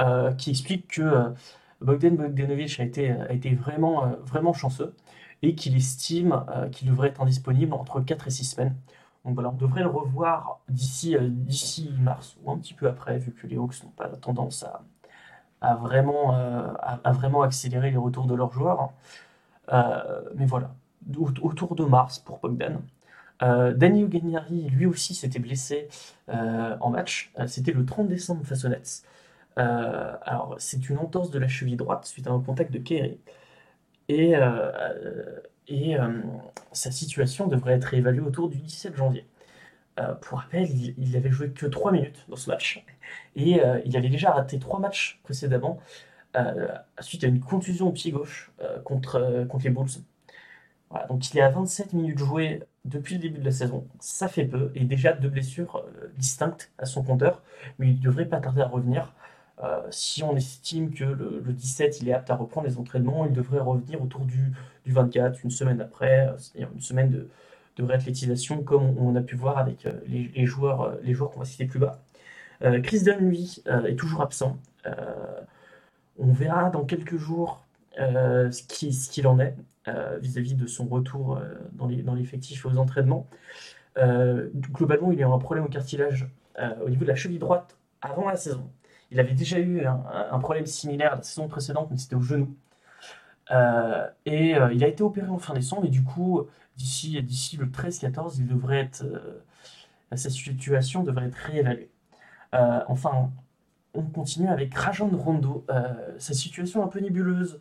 euh, 0.00 0.32
qui 0.32 0.50
explique 0.50 0.88
que 0.88 1.34
Bogdan 1.80 2.16
Bogdanovic 2.16 2.78
a 2.78 2.84
été, 2.84 3.10
a 3.10 3.32
été 3.32 3.54
vraiment, 3.54 4.12
vraiment 4.24 4.52
chanceux 4.52 4.94
et 5.42 5.54
qu'il 5.54 5.76
estime 5.76 6.44
qu'il 6.72 6.88
devrait 6.88 7.08
être 7.08 7.20
indisponible 7.20 7.74
entre 7.74 8.00
4 8.00 8.28
et 8.28 8.30
6 8.30 8.44
semaines. 8.44 8.76
Donc 9.24 9.34
voilà, 9.34 9.50
on 9.50 9.56
devrait 9.56 9.82
le 9.82 9.88
revoir 9.88 10.60
d'ici 10.68 11.16
d'ici 11.20 11.92
mars 12.00 12.36
ou 12.42 12.50
un 12.50 12.58
petit 12.58 12.74
peu 12.74 12.88
après, 12.88 13.18
vu 13.18 13.32
que 13.32 13.46
les 13.46 13.56
Hawks 13.56 13.82
n'ont 13.82 13.90
pas 13.90 14.08
tendance 14.08 14.64
à, 14.64 14.82
à 15.60 15.74
vraiment, 15.76 17.42
accélérer 17.42 17.90
les 17.90 17.96
retours 17.96 18.26
de 18.26 18.34
leurs 18.34 18.52
joueurs. 18.52 18.90
mais 20.34 20.46
voilà, 20.46 20.74
autour 21.42 21.74
de 21.74 21.84
mars 21.84 22.18
pour 22.18 22.38
Bogdan. 22.38 22.80
Euh, 23.42 23.74
Danny 23.74 24.06
lui 24.70 24.86
aussi, 24.86 25.14
s'était 25.14 25.38
blessé 25.38 25.88
euh, 26.28 26.76
en 26.80 26.90
match. 26.90 27.32
Euh, 27.38 27.46
c'était 27.46 27.72
le 27.72 27.84
30 27.84 28.08
décembre 28.08 28.44
face 28.44 28.64
aux 28.64 28.68
Nets. 28.68 29.02
alors, 29.56 30.56
c'est 30.58 30.88
une 30.88 30.98
entorse 30.98 31.30
de 31.30 31.38
la 31.38 31.48
cheville 31.48 31.76
droite 31.76 32.06
suite 32.06 32.26
à 32.26 32.30
un 32.30 32.40
contact 32.40 32.72
de 32.72 32.78
Kerry. 32.78 33.20
Et, 34.08 34.34
et 35.68 35.96
sa 36.72 36.90
situation 36.90 37.46
devrait 37.46 37.74
être 37.74 37.84
réévaluée 37.84 38.20
autour 38.20 38.48
du 38.48 38.58
17 38.58 38.96
janvier. 38.96 39.26
pour 40.20 40.38
rappel, 40.38 40.68
il, 40.70 40.94
il 40.98 41.16
avait 41.16 41.30
joué 41.30 41.50
que 41.50 41.66
3 41.66 41.92
minutes 41.92 42.24
dans 42.28 42.36
ce 42.36 42.50
match. 42.50 42.84
Et 43.36 43.60
il 43.84 43.96
avait 43.96 44.08
déjà 44.08 44.32
raté 44.32 44.58
3 44.58 44.80
matchs 44.80 45.20
précédemment 45.24 45.80
suite 47.00 47.24
à 47.24 47.28
une 47.28 47.40
contusion 47.40 47.88
au 47.88 47.92
pied 47.92 48.10
gauche 48.10 48.52
contre, 48.84 49.46
les 49.62 49.70
Bulls. 49.70 49.88
donc 51.08 51.30
il 51.30 51.38
est 51.38 51.42
à 51.42 51.50
27 51.50 51.92
minutes 51.92 52.18
jouées 52.18 52.62
depuis 52.84 53.14
le 53.14 53.20
début 53.20 53.40
de 53.40 53.44
la 53.44 53.52
saison. 53.52 53.86
Ça 54.00 54.28
fait 54.28 54.44
peu, 54.44 54.70
et 54.74 54.84
déjà 54.84 55.12
deux 55.12 55.28
blessures 55.28 55.76
euh, 55.76 56.12
distinctes 56.18 56.72
à 56.78 56.84
son 56.86 57.02
compteur, 57.02 57.42
mais 57.78 57.88
il 57.88 58.00
devrait 58.00 58.26
pas 58.26 58.40
tarder 58.40 58.62
à 58.62 58.66
revenir. 58.66 59.12
Euh, 59.62 59.82
si 59.90 60.22
on 60.22 60.36
estime 60.36 60.92
que 60.92 61.04
le, 61.04 61.40
17 61.52 62.00
il 62.00 62.08
est 62.08 62.12
apte 62.12 62.30
à 62.30 62.36
reprendre 62.36 62.66
les 62.66 62.78
entraînements, 62.78 63.24
il 63.26 63.32
devrait 63.32 63.60
revenir 63.60 64.02
autour 64.02 64.22
du, 64.22 64.52
du 64.84 64.92
24, 64.92 65.44
une 65.44 65.50
semaine 65.50 65.80
après, 65.80 66.28
euh, 66.28 66.36
c'est-à-dire 66.38 66.70
une 66.74 66.80
semaine 66.80 67.10
de, 67.10 67.28
de 67.76 67.82
réathlétisation, 67.84 68.62
comme 68.62 68.96
on, 68.98 69.14
a 69.14 69.22
pu 69.22 69.36
voir 69.36 69.58
avec 69.58 69.86
les, 70.06 70.46
joueurs, 70.46 70.96
les 71.02 71.14
joueurs 71.14 71.30
qu'on 71.30 71.40
va 71.40 71.44
citer 71.44 71.66
plus 71.66 71.80
bas. 71.80 72.00
Chris 72.84 73.02
Dunn, 73.02 73.18
lui, 73.18 73.62
est 73.66 73.96
toujours 73.96 74.22
absent. 74.22 74.56
on 76.18 76.32
verra 76.32 76.70
dans 76.70 76.84
quelques 76.84 77.16
jours 77.16 77.64
ce 77.96 79.10
qu'il 79.10 79.26
en 79.26 79.40
est. 79.40 79.56
Euh, 79.86 80.16
vis-à-vis 80.18 80.54
de 80.54 80.66
son 80.66 80.86
retour 80.86 81.36
euh, 81.36 81.44
dans 81.72 82.14
l'effectif 82.14 82.64
et 82.64 82.68
aux 82.68 82.78
entraînements. 82.78 83.26
Euh, 83.98 84.48
globalement, 84.72 85.12
il 85.12 85.18
a 85.18 85.28
eu 85.28 85.30
un 85.30 85.38
problème 85.38 85.66
au 85.66 85.68
cartilage 85.68 86.26
au 86.82 86.88
niveau 86.88 87.02
de 87.02 87.10
la 87.10 87.16
cheville 87.16 87.38
droite 87.38 87.76
avant 88.00 88.28
la 88.28 88.36
saison. 88.36 88.70
Il 89.10 89.20
avait 89.20 89.34
déjà 89.34 89.58
eu 89.58 89.84
un, 89.86 90.38
problème 90.38 90.66
similaire 90.66 91.16
la 91.16 91.22
saison 91.22 91.48
précédente, 91.48 91.88
mais 91.90 91.98
c'était 91.98 92.16
au 92.16 92.20
genou. 92.20 92.56
et 94.26 94.50
il 94.72 94.84
a 94.84 94.88
été 94.88 95.02
opéré 95.02 95.28
en 95.28 95.38
fin 95.38 95.54
décembre, 95.54 95.86
et 95.86 95.90
du 95.90 96.02
coup, 96.02 96.42
d'ici, 96.76 97.20
le 97.58 97.66
13-14, 97.66 98.36
il 98.38 98.46
devrait 98.46 98.80
être, 98.80 99.04
sa 100.14 100.30
situation 100.30 101.02
devrait 101.02 101.26
être 101.26 101.36
réévaluée. 101.36 101.90
enfin, 102.52 103.30
on 103.94 104.02
continue 104.02 104.48
avec 104.48 104.74
Rajon 104.74 105.10
Rondo. 105.16 105.64
sa 106.18 106.32
situation 106.32 106.82
un 106.82 106.88
peu 106.88 107.00
nébuleuse. 107.00 107.60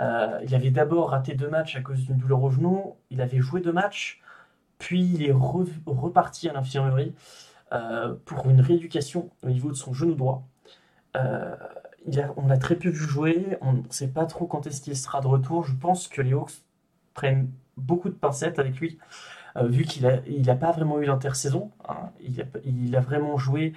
Euh, 0.00 0.40
il 0.44 0.54
avait 0.54 0.70
d'abord 0.70 1.10
raté 1.10 1.34
deux 1.34 1.48
matchs 1.48 1.76
à 1.76 1.82
cause 1.82 2.00
d'une 2.00 2.16
douleur 2.16 2.42
au 2.42 2.50
genou. 2.50 2.96
Il 3.10 3.20
avait 3.20 3.40
joué 3.40 3.60
deux 3.60 3.72
matchs, 3.72 4.20
puis 4.78 5.04
il 5.14 5.24
est 5.24 5.32
reparti 5.32 6.48
à 6.48 6.52
l'infirmerie 6.52 7.14
euh, 7.72 8.14
pour 8.24 8.48
une 8.48 8.60
rééducation 8.60 9.30
au 9.42 9.48
niveau 9.48 9.70
de 9.70 9.76
son 9.76 9.92
genou 9.92 10.14
droit. 10.14 10.46
Euh, 11.16 11.54
on 12.36 12.50
a 12.50 12.56
très 12.56 12.76
peu 12.76 12.88
vu 12.88 13.08
jouer, 13.08 13.56
on 13.60 13.74
ne 13.74 13.82
sait 13.90 14.08
pas 14.08 14.26
trop 14.26 14.46
quand 14.46 14.66
est-ce 14.66 14.80
qu'il 14.80 14.96
sera 14.96 15.20
de 15.20 15.28
retour. 15.28 15.64
Je 15.64 15.74
pense 15.74 16.08
que 16.08 16.20
les 16.20 16.32
Hawks 16.32 16.62
prennent 17.14 17.50
beaucoup 17.76 18.08
de 18.08 18.14
pincettes 18.14 18.58
avec 18.58 18.80
lui, 18.80 18.98
vu 19.62 19.84
qu'il 19.84 20.04
n'a 20.04 20.52
a 20.52 20.56
pas 20.56 20.72
vraiment 20.72 20.98
eu 21.00 21.04
l'intersaison. 21.04 21.70
Hein. 21.88 22.10
Il, 22.64 22.96
a, 22.96 23.00
vraiment 23.00 23.38
joué 23.38 23.72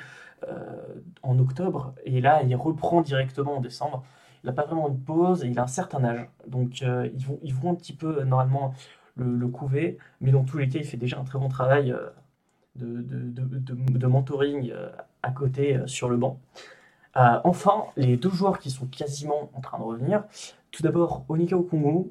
en 1.22 1.38
octobre, 1.38 1.94
et 2.04 2.20
là 2.20 2.42
il 2.44 2.56
reprend 2.56 3.02
directement 3.02 3.58
en 3.58 3.62
décembre 3.62 4.04
il 4.46 4.50
n'a 4.50 4.54
pas 4.54 4.66
vraiment 4.66 4.90
une 4.90 5.00
pause 5.00 5.44
et 5.44 5.48
il 5.48 5.58
a 5.58 5.64
un 5.64 5.68
certain 5.68 6.04
âge. 6.04 6.30
Donc 6.46 6.84
euh, 6.84 7.10
ils, 7.42 7.54
vont, 7.56 7.72
un 7.72 7.76
petit 7.76 7.94
peu 7.94 8.20
euh, 8.20 8.26
normalement 8.26 8.76
le, 9.16 9.48
couver, 9.48 9.98
mais 10.22 10.30
dans 10.30 10.44
tous 10.44 10.60
les 10.60 10.70
cas, 10.70 10.78
il 10.78 10.86
fait 10.86 10.98
déjà 10.98 11.18
un 11.18 11.24
très 11.24 11.40
bon 11.40 11.50
travail 11.50 11.92
euh, 11.92 12.12
de, 12.76 14.06
mentoring 14.06 14.72
à 15.24 15.32
côté 15.32 15.80
sur 15.88 16.10
le 16.10 16.18
banc. 16.18 16.40
Enfin, 17.16 17.86
les 17.98 18.18
deux 18.18 18.30
joueurs 18.30 18.60
qui 18.60 18.70
sont 18.70 18.86
quasiment 18.88 19.50
en 19.54 19.62
train 19.62 19.80
de 19.80 19.84
revenir. 19.84 20.24
Tout 20.72 20.84
d'abord, 20.84 21.26
Onika 21.30 21.58
Okungu, 21.58 22.10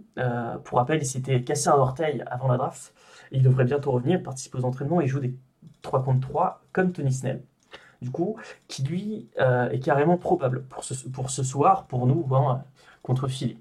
pour 0.64 0.79
rappel, 0.79 1.03
il 1.03 1.07
s'était 1.07 1.43
cassé 1.43 1.69
un 1.69 1.75
orteil 1.75 2.25
avant 2.27 2.49
la 2.49 2.57
draft. 2.57 2.95
il 3.31 3.43
devrait 3.43 3.64
bientôt 3.64 3.93
revenir, 3.93 4.23
participer 4.23 4.59
aux 4.59 4.64
entraînements 4.64 5.01
et 5.01 5.07
jouer 5.07 5.21
des 5.21 5.35
3 5.83 6.03
contre 6.03 6.21
3 6.29 6.62
comme 6.73 6.93
Tony 6.93 7.12
Snell 7.12 7.43
du 8.05 8.11
coup, 8.11 8.37
qui 8.69 8.83
lui 8.85 9.29
euh, 9.40 9.71
est 9.71 9.81
carrément 9.81 10.19
probable 10.19 10.64
pour 10.64 10.85
ce, 10.85 11.43
soir, 11.43 11.87
pour 11.87 12.07
nous, 12.07 12.27
hein, 12.35 12.62
contre 13.03 13.29
Philly. 13.29 13.59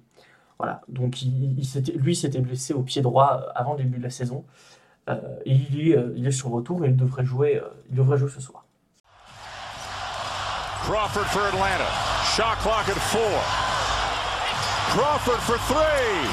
Voilà, 0.60 0.82
donc 0.88 1.22
il, 1.24 1.56
lui 1.96 2.16
s'était 2.16 2.42
blessé 2.42 2.74
au 2.74 2.84
pied 2.84 3.02
droit 3.02 3.42
euh, 3.42 3.52
avant 3.56 3.74
le 3.74 3.84
début 3.84 3.98
de 3.98 4.04
la 4.04 4.10
saison. 4.10 4.46
Euh, 5.10 5.20
et 5.46 5.54
il 5.54 5.80
est, 5.80 5.98
il 6.16 6.28
est 6.28 6.32
sur 6.32 6.50
retour 6.50 6.86
et 6.86 6.90
il 6.90 6.96
devrait 6.96 7.26
jouer, 7.26 7.62
il 7.90 7.96
devrait 7.96 8.18
jouer 8.18 8.30
ce 8.30 8.42
soir. 8.42 8.63
Crawford 10.94 11.26
for 11.26 11.48
Atlanta. 11.48 11.90
Shot 12.36 12.60
clock 12.60 12.88
at 12.88 12.94
four. 13.10 13.42
Crawford 14.94 15.42
for 15.42 15.58
three. 15.66 16.30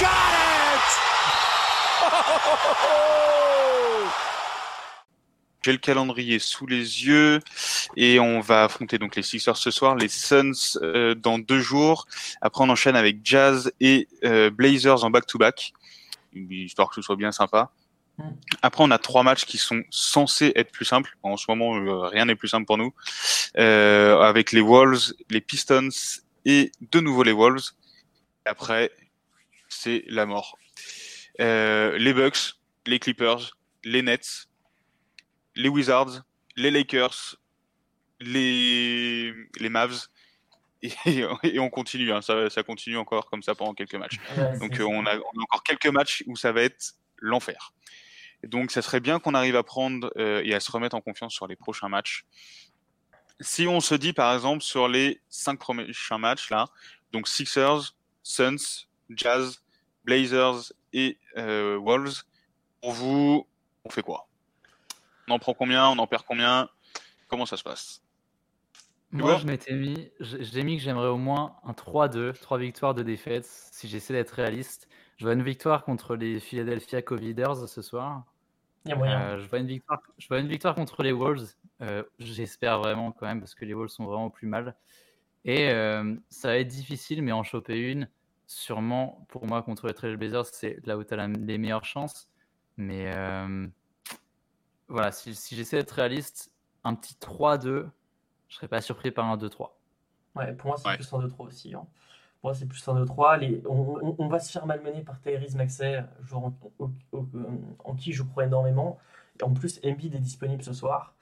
Got 0.00 0.32
it! 0.74 0.82
J'ai 5.62 5.70
le 5.70 5.78
calendrier 5.78 6.40
sous 6.40 6.66
les 6.66 7.06
yeux 7.06 7.38
et 7.96 8.18
on 8.18 8.40
va 8.40 8.64
affronter 8.64 8.98
donc 8.98 9.14
les 9.14 9.22
Sixers 9.22 9.56
ce 9.56 9.70
soir, 9.70 9.94
les 9.94 10.08
Suns 10.08 10.76
euh, 10.82 11.14
dans 11.14 11.38
deux 11.38 11.60
jours. 11.60 12.08
Après, 12.40 12.64
on 12.64 12.68
enchaîne 12.68 12.96
avec 12.96 13.18
Jazz 13.22 13.70
et 13.78 14.08
euh, 14.24 14.50
Blazers 14.50 15.04
en 15.04 15.10
back-to-back, 15.10 15.72
histoire 16.34 16.88
que 16.88 16.96
ce 16.96 17.02
soit 17.02 17.14
bien 17.14 17.30
sympa. 17.30 17.70
Mm. 18.20 18.36
Après, 18.62 18.84
on 18.84 18.90
a 18.90 18.98
trois 18.98 19.22
matchs 19.22 19.44
qui 19.44 19.58
sont 19.58 19.82
censés 19.90 20.52
être 20.56 20.70
plus 20.70 20.84
simples. 20.84 21.16
En 21.22 21.36
ce 21.36 21.46
moment, 21.48 21.76
euh, 21.76 22.08
rien 22.08 22.26
n'est 22.26 22.36
plus 22.36 22.48
simple 22.48 22.66
pour 22.66 22.78
nous. 22.78 22.94
avec 23.54 24.52
les 24.52 24.60
Wolves, 24.60 25.12
les 25.30 25.40
Pistons 25.40 25.88
et 26.44 26.72
de 26.80 27.00
nouveau 27.00 27.22
les 27.22 27.32
Wolves. 27.32 27.72
Après, 28.44 28.90
c'est 29.68 30.04
la 30.08 30.26
mort. 30.26 30.58
les 31.38 32.12
Bucks, 32.12 32.54
les 32.86 32.98
Clippers, 32.98 33.56
les 33.84 34.02
Nets, 34.02 34.48
les 35.56 35.68
Wizards, 35.68 36.22
les 36.56 36.70
Lakers, 36.70 37.36
les, 38.20 39.32
les 39.58 39.68
Mavs. 39.68 40.06
Et, 41.42 41.58
on 41.58 41.68
continue, 41.68 42.10
hein. 42.10 42.22
ça, 42.22 42.62
continue 42.62 42.96
encore 42.96 43.28
comme 43.28 43.42
ça 43.42 43.54
pendant 43.54 43.74
quelques 43.74 43.96
matchs. 43.96 44.16
donc 44.60 44.78
on 44.80 45.04
a, 45.06 45.16
encore 45.16 45.62
quelques 45.62 45.88
matchs 45.88 46.24
où 46.26 46.36
ça 46.36 46.52
va 46.52 46.62
être 46.62 46.94
l'enfer. 47.18 47.74
Donc 48.44 48.70
ça 48.70 48.82
serait 48.82 49.00
bien 49.00 49.18
qu'on 49.18 49.34
arrive 49.34 49.56
à 49.56 49.62
prendre 49.62 50.12
euh, 50.16 50.42
et 50.44 50.54
à 50.54 50.60
se 50.60 50.70
remettre 50.70 50.96
en 50.96 51.00
confiance 51.00 51.32
sur 51.34 51.46
les 51.46 51.56
prochains 51.56 51.88
matchs. 51.88 52.24
Si 53.40 53.66
on 53.66 53.80
se 53.80 53.94
dit 53.94 54.12
par 54.12 54.34
exemple 54.34 54.62
sur 54.62 54.88
les 54.88 55.20
cinq 55.28 55.58
prochains 55.58 56.18
matchs 56.18 56.50
là, 56.50 56.66
donc 57.12 57.28
Sixers, 57.28 57.94
Suns, 58.22 58.86
Jazz, 59.10 59.62
Blazers 60.04 60.72
et 60.92 61.18
euh, 61.36 61.78
Wolves, 61.78 62.22
pour 62.80 62.92
vous, 62.92 63.46
on 63.84 63.90
fait 63.90 64.02
quoi? 64.02 64.28
On 65.28 65.32
en 65.32 65.38
prend 65.38 65.54
combien? 65.54 65.88
On 65.88 65.98
en 65.98 66.06
perd 66.06 66.24
combien? 66.26 66.68
Comment 67.28 67.46
ça 67.46 67.56
se 67.56 67.62
passe? 67.62 68.02
Moi, 69.12 69.38
je 69.38 69.46
m'étais 69.46 69.74
mis, 69.74 70.08
j'ai 70.20 70.62
mis 70.62 70.76
que 70.76 70.82
j'aimerais 70.82 71.08
au 71.08 71.16
moins 71.16 71.56
un 71.64 71.72
3-2, 71.72 72.32
3 72.32 72.58
victoires, 72.58 72.94
de 72.94 73.02
défaites, 73.02 73.46
si 73.72 73.88
j'essaie 73.88 74.12
d'être 74.12 74.30
réaliste. 74.30 74.88
Je 75.20 75.26
vois 75.26 75.34
une 75.34 75.42
victoire 75.42 75.84
contre 75.84 76.16
les 76.16 76.40
Philadelphia 76.40 77.02
Coviders 77.02 77.68
ce 77.68 77.82
soir. 77.82 78.24
Euh, 78.88 79.38
je, 79.38 79.46
vois 79.50 79.58
une 79.58 79.66
victoire, 79.66 80.00
je 80.16 80.26
vois 80.26 80.38
une 80.38 80.48
victoire 80.48 80.74
contre 80.74 81.02
les 81.02 81.12
Wolves. 81.12 81.46
Euh, 81.82 82.02
j'espère 82.18 82.78
vraiment 82.78 83.12
quand 83.12 83.26
même 83.26 83.40
parce 83.40 83.54
que 83.54 83.66
les 83.66 83.74
Wolves 83.74 83.90
sont 83.90 84.06
vraiment 84.06 84.30
plus 84.30 84.46
mal. 84.46 84.74
Et 85.44 85.68
euh, 85.68 86.16
ça 86.30 86.48
va 86.48 86.56
être 86.56 86.68
difficile, 86.68 87.20
mais 87.20 87.32
en 87.32 87.42
choper 87.42 87.78
une, 87.78 88.08
sûrement 88.46 89.26
pour 89.28 89.46
moi 89.46 89.62
contre 89.62 89.88
les 89.88 89.92
Trailblazers, 89.92 90.46
c'est 90.46 90.78
là 90.86 90.96
où 90.96 91.04
tu 91.04 91.12
as 91.12 91.26
les 91.26 91.58
meilleures 91.58 91.84
chances. 91.84 92.30
Mais 92.78 93.12
voilà, 94.88 95.12
si, 95.12 95.34
j'essaie 95.54 95.76
d'être 95.76 95.90
réaliste, 95.90 96.50
un 96.82 96.94
petit 96.94 97.18
3-2, 97.20 97.90
je 98.48 98.56
serais 98.56 98.68
pas 98.68 98.80
surpris 98.80 99.10
par 99.10 99.26
un 99.26 99.36
2-3. 99.36 99.68
Ouais, 100.34 100.54
pour 100.54 100.68
moi, 100.68 100.78
c'est 100.78 100.94
plus 100.94 101.12
un 101.12 101.18
2-3 101.18 101.46
aussi. 101.46 101.74
Hein. 101.74 101.86
Moi, 102.42 102.54
c'est 102.54 102.66
plus 102.66 102.86
un 102.88 102.94
2-3. 102.94 103.38
Les... 103.38 103.62
On, 103.68 104.28
va 104.28 104.38
se 104.38 104.50
faire 104.50 104.66
malmener 104.66 105.02
par 105.02 105.20
Tyrese 105.20 105.54
Maxey, 105.56 106.04
joueur 106.22 106.52
en, 107.84 107.94
qui 107.96 108.12
je 108.12 108.22
crois 108.22 108.44
énormément. 108.44 108.98
Et 109.40 109.44
en 109.44 109.52
plus, 109.52 109.80
Embiid 109.84 110.14
est 110.14 110.20
disponible 110.20 110.62
ce 110.62 110.72
soir. 110.72 111.14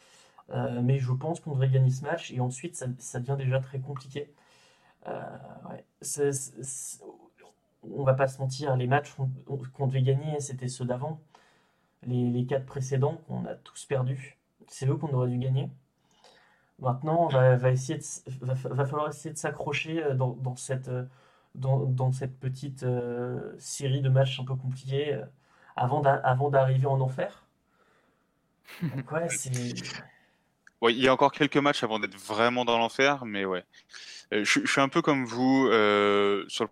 Euh, 0.51 0.81
mais 0.83 0.99
je 0.99 1.13
pense 1.13 1.41
qu'on 1.41 1.53
devrait 1.53 1.69
gagner 1.71 1.91
ce 1.91 2.03
match. 2.05 2.31
Et 2.33 2.41
ensuite, 2.41 2.77
ça, 2.77 2.87
ça 2.99 3.21
devient 3.21 3.37
déjà 3.37 3.61
très 3.61 3.81
compliqué. 3.81 4.33
Euh, 5.09 5.21
ouais. 5.71 5.85
on 7.83 8.03
va 8.05 8.15
pas 8.15 8.29
se 8.29 8.39
mentir, 8.41 8.77
les 8.77 8.87
matchs 8.87 9.15
qu'on 9.75 9.87
devait 9.87 10.03
gagner, 10.03 10.41
c'était 10.41 10.69
ceux 10.69 10.85
d'avant. 10.85 11.21
les, 12.07 12.31
les 12.31 12.47
quatre 12.47 12.67
précédents 12.67 13.17
qu'on 13.29 13.45
a 13.47 13.55
tous 13.55 13.87
perdus. 13.87 14.39
C'est 14.69 14.87
eux 14.87 14.97
qu'on 14.97 15.13
aurait 15.15 15.29
dû 15.29 15.39
gagner. 15.39 15.71
Maintenant, 16.81 17.27
va, 17.27 17.57
va, 17.57 17.71
essayer 17.71 18.01
va, 18.41 18.87
falloir 18.87 19.09
essayer 19.09 19.33
de 19.33 19.39
s'accrocher 19.39 20.03
euh, 20.03 20.15
dans, 20.15 20.31
dans, 20.31 20.55
cette, 20.55 20.89
euh, 20.89 21.05
dans, 21.57 21.79
dans 21.79 22.13
cette 22.13 22.39
petite 22.39 22.85
euh, 22.85 23.53
série 23.59 24.01
de 24.01 24.09
matchs 24.09 24.39
un 24.39 24.45
peu 24.45 24.55
compliqués 24.55 25.21
avant 25.75 26.01
d'arriver 26.51 26.87
en 26.87 27.01
enfer. 27.01 27.45
Donc 28.83 29.11
ouais, 29.13 29.29
c'est... 29.29 29.53
Ouais, 30.81 30.95
il 30.95 31.01
y 31.01 31.09
a 31.09 31.13
encore 31.13 31.33
quelques 31.33 31.57
matchs 31.57 31.83
avant 31.83 31.99
d'être 31.99 32.17
vraiment 32.17 32.65
dans 32.65 32.79
l'enfer, 32.79 33.25
mais 33.25 33.45
ouais. 33.45 33.65
je, 34.31 34.45
je, 34.45 34.65
suis 34.65 34.81
un 34.81 34.89
peu 34.89 35.03
comme 35.03 35.25
vous 35.25 35.67
sur 36.49 36.63
le 36.63 36.71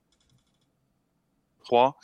3. 1.65 1.99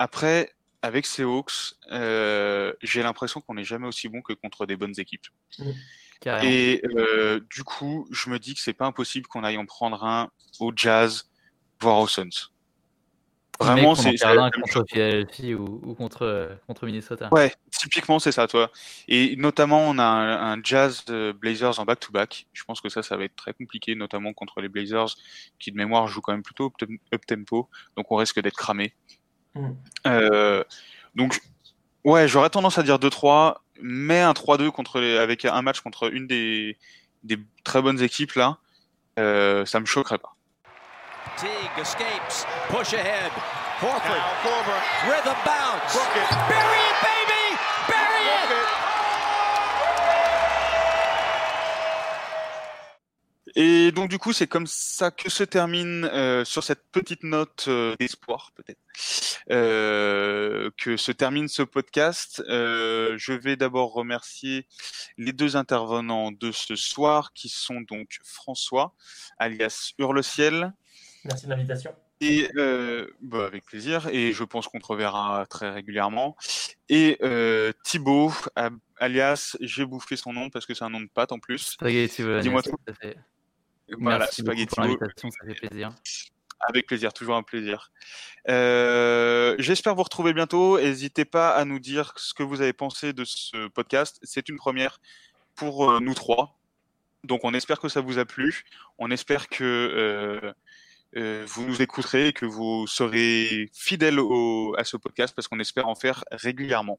Après, 0.00 0.52
avec 0.82 1.06
ces 1.06 1.22
Hawks, 1.22 1.76
j'ai 1.88 3.02
l'impression 3.04 3.40
qu'on 3.40 3.54
n'est 3.54 3.62
jamais 3.62 3.86
aussi 3.86 4.08
bon 4.08 4.20
que 4.20 4.32
contre 4.32 4.66
des 4.66 4.74
bonnes 4.74 4.98
équipes. 4.98 5.28
Mmh. 5.60 5.70
Et 6.26 6.82
euh, 6.96 7.40
du 7.54 7.64
coup, 7.64 8.06
je 8.10 8.30
me 8.30 8.38
dis 8.38 8.54
que 8.54 8.60
c'est 8.60 8.72
pas 8.72 8.86
impossible 8.86 9.26
qu'on 9.26 9.44
aille 9.44 9.58
en 9.58 9.66
prendre 9.66 10.04
un 10.04 10.30
au 10.60 10.72
Jazz, 10.74 11.30
voire 11.80 11.98
aux 11.98 12.08
Suns. 12.08 12.50
Vraiment, 13.60 13.96
c'est 13.96 14.14
contre 14.16 14.84
Philadelphie 14.88 15.54
ou, 15.54 15.80
ou, 15.84 15.94
contre, 15.94 16.22
euh, 16.22 16.54
contre 16.68 16.86
Minnesota. 16.86 17.28
Ouais, 17.32 17.52
typiquement, 17.72 18.20
c'est 18.20 18.30
ça, 18.30 18.46
toi. 18.46 18.70
Et 19.08 19.34
notamment, 19.36 19.80
on 19.80 19.98
a 19.98 20.04
un, 20.04 20.62
Jazz 20.62 21.04
Blazers 21.06 21.80
en 21.80 21.84
back-to-back. 21.84 22.46
Je 22.52 22.62
pense 22.64 22.80
que 22.80 22.88
ça, 22.88 23.02
ça 23.02 23.16
va 23.16 23.24
être 23.24 23.34
très 23.34 23.52
compliqué, 23.52 23.96
notamment 23.96 24.32
contre 24.32 24.60
les 24.60 24.68
Blazers, 24.68 25.16
qui 25.58 25.72
de 25.72 25.76
mémoire 25.76 26.06
jouent 26.06 26.20
quand 26.20 26.32
même 26.32 26.44
plutôt 26.44 26.72
up-tempo. 27.12 27.68
Donc, 27.96 28.12
on 28.12 28.16
risque 28.16 28.40
d'être 28.40 28.56
cramé. 28.56 28.94
Mm. 29.54 29.70
Euh, 30.06 30.62
donc, 31.16 31.40
ouais, 32.04 32.28
j'aurais 32.28 32.50
tendance 32.50 32.78
à 32.78 32.84
dire 32.84 32.98
2-3, 32.98 33.56
mais 33.80 34.20
un 34.20 34.32
3-2 34.32 34.70
contre 34.70 35.00
les, 35.00 35.18
avec 35.18 35.44
un 35.44 35.62
match 35.62 35.80
contre 35.80 36.12
une 36.12 36.26
des, 36.26 36.76
des 37.24 37.38
très 37.64 37.82
bonnes 37.82 38.00
équipes 38.02 38.34
là, 38.34 38.58
euh, 39.18 39.64
ça 39.66 39.80
me 39.80 39.86
choquerait 39.86 40.18
pas. 40.18 40.34
Teague 41.36 41.50
escapes, 41.80 42.46
push 42.68 42.94
ahead. 42.94 43.32
Horford, 43.80 44.22
rhythm 45.06 45.36
bounce. 45.44 45.94
Bury 46.48 46.80
it, 46.88 46.96
baby! 47.00 47.56
Bury 47.86 48.24
it! 48.26 48.88
Et 53.54 53.92
donc 53.92 54.10
du 54.10 54.18
coup, 54.18 54.32
c'est 54.32 54.48
comme 54.48 54.66
ça 54.66 55.10
que 55.10 55.30
se 55.30 55.44
termine 55.44 56.04
euh, 56.12 56.44
sur 56.44 56.64
cette 56.64 56.82
petite 56.90 57.22
note 57.22 57.66
euh, 57.68 57.94
d'espoir 58.00 58.50
peut-être 58.56 58.80
euh, 59.50 60.47
que 60.88 60.96
se 60.96 61.12
termine 61.12 61.48
ce 61.48 61.62
podcast. 61.62 62.42
je 62.48 63.32
vais 63.32 63.56
d'abord 63.56 63.92
remercier 63.92 64.66
les 65.18 65.34
deux 65.34 65.54
intervenants 65.54 66.32
de 66.32 66.50
ce 66.50 66.76
soir, 66.76 67.34
qui 67.34 67.50
sont 67.50 67.82
donc 67.82 68.18
François, 68.24 68.94
alias 69.38 69.92
Hurle-Ciel. 69.98 70.72
Merci 71.24 71.44
de 71.44 71.50
l'invitation. 71.50 71.94
Et 72.22 72.48
bah, 73.20 73.44
avec 73.44 73.66
plaisir, 73.66 74.08
et 74.10 74.32
je 74.32 74.44
pense 74.44 74.66
qu'on 74.66 74.78
te 74.78 74.86
reverra 74.86 75.44
très 75.50 75.70
régulièrement. 75.70 76.38
Et 76.88 77.18
Thibaut, 77.84 78.32
alias, 78.96 79.58
j'ai 79.60 79.84
bouffé 79.84 80.16
son 80.16 80.32
nom 80.32 80.48
parce 80.48 80.64
que 80.64 80.72
c'est 80.72 80.84
un 80.84 80.90
nom 80.90 81.02
de 81.02 81.10
pâte 81.12 81.32
en 81.32 81.38
plus. 81.38 81.76
Dis-moi 81.82 82.62
tout. 82.62 82.76
Voilà, 83.98 84.20
Merci 84.20 84.40
Spaghetti 84.40 84.74
pour 84.74 84.84
l'invitation, 84.84 85.30
ça 85.30 85.46
fait 85.46 85.68
plaisir. 85.68 85.94
Avec 86.60 86.86
plaisir, 86.86 87.12
toujours 87.12 87.36
un 87.36 87.42
plaisir. 87.42 87.92
Euh, 88.48 89.54
J'espère 89.58 89.94
vous 89.94 90.02
retrouver 90.02 90.32
bientôt. 90.32 90.78
N'hésitez 90.80 91.24
pas 91.24 91.50
à 91.50 91.64
nous 91.64 91.78
dire 91.78 92.12
ce 92.16 92.34
que 92.34 92.42
vous 92.42 92.60
avez 92.60 92.72
pensé 92.72 93.12
de 93.12 93.24
ce 93.24 93.68
podcast. 93.68 94.18
C'est 94.22 94.48
une 94.48 94.56
première 94.56 95.00
pour 95.54 95.90
euh, 95.90 96.00
nous 96.00 96.14
trois. 96.14 96.58
Donc 97.24 97.40
on 97.44 97.54
espère 97.54 97.80
que 97.80 97.88
ça 97.88 98.00
vous 98.00 98.18
a 98.18 98.24
plu. 98.24 98.64
On 98.98 99.10
espère 99.10 99.48
que 99.48 100.54
euh, 101.16 101.44
vous 101.46 101.64
nous 101.64 101.80
écouterez 101.82 102.28
et 102.28 102.32
que 102.32 102.46
vous 102.46 102.86
serez 102.86 103.70
fidèles 103.72 104.20
à 104.76 104.84
ce 104.84 104.96
podcast 104.96 105.34
parce 105.34 105.48
qu'on 105.48 105.58
espère 105.58 105.88
en 105.88 105.94
faire 105.94 106.24
régulièrement. 106.30 106.98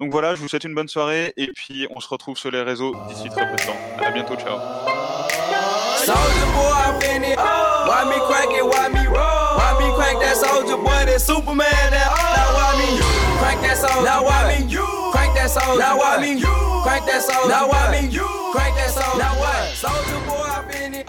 Donc 0.00 0.12
voilà, 0.12 0.34
je 0.34 0.40
vous 0.40 0.48
souhaite 0.48 0.64
une 0.64 0.74
bonne 0.74 0.88
soirée 0.88 1.32
et 1.36 1.48
puis 1.52 1.86
on 1.90 2.00
se 2.00 2.08
retrouve 2.08 2.36
sur 2.36 2.50
les 2.50 2.62
réseaux 2.62 2.94
d'ici 3.08 3.28
très 3.28 3.48
peu 3.48 3.56
de 3.56 3.62
temps. 3.62 3.78
À 3.98 4.10
bientôt, 4.10 4.36
ciao. 4.36 4.58
Soldier 7.88 8.04
boy, 8.04 8.04
I 8.04 8.04
been 8.04 8.04
it. 8.04 8.04
Why 8.04 8.04
me 8.04 8.18
crack 8.28 8.50
it? 8.52 8.64
Why 8.64 8.88
me 8.88 9.06
roll? 9.06 9.56
Why 9.56 9.70
me 9.78 9.86
crack 9.96 10.20
that 10.20 10.36
soldier 10.36 10.76
boy? 10.76 11.06
That 11.06 11.20
Superman. 11.20 11.68
That 11.88 12.10
now 12.36 12.52
why 12.52 12.76
me 12.76 12.96
you 12.98 13.08
crack 13.38 13.60
that 13.62 13.76
soldier? 13.78 14.04
Now 14.04 14.24
why 14.24 14.58
me 14.58 14.66
you 14.66 14.84
crack 15.12 15.34
that 15.34 15.50
soldier? 15.50 15.78
Now 15.78 15.98
why 15.98 16.20
me 16.20 16.36
you 16.36 16.80
crack 16.84 17.06
that 17.06 17.22
soldier? 17.22 17.48
Now 17.48 17.68
why 17.68 18.00
me 18.00 18.08
you 18.08 18.28
crack 18.52 18.74
that 18.76 18.90
soldier? 18.90 19.18
Now 19.18 19.40
what? 19.40 19.72
Soldier 19.72 20.20
boy, 20.26 20.36
I 20.36 20.64
been 20.68 20.94
it. 20.94 21.08